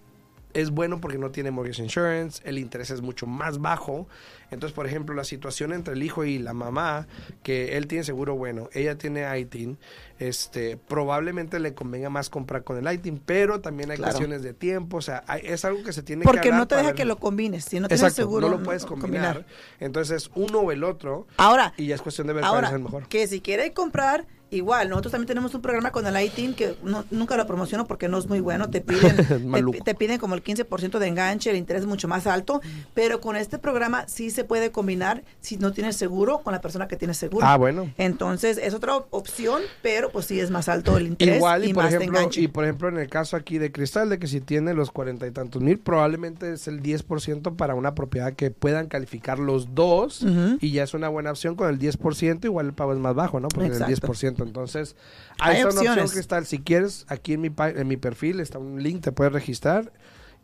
es 0.53 0.69
bueno 0.71 1.01
porque 1.01 1.17
no 1.17 1.31
tiene 1.31 1.51
mortgage 1.51 1.83
insurance, 1.83 2.41
el 2.45 2.57
interés 2.59 2.89
es 2.89 3.01
mucho 3.01 3.27
más 3.27 3.59
bajo. 3.59 4.07
Entonces, 4.51 4.73
por 4.75 4.85
ejemplo, 4.85 5.15
la 5.15 5.23
situación 5.23 5.73
entre 5.73 5.93
el 5.95 6.03
hijo 6.03 6.23
y 6.23 6.37
la 6.39 6.53
mamá, 6.53 7.07
que 7.43 7.77
él 7.77 7.87
tiene 7.87 8.03
seguro 8.03 8.35
bueno, 8.35 8.69
ella 8.73 8.97
tiene 8.97 9.25
ITIN, 9.39 9.77
este, 10.19 10.77
probablemente 10.77 11.59
le 11.59 11.73
convenga 11.73 12.09
más 12.09 12.29
comprar 12.29 12.63
con 12.63 12.77
el 12.85 12.93
ITIN, 12.93 13.21
pero 13.25 13.59
también 13.61 13.91
hay 13.91 13.97
Claro. 13.97 14.11
cuestiones 14.13 14.43
de 14.43 14.53
tiempo, 14.53 14.97
o 14.97 15.01
sea, 15.01 15.23
hay- 15.27 15.41
es 15.43 15.65
algo 15.65 15.83
que 15.83 15.91
se 15.93 16.03
tiene 16.03 16.21
que 16.21 16.27
Porque 16.27 16.51
no 16.51 16.67
te 16.67 16.75
deja 16.75 16.93
que 16.93 17.05
lo 17.05 17.17
combines. 17.17 17.65
Si 17.65 17.79
no 17.79 17.87
tienes 17.87 18.01
Exacto, 18.01 18.15
seguro, 18.21 18.49
no 18.49 18.57
lo 18.57 18.63
puedes 18.63 18.85
combinar. 18.85 19.45
Entonces, 19.79 20.23
es 20.23 20.31
uno 20.35 20.59
o 20.59 20.71
el 20.71 20.83
otro. 20.83 21.27
Ahora, 21.37 21.73
Y 21.77 21.87
ya 21.87 21.95
es 21.95 22.01
cuestión 22.01 22.27
de 22.27 22.33
ver 22.33 22.43
cuál 22.43 22.63
es 22.65 22.71
el 22.71 22.79
mejor. 22.79 23.07
que 23.07 23.27
si 23.27 23.41
quiere 23.41 23.73
comprar, 23.73 24.25
igual, 24.51 24.87
nosotros 24.89 25.11
también 25.11 25.27
tenemos 25.27 25.53
un 25.53 25.61
programa 25.61 25.91
con 25.91 26.05
el 26.07 26.15
ITIN 26.23 26.53
que 26.53 26.77
no- 26.83 27.03
nunca 27.11 27.35
lo 27.35 27.45
promociono 27.45 27.85
porque 27.87 28.07
no 28.07 28.17
es 28.19 28.27
muy 28.27 28.39
bueno. 28.39 28.69
Te 28.69 28.79
piden, 28.79 29.15
te 29.85 29.95
piden 29.95 30.17
como 30.17 30.35
el 30.35 30.43
15% 30.43 30.97
de 30.99 31.07
enganche, 31.07 31.49
el 31.49 31.57
interés 31.57 31.81
es 31.81 31.87
mucho 31.87 32.07
más 32.07 32.25
alto. 32.25 32.61
Pero 32.93 33.19
con 33.19 33.35
este 33.35 33.57
programa 33.57 34.07
sí 34.07 34.29
se 34.35 34.43
puede 34.43 34.71
combinar 34.71 35.23
si 35.41 35.57
no 35.57 35.73
tienes 35.73 35.95
seguro 35.95 36.41
con 36.43 36.53
la 36.53 36.61
persona 36.61 36.87
que 36.87 36.95
tiene 36.97 37.13
seguro. 37.15 37.45
Ah, 37.45 37.57
bueno. 37.57 37.91
Entonces 37.97 38.59
es 38.61 38.73
otra 38.75 38.97
op- 38.97 39.07
opción, 39.11 39.61
pero 39.81 40.11
pues 40.11 40.25
sí 40.27 40.39
es 40.39 40.51
más 40.51 40.69
alto 40.69 40.97
el 40.97 41.07
interés 41.07 41.37
Igual, 41.37 41.65
y, 41.65 41.69
y 41.69 41.73
por 41.73 41.83
más 41.85 41.93
ejemplo, 41.93 42.19
enganche. 42.19 42.41
y 42.41 42.47
por 42.47 42.63
ejemplo, 42.65 42.89
en 42.89 42.97
el 42.97 43.09
caso 43.09 43.35
aquí 43.35 43.57
de 43.57 43.71
Cristal, 43.71 44.09
de 44.09 44.19
que 44.19 44.27
si 44.27 44.41
tiene 44.41 44.73
los 44.75 44.91
cuarenta 44.91 45.25
y 45.25 45.31
tantos 45.31 45.61
mil, 45.61 45.79
probablemente 45.79 46.53
es 46.53 46.67
el 46.67 46.83
10% 46.83 47.55
para 47.55 47.73
una 47.73 47.95
propiedad 47.95 48.33
que 48.33 48.51
puedan 48.51 48.87
calificar 48.87 49.39
los 49.39 49.73
dos, 49.73 50.25
y 50.59 50.71
ya 50.71 50.83
es 50.83 50.93
una 50.93 51.09
buena 51.09 51.31
opción 51.31 51.55
con 51.55 51.69
el 51.69 51.79
10%, 51.79 52.43
igual 52.45 52.67
el 52.67 52.73
pago 52.73 52.93
es 52.93 52.99
más 52.99 53.15
bajo, 53.15 53.39
¿no? 53.39 53.47
Porque 53.47 53.67
Exacto. 53.69 53.91
el 53.93 53.99
10%. 53.99 54.43
Entonces, 54.43 54.95
Hay 55.39 55.55
ahí 55.55 55.61
está 55.61 55.69
una 55.69 55.79
opción, 55.79 55.91
opciones. 55.93 56.11
Cristal. 56.11 56.45
Si 56.45 56.59
quieres, 56.59 57.05
aquí 57.07 57.33
en 57.33 57.41
mi, 57.41 57.51
en 57.57 57.87
mi 57.87 57.97
perfil 57.97 58.39
está 58.41 58.59
un 58.59 58.83
link, 58.83 59.01
te 59.01 59.11
puedes 59.11 59.31
registrar. 59.33 59.91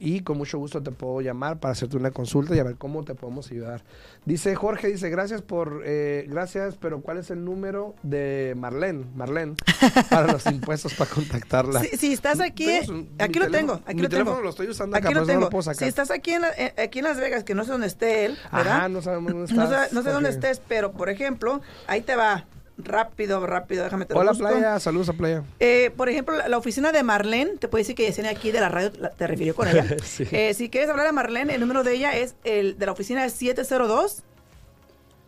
Y 0.03 0.21
con 0.21 0.39
mucho 0.39 0.57
gusto 0.57 0.81
te 0.81 0.89
puedo 0.89 1.21
llamar 1.21 1.59
para 1.59 1.73
hacerte 1.73 1.95
una 1.95 2.09
consulta 2.09 2.55
y 2.55 2.59
a 2.59 2.63
ver 2.63 2.75
cómo 2.75 3.03
te 3.03 3.13
podemos 3.13 3.51
ayudar. 3.51 3.83
Dice 4.25 4.55
Jorge, 4.55 4.87
dice, 4.87 5.11
gracias 5.11 5.43
por, 5.43 5.83
eh, 5.85 6.25
gracias, 6.27 6.75
pero 6.75 7.01
¿cuál 7.01 7.17
es 7.19 7.29
el 7.29 7.45
número 7.45 7.93
de 8.01 8.55
Marlene? 8.57 9.05
Marlene, 9.15 9.53
para 10.09 10.31
los 10.33 10.43
impuestos 10.47 10.95
para 10.95 11.11
contactarla. 11.11 11.81
Si, 11.81 11.97
si 11.97 12.13
estás 12.13 12.39
aquí, 12.39 12.67
aquí 12.67 13.37
lo 13.37 13.45
teléfono- 13.45 13.51
tengo, 13.51 13.73
aquí 13.85 13.95
mi 13.97 14.01
lo 14.01 14.09
teléfono 14.09 14.31
tengo. 14.37 14.43
lo 14.43 14.49
estoy 14.49 14.67
usando 14.69 14.97
acá, 14.97 15.07
aquí 15.09 15.13
lo 15.13 15.21
no 15.21 15.27
tengo. 15.27 15.41
lo 15.41 15.49
puedo 15.51 15.61
sacar. 15.61 15.77
Si 15.79 15.85
estás 15.85 16.09
aquí 16.09 16.31
en, 16.31 16.41
la- 16.41 16.53
eh, 16.57 16.73
aquí 16.83 16.97
en 16.97 17.05
Las 17.05 17.17
Vegas, 17.19 17.43
que 17.43 17.53
no 17.53 17.63
sé 17.63 17.71
dónde 17.71 17.85
esté 17.85 18.25
él, 18.25 18.37
¿verdad? 18.51 18.77
Ajá, 18.77 18.89
no 18.89 19.03
sabemos 19.03 19.33
dónde 19.33 19.53
No 19.53 19.63
estás. 19.65 19.89
sé, 19.89 19.95
no 19.95 20.01
sé 20.01 20.09
dónde 20.09 20.29
estés, 20.31 20.61
pero 20.67 20.93
por 20.93 21.09
ejemplo, 21.09 21.61
ahí 21.85 22.01
te 22.01 22.15
va. 22.15 22.45
Rápido, 22.77 23.45
rápido, 23.45 23.83
déjame 23.83 24.05
te 24.05 24.13
Hola, 24.15 24.31
busco. 24.31 24.47
Playa, 24.47 24.79
saludos 24.79 25.09
a 25.09 25.13
Playa. 25.13 25.43
Eh, 25.59 25.91
por 25.95 26.09
ejemplo, 26.09 26.35
la, 26.35 26.47
la 26.47 26.57
oficina 26.57 26.91
de 26.91 27.03
Marlene, 27.03 27.57
te 27.57 27.67
puede 27.67 27.81
decir 27.83 27.95
que 27.95 28.03
Yesenia 28.05 28.31
aquí 28.31 28.51
de 28.51 28.59
la 28.59 28.69
radio 28.69 28.91
la- 28.99 29.09
te 29.11 29.27
refirió 29.27 29.53
con 29.55 29.67
ella. 29.67 29.85
Sí. 30.03 30.25
Eh, 30.31 30.53
si 30.55 30.69
quieres 30.69 30.89
hablar 30.89 31.05
a 31.07 31.11
Marlene, 31.11 31.53
el 31.55 31.61
número 31.61 31.83
de 31.83 31.93
ella 31.93 32.15
es 32.17 32.35
el 32.43 32.77
de 32.79 32.85
la 32.87 32.91
oficina 32.93 33.23
es 33.25 33.33
702 33.33 34.23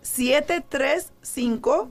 735 0.01 1.89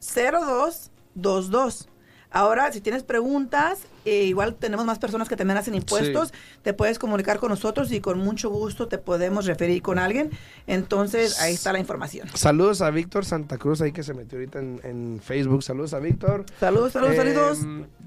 0222. 0.00 1.88
Ahora, 2.36 2.70
si 2.70 2.82
tienes 2.82 3.02
preguntas, 3.02 3.78
eh, 4.04 4.24
igual 4.24 4.56
tenemos 4.56 4.84
más 4.84 4.98
personas 4.98 5.26
que 5.26 5.36
también 5.36 5.56
hacen 5.56 5.74
impuestos, 5.74 6.34
te 6.60 6.74
puedes 6.74 6.98
comunicar 6.98 7.38
con 7.38 7.48
nosotros 7.48 7.90
y 7.92 8.02
con 8.02 8.18
mucho 8.18 8.50
gusto 8.50 8.88
te 8.88 8.98
podemos 8.98 9.46
referir 9.46 9.80
con 9.80 9.98
alguien. 9.98 10.28
Entonces, 10.66 11.40
ahí 11.40 11.54
está 11.54 11.72
la 11.72 11.78
información. 11.78 12.28
Saludos 12.34 12.82
a 12.82 12.90
Víctor 12.90 13.24
Santa 13.24 13.56
Cruz, 13.56 13.80
ahí 13.80 13.92
que 13.92 14.02
se 14.02 14.12
metió 14.12 14.36
ahorita 14.36 14.58
en, 14.58 14.80
en 14.84 15.20
Facebook. 15.24 15.62
Saludos 15.62 15.94
a 15.94 15.98
Víctor. 15.98 16.44
Saludos, 16.60 16.92
saludos, 16.92 17.14
Eh, 17.14 17.16
saludos. 17.16 17.58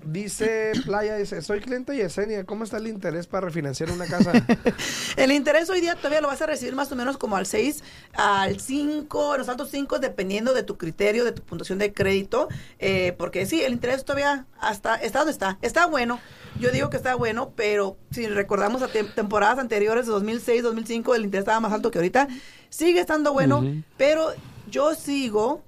Dice 0.05 0.71
Playa, 0.85 1.15
dice, 1.17 1.41
soy 1.41 1.59
cliente 1.59 1.95
Yesenia, 1.95 2.43
¿cómo 2.45 2.63
está 2.63 2.77
el 2.77 2.87
interés 2.87 3.27
para 3.27 3.47
refinanciar 3.47 3.91
una 3.91 4.05
casa? 4.05 4.31
El 5.17 5.31
interés 5.31 5.69
hoy 5.69 5.81
día 5.81 5.95
todavía 5.95 6.21
lo 6.21 6.27
vas 6.29 6.41
a 6.41 6.45
recibir 6.45 6.73
más 6.73 6.91
o 6.91 6.95
menos 6.95 7.17
como 7.17 7.35
al 7.35 7.45
6, 7.45 7.83
al 8.13 8.59
5, 8.59 9.37
los 9.37 9.49
altos 9.49 9.69
5, 9.71 9.99
dependiendo 9.99 10.53
de 10.53 10.63
tu 10.63 10.77
criterio, 10.77 11.25
de 11.25 11.31
tu 11.33 11.41
puntuación 11.41 11.77
de 11.79 11.93
crédito. 11.93 12.47
eh, 12.79 13.13
porque 13.17 13.45
sí, 13.45 13.61
el 13.61 13.73
interés 13.73 14.05
todavía 14.05 14.45
hasta, 14.59 14.95
está 14.95 15.19
donde 15.19 15.33
está. 15.33 15.57
Está 15.61 15.85
bueno. 15.85 16.19
Yo 16.59 16.71
digo 16.71 16.89
que 16.89 16.97
está 16.97 17.15
bueno, 17.15 17.51
pero 17.55 17.97
si 18.11 18.27
recordamos 18.27 18.81
a 18.81 18.87
tem- 18.89 19.13
temporadas 19.13 19.59
anteriores 19.59 20.05
de 20.05 20.11
2006, 20.13 20.63
2005, 20.63 21.15
el 21.15 21.25
interés 21.25 21.41
estaba 21.43 21.59
más 21.59 21.73
alto 21.73 21.91
que 21.91 21.97
ahorita. 21.99 22.27
Sigue 22.69 22.99
estando 23.01 23.33
bueno, 23.33 23.63
pero 23.97 24.29
yo 24.69 24.95
sigo 24.95 25.61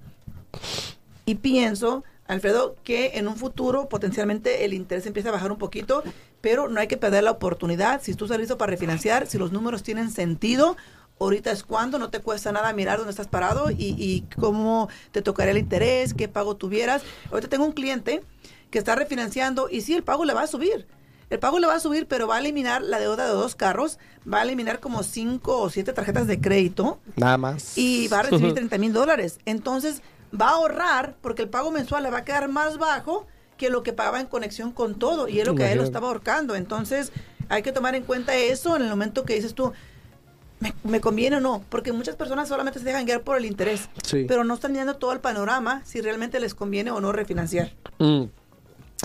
y 1.26 1.34
pienso, 1.36 2.04
Alfredo, 2.26 2.76
que 2.84 3.12
en 3.18 3.28
un 3.28 3.36
futuro 3.36 3.88
potencialmente 3.88 4.64
el 4.64 4.74
interés 4.74 5.06
empieza 5.06 5.28
a 5.30 5.32
bajar 5.32 5.52
un 5.52 5.58
poquito, 5.58 6.02
pero 6.40 6.68
no 6.68 6.80
hay 6.80 6.86
que 6.88 6.96
perder 6.96 7.24
la 7.24 7.32
oportunidad. 7.32 8.00
Si 8.02 8.14
tú 8.14 8.24
estás 8.26 8.38
listo 8.38 8.56
para 8.58 8.70
refinanciar, 8.70 9.26
si 9.26 9.38
los 9.38 9.52
números 9.52 9.82
tienen 9.82 10.10
sentido, 10.10 10.76
ahorita 11.20 11.50
es 11.50 11.62
cuando 11.62 11.98
no 11.98 12.10
te 12.10 12.20
cuesta 12.20 12.52
nada 12.52 12.72
mirar 12.72 12.98
dónde 12.98 13.10
estás 13.10 13.28
parado 13.28 13.70
y, 13.70 13.94
y 13.98 14.24
cómo 14.40 14.88
te 15.10 15.20
tocaría 15.22 15.52
el 15.52 15.58
interés, 15.58 16.14
qué 16.14 16.28
pago 16.28 16.56
tuvieras. 16.56 17.02
Ahorita 17.30 17.48
tengo 17.48 17.64
un 17.64 17.72
cliente 17.72 18.22
que 18.70 18.78
está 18.78 18.94
refinanciando 18.94 19.68
y 19.70 19.82
sí, 19.82 19.94
el 19.94 20.02
pago 20.02 20.24
le 20.24 20.32
va 20.32 20.42
a 20.42 20.46
subir. 20.46 20.86
El 21.28 21.38
pago 21.38 21.58
le 21.58 21.66
va 21.66 21.74
a 21.76 21.80
subir, 21.80 22.06
pero 22.06 22.26
va 22.28 22.36
a 22.36 22.40
eliminar 22.40 22.82
la 22.82 22.98
deuda 23.00 23.24
de 23.26 23.32
dos 23.32 23.54
carros, 23.54 23.98
va 24.30 24.40
a 24.40 24.42
eliminar 24.42 24.80
como 24.80 25.02
cinco 25.02 25.60
o 25.60 25.70
siete 25.70 25.94
tarjetas 25.94 26.26
de 26.26 26.38
crédito 26.40 26.98
Nada 27.16 27.38
más. 27.38 27.78
y 27.78 28.06
va 28.08 28.18
a 28.20 28.22
recibir 28.24 28.52
30 28.54 28.76
mil 28.78 28.92
dólares. 28.92 29.38
Entonces 29.46 30.02
va 30.38 30.48
a 30.48 30.52
ahorrar 30.52 31.16
porque 31.20 31.42
el 31.42 31.48
pago 31.48 31.70
mensual 31.70 32.02
le 32.02 32.10
va 32.10 32.18
a 32.18 32.24
quedar 32.24 32.48
más 32.48 32.78
bajo 32.78 33.26
que 33.56 33.70
lo 33.70 33.82
que 33.82 33.92
pagaba 33.92 34.20
en 34.20 34.26
conexión 34.26 34.72
con 34.72 34.98
todo 34.98 35.28
y 35.28 35.40
es 35.40 35.46
lo 35.46 35.54
que 35.54 35.64
a 35.64 35.72
él 35.72 35.78
lo 35.78 35.84
estaba 35.84 36.08
ahorcando. 36.08 36.54
Entonces 36.56 37.12
hay 37.48 37.62
que 37.62 37.72
tomar 37.72 37.94
en 37.94 38.02
cuenta 38.04 38.34
eso 38.34 38.76
en 38.76 38.82
el 38.82 38.88
momento 38.88 39.24
que 39.24 39.34
dices 39.34 39.54
tú, 39.54 39.72
¿me, 40.60 40.74
me 40.84 41.00
conviene 41.00 41.36
o 41.36 41.40
no? 41.40 41.62
Porque 41.68 41.92
muchas 41.92 42.16
personas 42.16 42.48
solamente 42.48 42.78
se 42.78 42.84
dejan 42.84 43.04
guiar 43.04 43.20
por 43.22 43.36
el 43.36 43.44
interés, 43.44 43.88
Sí. 44.02 44.24
pero 44.26 44.42
no 44.44 44.54
están 44.54 44.72
viendo 44.72 44.96
todo 44.96 45.12
el 45.12 45.20
panorama 45.20 45.82
si 45.84 46.00
realmente 46.00 46.40
les 46.40 46.54
conviene 46.54 46.90
o 46.90 47.00
no 47.00 47.12
refinanciar. 47.12 47.72
Mm. 47.98 48.24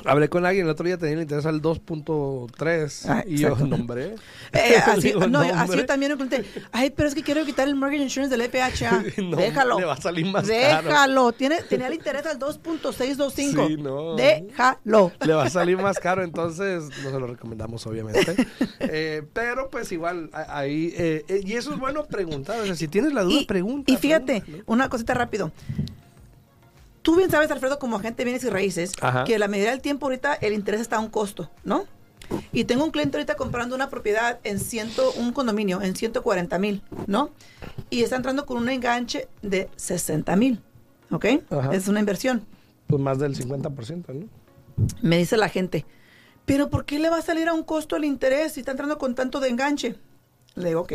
Hablé 0.06 0.30
con 0.30 0.46
alguien 0.46 0.66
el 0.66 0.72
otro 0.72 0.86
día, 0.86 0.98
tenía 0.98 1.16
el 1.16 1.22
interés 1.24 1.46
al 1.46 1.62
2.3 1.62 3.06
Ah, 3.10 3.24
y 3.28 3.38
yo 3.38 3.56
nombré. 3.56 4.16
Eh, 4.54 4.76
así, 4.86 5.02
Digo, 5.08 5.22
no, 5.22 5.28
"No, 5.28 5.40
así 5.42 5.52
hombre". 5.54 5.78
yo 5.80 5.86
también 5.86 6.12
me 6.12 6.18
conté. 6.18 6.46
Ay, 6.72 6.92
pero 6.92 7.10
es 7.10 7.16
que 7.16 7.24
quiero 7.24 7.44
quitar 7.46 7.68
el 7.68 7.76
mortgage 7.76 8.04
insurance 8.04 8.36
del 8.36 8.48
FHA. 8.50 9.04
No, 9.24 9.36
Déjalo. 9.38 9.80
le 9.80 9.86
va 9.86 9.94
a 9.94 10.02
salir 10.02 10.26
más 10.28 10.46
Déjalo. 10.48 10.90
caro. 10.90 11.32
Tiene, 11.34 11.62
tenía 11.64 11.88
el 11.88 11.96
interés 11.96 12.26
al 12.26 12.38
2.625. 12.40 13.68
Sí, 13.68 13.78
no. 13.78 14.16
Déjalo. 14.16 15.12
Le 15.26 15.34
va 15.34 15.44
a 15.46 15.50
salir 15.50 15.78
más 15.78 16.00
caro, 16.00 16.24
entonces 16.24 16.84
no 17.04 17.12
se 17.12 17.20
lo 17.20 17.28
recomendamos, 17.28 17.86
obviamente. 17.88 18.36
Eh, 18.80 19.24
pero 19.34 19.70
pues 19.70 19.92
igual, 19.92 20.30
ahí, 20.34 20.94
eh, 20.98 21.26
eh, 21.28 21.42
y 21.44 21.54
eso 21.54 21.74
es 21.74 21.80
bueno 21.80 22.06
preguntar, 22.06 22.60
o 22.62 22.66
sea, 22.66 22.76
si 22.76 22.88
tienes 22.88 23.12
la 23.14 23.24
duda, 23.24 23.42
Y, 23.42 23.46
pregunta. 23.46 23.92
y 23.92 23.98
fíjate, 23.98 24.42
pregunta, 24.42 24.64
una 24.68 24.88
cosita 24.90 25.14
rápido. 25.14 25.52
Tú 27.08 27.16
bien 27.16 27.32
sabes, 27.32 27.50
Alfredo, 27.52 27.80
como 27.80 27.96
agente 27.96 28.18
de 28.18 28.24
bienes 28.26 28.44
y 28.44 28.50
raíces, 28.50 28.92
Ajá. 29.00 29.24
que 29.24 29.40
la 29.40 29.48
medida 29.48 29.70
del 29.70 29.80
tiempo 29.80 30.08
ahorita 30.08 30.34
el 30.34 30.52
interés 30.52 30.82
está 30.82 30.98
a 30.98 31.00
un 31.00 31.08
costo, 31.08 31.50
¿no? 31.64 31.86
Y 32.52 32.66
tengo 32.66 32.84
un 32.84 32.92
cliente 32.92 33.16
ahorita 33.16 33.38
comprando 33.38 33.78
una 33.78 33.90
propiedad 33.90 34.42
en 34.44 34.60
ciento, 34.60 35.14
un 35.14 35.32
condominio 35.32 35.82
en 35.82 35.96
140 35.96 36.60
mil, 36.60 36.84
¿no? 37.06 37.30
Y 37.90 38.04
está 38.04 38.18
entrando 38.18 38.46
con 38.46 38.58
un 38.58 38.68
enganche 38.68 39.30
de 39.42 39.70
60 39.78 40.36
mil, 40.36 40.62
¿ok? 41.10 41.26
Ajá. 41.50 41.74
Es 41.74 41.88
una 41.88 42.02
inversión. 42.02 42.46
Pues 42.88 43.02
más 43.02 43.20
del 43.20 43.38
50%, 43.38 44.14
¿no? 44.14 44.28
Me 45.02 45.18
dice 45.18 45.38
la 45.38 45.48
gente, 45.48 45.86
pero 46.46 46.70
¿por 46.70 46.84
qué 46.84 47.00
le 47.00 47.10
va 47.10 47.20
a 47.20 47.22
salir 47.22 47.48
a 47.48 47.54
un 47.54 47.64
costo 47.64 47.96
el 47.96 48.04
interés 48.04 48.52
si 48.52 48.60
está 48.60 48.72
entrando 48.72 48.98
con 48.98 49.16
tanto 49.16 49.40
de 49.40 49.48
enganche? 49.48 49.96
Le 50.56 50.68
digo, 50.68 50.82
ok. 50.82 50.92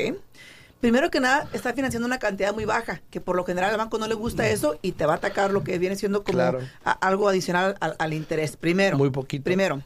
Primero 0.83 1.11
que 1.12 1.20
nada, 1.20 1.49
está 1.53 1.72
financiando 1.74 2.07
una 2.07 2.18
cantidad 2.18 2.53
muy 2.53 2.64
baja, 2.64 3.01
que 3.09 3.20
por 3.20 3.37
lo 3.37 3.45
general 3.45 3.70
al 3.70 3.76
banco 3.78 3.99
no 3.99 4.09
le 4.09 4.14
gusta 4.14 4.49
eso 4.49 4.78
y 4.83 4.93
te 4.93 5.07
va 5.07 5.12
a 5.12 5.16
atacar 5.16 5.53
lo 5.53 5.62
que 5.62 5.78
viene 5.78 5.95
siendo 5.95 6.24
como 6.24 6.35
Claro. 6.37 6.59
a- 6.85 6.91
algo 6.91 7.28
adicional 7.28 7.76
al, 7.78 7.95
al 8.01 8.12
interés. 8.12 8.57
Primero. 8.57 8.99
Muy 8.99 9.11
poquito. 9.11 9.45
Primero. 9.45 9.80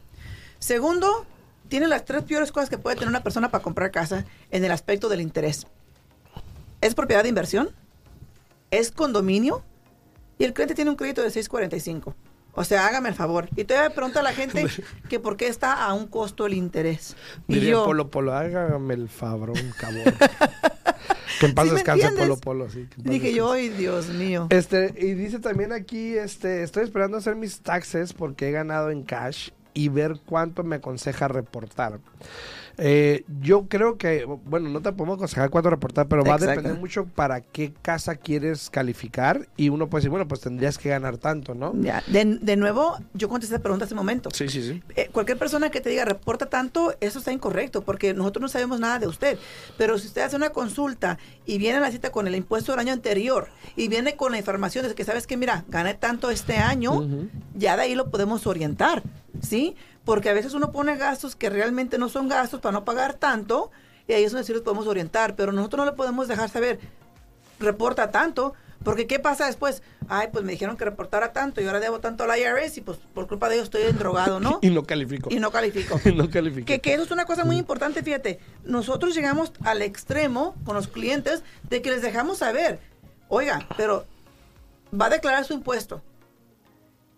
Segundo, 0.57 1.27
tiene 1.69 1.87
las 1.87 2.03
tres 2.03 2.23
peores 2.23 2.51
cosas 2.51 2.67
que 2.71 2.79
puede 2.79 2.95
tener 2.95 3.09
una 3.09 3.21
persona 3.21 3.51
para 3.51 3.61
comprar 3.63 3.91
casa 3.91 4.25
en 4.49 4.65
el 4.65 4.71
aspecto 4.71 5.07
del 5.07 5.21
interés. 5.21 5.67
Es 6.81 6.95
propiedad 6.95 7.21
de 7.21 7.29
inversión, 7.29 7.69
es 8.71 8.91
condominio 8.91 9.63
y 10.39 10.45
el 10.45 10.53
cliente 10.53 10.73
tiene 10.73 10.89
un 10.89 10.97
crédito 10.97 11.21
de 11.21 11.29
645. 11.29 12.15
O 12.59 12.63
sea, 12.63 12.87
hágame 12.87 13.09
el 13.09 13.13
favor. 13.15 13.47
Y 13.55 13.65
todavía 13.65 13.89
me 13.89 13.93
pregunta 13.95 14.21
a 14.21 14.23
la 14.23 14.33
gente 14.33 14.65
que 15.09 15.19
por 15.19 15.37
qué 15.37 15.47
está 15.47 15.85
a 15.85 15.93
un 15.93 16.07
costo 16.07 16.47
el 16.47 16.55
interés. 16.55 17.15
Y 17.47 17.53
Diría 17.53 17.69
yo, 17.73 17.85
Polo 17.85 18.09
Polo, 18.09 18.33
hágame 18.33 18.95
el 18.95 19.09
fabrón, 19.09 19.73
cabrón. 19.77 20.05
que 21.39 21.45
en 21.45 21.53
paz 21.55 21.67
¿Sí 21.67 21.75
descanse? 21.75 22.11
Polo 22.11 22.37
Polo, 22.37 22.69
sí. 22.69 22.87
dije 22.97 23.33
yo, 23.33 23.51
ay 23.51 23.69
Dios 23.69 24.09
mío. 24.09 24.47
Este, 24.49 24.93
y 24.97 25.13
dice 25.13 25.39
también 25.39 25.71
aquí, 25.71 26.17
este, 26.17 26.63
estoy 26.63 26.83
esperando 26.83 27.17
hacer 27.17 27.35
mis 27.35 27.59
taxes 27.59 28.13
porque 28.13 28.49
he 28.49 28.51
ganado 28.51 28.89
en 28.89 29.03
cash 29.03 29.49
y 29.73 29.89
ver 29.89 30.19
cuánto 30.25 30.63
me 30.63 30.77
aconseja 30.77 31.27
reportar. 31.27 31.99
Eh, 32.77 33.23
yo 33.41 33.67
creo 33.67 33.97
que, 33.97 34.25
bueno, 34.25 34.69
no 34.69 34.81
te 34.81 34.91
podemos 34.91 35.17
aconsejar 35.17 35.49
cuánto 35.49 35.69
reportar, 35.69 36.07
pero 36.07 36.23
va 36.23 36.35
a 36.35 36.37
depender 36.37 36.75
mucho 36.75 37.05
para 37.05 37.41
qué 37.41 37.73
casa 37.81 38.15
quieres 38.15 38.69
calificar 38.69 39.47
y 39.57 39.69
uno 39.69 39.89
puede 39.89 40.01
decir, 40.01 40.11
bueno, 40.11 40.27
pues 40.27 40.41
tendrías 40.41 40.77
que 40.77 40.89
ganar 40.89 41.17
tanto, 41.17 41.55
¿no? 41.55 41.73
Ya, 41.81 42.03
de, 42.07 42.37
de 42.39 42.55
nuevo, 42.55 42.97
yo 43.13 43.29
contesté 43.29 43.55
esa 43.55 43.63
pregunta 43.63 43.85
hace 43.85 43.95
un 43.95 43.99
momento. 43.99 44.29
Sí, 44.31 44.47
sí, 44.47 44.61
sí. 44.61 44.83
Eh, 44.95 45.09
cualquier 45.11 45.37
persona 45.37 45.71
que 45.71 45.81
te 45.81 45.89
diga 45.89 46.05
reporta 46.05 46.47
tanto, 46.47 46.95
eso 47.01 47.19
está 47.19 47.31
incorrecto, 47.31 47.81
porque 47.83 48.13
nosotros 48.13 48.41
no 48.41 48.47
sabemos 48.47 48.79
nada 48.79 48.99
de 48.99 49.07
usted. 49.07 49.39
Pero 49.77 49.97
si 49.97 50.07
usted 50.07 50.21
hace 50.21 50.35
una 50.35 50.51
consulta 50.51 51.17
y 51.45 51.57
viene 51.57 51.77
a 51.77 51.81
la 51.81 51.91
cita 51.91 52.11
con 52.11 52.27
el 52.27 52.35
impuesto 52.35 52.71
del 52.71 52.79
año 52.79 52.93
anterior 52.93 53.47
y 53.75 53.87
viene 53.87 54.15
con 54.15 54.31
la 54.31 54.37
información 54.37 54.87
de 54.87 54.93
que 54.93 55.03
sabes 55.03 55.25
que, 55.25 55.35
mira, 55.37 55.65
gané 55.69 55.95
tanto 55.95 56.29
este 56.29 56.57
año, 56.57 57.07
ya 57.55 57.75
de 57.75 57.83
ahí 57.83 57.95
lo 57.95 58.09
podemos 58.09 58.45
orientar, 58.45 59.01
¿sí? 59.41 59.75
Porque 60.07 60.29
a 60.29 60.33
veces 60.33 60.53
uno 60.53 60.71
pone 60.71 60.95
gastos 60.95 61.35
que 61.35 61.49
realmente 61.49 61.97
no 61.97 62.07
son 62.07 62.29
gastos 62.29 62.61
para 62.61 62.71
no 62.71 62.85
pagar 62.85 63.15
tanto 63.15 63.71
y 64.07 64.13
ahí 64.13 64.23
es 64.23 64.31
donde 64.31 64.45
sí 64.45 64.53
los 64.53 64.61
podemos 64.61 64.87
orientar, 64.87 65.35
pero 65.35 65.51
nosotros 65.51 65.79
no 65.85 65.91
le 65.91 65.97
podemos 65.97 66.29
dejar 66.29 66.49
saber, 66.49 66.79
reporta 67.59 68.09
tanto, 68.09 68.53
porque 68.85 69.05
¿qué 69.05 69.19
pasa 69.19 69.47
después? 69.47 69.83
Ay, 70.07 70.29
pues 70.31 70.45
me 70.45 70.53
dijeron 70.53 70.77
que 70.77 70.85
reportara 70.85 71.33
tanto 71.33 71.59
y 71.59 71.65
ahora 71.65 71.81
debo 71.81 71.99
tanto 71.99 72.23
al 72.23 72.39
IRS 72.39 72.77
y 72.77 72.81
pues 72.83 72.99
por 73.13 73.27
culpa 73.27 73.49
de 73.49 73.55
ellos 73.55 73.65
estoy 73.65 73.81
endrogado, 73.81 74.39
¿no? 74.39 74.59
Y 74.61 74.69
no 74.69 74.83
califico. 74.85 75.29
y 75.29 75.41
no 75.41 75.51
califico. 75.51 75.99
Y 76.05 76.13
no 76.13 76.29
califico. 76.29 76.65
Que, 76.65 76.79
que 76.79 76.93
eso 76.93 77.03
es 77.03 77.11
una 77.11 77.25
cosa 77.25 77.43
muy 77.43 77.57
importante, 77.57 78.01
fíjate. 78.01 78.39
Nosotros 78.63 79.13
llegamos 79.13 79.51
al 79.65 79.81
extremo 79.81 80.55
con 80.63 80.77
los 80.77 80.87
clientes 80.87 81.43
de 81.69 81.81
que 81.81 81.91
les 81.91 82.01
dejamos 82.01 82.37
saber, 82.37 82.79
oiga, 83.27 83.67
pero 83.75 84.05
va 84.97 85.07
a 85.07 85.09
declarar 85.09 85.43
su 85.43 85.51
impuesto. 85.51 86.01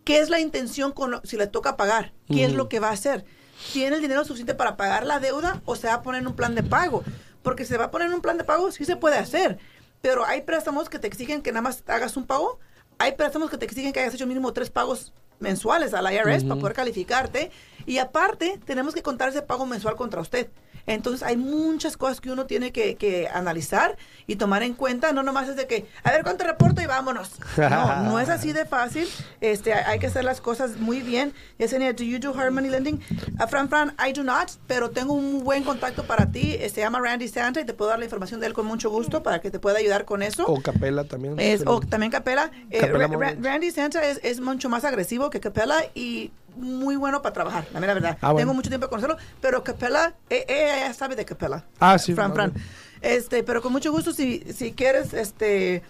¿Qué 0.10 0.18
es 0.22 0.32
la 0.32 0.40
intención 0.40 0.92
con 0.92 1.12
lo- 1.12 1.22
si 1.24 1.38
le 1.38 1.46
toca 1.46 1.78
pagar? 1.78 2.14
¿Qué 2.28 2.44
es 2.46 2.54
lo 2.54 2.68
que 2.68 2.80
va 2.80 2.88
a 2.90 2.94
hacer? 2.94 3.26
¿Tiene 3.74 3.98
el 3.98 4.02
dinero 4.02 4.24
suficiente 4.26 4.56
para 4.56 4.76
pagar 4.76 5.06
la 5.06 5.20
deuda 5.20 5.62
o 5.66 5.76
se 5.76 5.86
va 5.86 5.94
a 5.94 6.02
poner 6.02 6.22
en 6.22 6.28
un 6.28 6.36
plan 6.36 6.56
de 6.56 6.64
pago? 6.64 7.04
Porque 7.44 7.64
se 7.64 7.78
va 7.78 7.86
a 7.86 7.92
poner 7.92 8.08
en 8.08 8.16
un 8.16 8.22
plan 8.22 8.36
de 8.36 8.44
pago, 8.44 8.72
sí 8.72 8.86
se 8.86 8.96
puede 8.96 9.18
hacer. 9.20 9.60
Pero 10.02 10.26
hay 10.26 10.42
préstamos 10.42 10.90
que 10.90 10.98
te 10.98 11.06
exigen 11.06 11.44
que 11.44 11.52
nada 11.52 11.62
más 11.62 11.84
hagas 11.86 12.18
un 12.18 12.26
pago. 12.26 12.58
Hay 12.98 13.12
préstamos 13.18 13.52
que 13.52 13.58
te 13.60 13.66
exigen 13.66 13.94
que 13.94 14.00
hayas 14.00 14.16
hecho 14.16 14.26
mínimo 14.26 14.52
tres 14.52 14.72
pagos 14.72 15.14
mensuales 15.40 15.94
al 15.94 16.12
IRS 16.12 16.44
para 16.44 16.60
poder 16.60 16.74
calificarte. 16.76 17.52
Y 17.86 17.98
aparte, 17.98 18.60
tenemos 18.66 18.94
que 18.94 19.02
contar 19.02 19.30
ese 19.30 19.42
pago 19.42 19.66
mensual 19.66 19.96
contra 19.96 20.22
usted. 20.22 20.50
Entonces, 20.88 21.22
hay 21.22 21.38
muchas 21.38 21.98
cosas 21.98 22.20
que 22.20 22.32
uno 22.32 22.48
tiene 22.48 22.72
que, 22.72 22.96
que 22.96 23.28
analizar 23.28 23.96
y 24.26 24.38
tomar 24.38 24.64
en 24.64 24.74
cuenta. 24.74 25.12
No 25.12 25.22
nomás 25.22 25.48
es 25.48 25.56
de 25.56 25.68
que, 25.68 25.86
a 26.04 26.12
ver 26.12 26.24
cuánto 26.24 26.46
reporto 26.46 26.82
y 26.82 26.88
vámonos. 26.88 27.34
No, 27.58 28.04
no 28.04 28.20
es 28.20 28.30
así 28.30 28.54
de 28.54 28.66
fácil. 28.66 29.08
Este, 29.40 29.74
hay 29.74 30.00
que 30.00 30.08
hacer 30.08 30.24
las 30.24 30.42
cosas 30.42 30.78
muy 30.78 31.02
bien. 31.02 31.34
Yesenia, 31.60 31.94
do 31.94 32.04
you 32.04 32.18
do 32.18 32.34
hard 32.34 32.54
money 32.54 32.72
lending? 32.72 33.00
Uh, 33.40 33.46
Fran 33.48 33.70
Fran, 33.70 33.96
I 34.04 34.14
do 34.14 34.24
not, 34.24 34.50
pero 34.66 34.90
tengo 34.90 35.14
un 35.14 35.44
buen 35.44 35.64
contacto 35.64 36.06
para 36.06 36.32
ti. 36.32 36.56
Eh, 36.60 36.70
Se 36.70 36.82
llama 36.82 37.00
Randy 37.00 37.28
Santa 37.28 37.62
y 37.62 37.66
te 37.66 37.76
puedo 37.76 37.92
dar 37.92 38.00
la 38.00 38.06
información 38.06 38.40
de 38.40 38.48
él 38.48 38.54
con 38.54 38.66
mucho 38.66 38.90
gusto 38.90 39.22
para 39.22 39.42
que 39.42 39.52
te 39.52 39.60
pueda 39.60 39.78
ayudar 39.78 40.06
con 40.06 40.24
eso. 40.24 40.46
O 40.48 40.60
Capela 40.60 41.04
también. 41.04 41.40
Es, 41.40 41.62
o 41.68 41.82
también 41.82 42.12
Capela. 42.12 42.50
Eh, 42.72 42.80
Capela. 42.80 43.36
Randy 43.40 43.70
Santa 43.70 44.04
es, 44.08 44.20
es 44.24 44.40
mucho 44.40 44.70
más 44.70 44.86
agresivo 44.86 45.30
que 45.30 45.40
Capela 45.40 45.84
y 45.94 46.32
muy 46.60 46.96
bueno 46.96 47.22
para 47.22 47.34
trabajar, 47.34 47.68
la 47.74 47.80
mera 47.80 47.94
verdad. 47.94 48.18
Ah, 48.22 48.32
bueno. 48.32 48.46
Tengo 48.46 48.54
mucho 48.54 48.70
tiempo 48.70 48.88
de 48.88 48.90
conocerlo, 48.90 49.18
pero 49.42 49.64
Capela, 49.64 50.16
eh, 50.30 50.46
eh, 50.48 50.74
ella 50.78 50.94
sabe 50.94 51.16
de 51.16 51.26
Capela. 51.26 51.66
Ah, 51.80 51.98
sí, 51.98 52.14
Fran, 52.14 52.34
Fran. 52.34 52.54
Este, 53.02 53.44
pero 53.44 53.62
con 53.62 53.72
mucho 53.72 53.92
gusto, 53.92 54.12
si, 54.12 54.44
si 54.54 54.74
quieres, 54.74 55.14
este, 55.14 55.84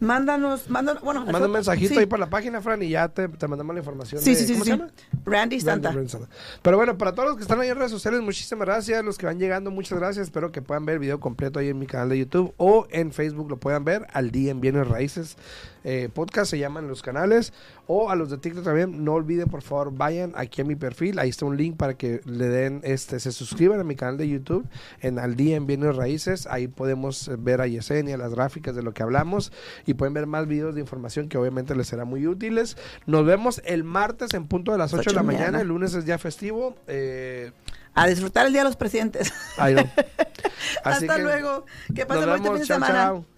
Mándanos, 0.00 0.70
mándanos, 0.70 1.02
bueno. 1.02 1.24
Manda 1.24 1.46
un 1.46 1.50
mensajito 1.50 1.94
sí. 1.94 1.98
ahí 1.98 2.06
por 2.06 2.20
la 2.20 2.30
página, 2.30 2.60
Fran, 2.60 2.80
y 2.84 2.90
ya 2.90 3.08
te, 3.08 3.26
te 3.26 3.48
mandamos 3.48 3.74
la 3.74 3.80
información. 3.80 4.22
Sí, 4.22 4.30
de- 4.30 4.36
sí, 4.36 4.46
sí, 4.46 4.52
¿Cómo 4.52 4.64
sí. 4.64 4.70
se 4.70 4.76
llama? 4.76 4.92
Randy 5.24 5.60
Santa. 5.60 5.90
Randy 5.90 6.08
Santa. 6.08 6.28
Pero 6.62 6.76
bueno, 6.76 6.96
para 6.96 7.14
todos 7.14 7.30
los 7.30 7.36
que 7.36 7.42
están 7.42 7.60
ahí 7.60 7.68
en 7.68 7.76
redes 7.76 7.90
sociales, 7.90 8.20
muchísimas 8.20 8.64
gracias. 8.64 9.04
Los 9.04 9.18
que 9.18 9.26
van 9.26 9.40
llegando, 9.40 9.72
muchas 9.72 9.98
gracias. 9.98 10.28
Espero 10.28 10.52
que 10.52 10.62
puedan 10.62 10.86
ver 10.86 10.94
el 10.94 10.98
video 11.00 11.18
completo 11.18 11.58
ahí 11.58 11.70
en 11.70 11.80
mi 11.80 11.86
canal 11.86 12.10
de 12.10 12.18
YouTube 12.18 12.54
o 12.58 12.86
en 12.90 13.10
Facebook 13.10 13.50
lo 13.50 13.56
puedan 13.56 13.84
ver 13.84 14.06
al 14.12 14.30
día 14.30 14.52
en 14.52 14.60
Bienes 14.60 14.86
Raíces. 14.86 15.36
Eh, 15.84 16.08
podcast 16.12 16.50
se 16.50 16.58
llaman 16.58 16.88
los 16.88 17.02
canales 17.02 17.52
o 17.86 18.10
a 18.10 18.16
los 18.16 18.30
de 18.30 18.38
TikTok 18.38 18.64
también. 18.64 19.04
No 19.04 19.14
olviden, 19.14 19.48
por 19.48 19.62
favor, 19.62 19.92
vayan 19.92 20.32
aquí 20.36 20.60
a 20.60 20.64
mi 20.64 20.76
perfil. 20.76 21.18
Ahí 21.18 21.30
está 21.30 21.44
un 21.46 21.56
link 21.56 21.76
para 21.76 21.94
que 21.94 22.20
le 22.24 22.48
den, 22.48 22.80
este, 22.84 23.20
se 23.20 23.32
suscriban 23.32 23.80
a 23.80 23.84
mi 23.84 23.96
canal 23.96 24.16
de 24.18 24.28
YouTube 24.28 24.66
en 25.00 25.18
Al 25.18 25.36
Día 25.36 25.56
en 25.56 25.66
Bienes 25.66 25.96
Raíces. 25.96 26.46
Ahí 26.46 26.68
podemos 26.68 27.28
eh, 27.28 27.36
ver 27.38 27.60
a 27.60 27.66
Yesenia, 27.66 28.16
las 28.16 28.34
gráficas 28.34 28.74
de 28.74 28.82
lo 28.82 28.92
que 28.92 29.02
hablamos 29.02 29.52
y 29.86 29.94
pueden 29.94 30.14
ver 30.14 30.26
más 30.26 30.46
videos 30.46 30.74
de 30.74 30.80
información 30.80 31.28
que 31.28 31.38
obviamente 31.38 31.74
les 31.74 31.86
será 31.86 32.04
muy 32.04 32.26
útiles. 32.26 32.76
Nos 33.06 33.24
vemos 33.24 33.62
el 33.64 33.84
martes 33.84 34.34
en 34.34 34.46
punto 34.46 34.72
de 34.72 34.78
las 34.78 34.92
8 34.92 35.10
de 35.10 35.16
la 35.16 35.22
mañana. 35.22 35.60
El 35.60 35.68
lunes 35.68 35.94
es 35.94 36.04
día 36.04 36.18
festivo. 36.18 36.76
Eh, 36.86 37.52
A 37.94 38.06
disfrutar 38.06 38.46
el 38.46 38.52
Día 38.52 38.62
de 38.62 38.68
los 38.68 38.76
Presidentes. 38.76 39.32
no. 39.58 39.64
Así 40.84 41.04
Hasta 41.06 41.16
que 41.16 41.22
luego. 41.22 41.64
Que 41.94 42.06
pasen 42.06 42.28
buen 42.28 42.42
fin 42.42 42.52
de 42.54 42.66
semana. 42.66 42.94
chao. 42.94 43.37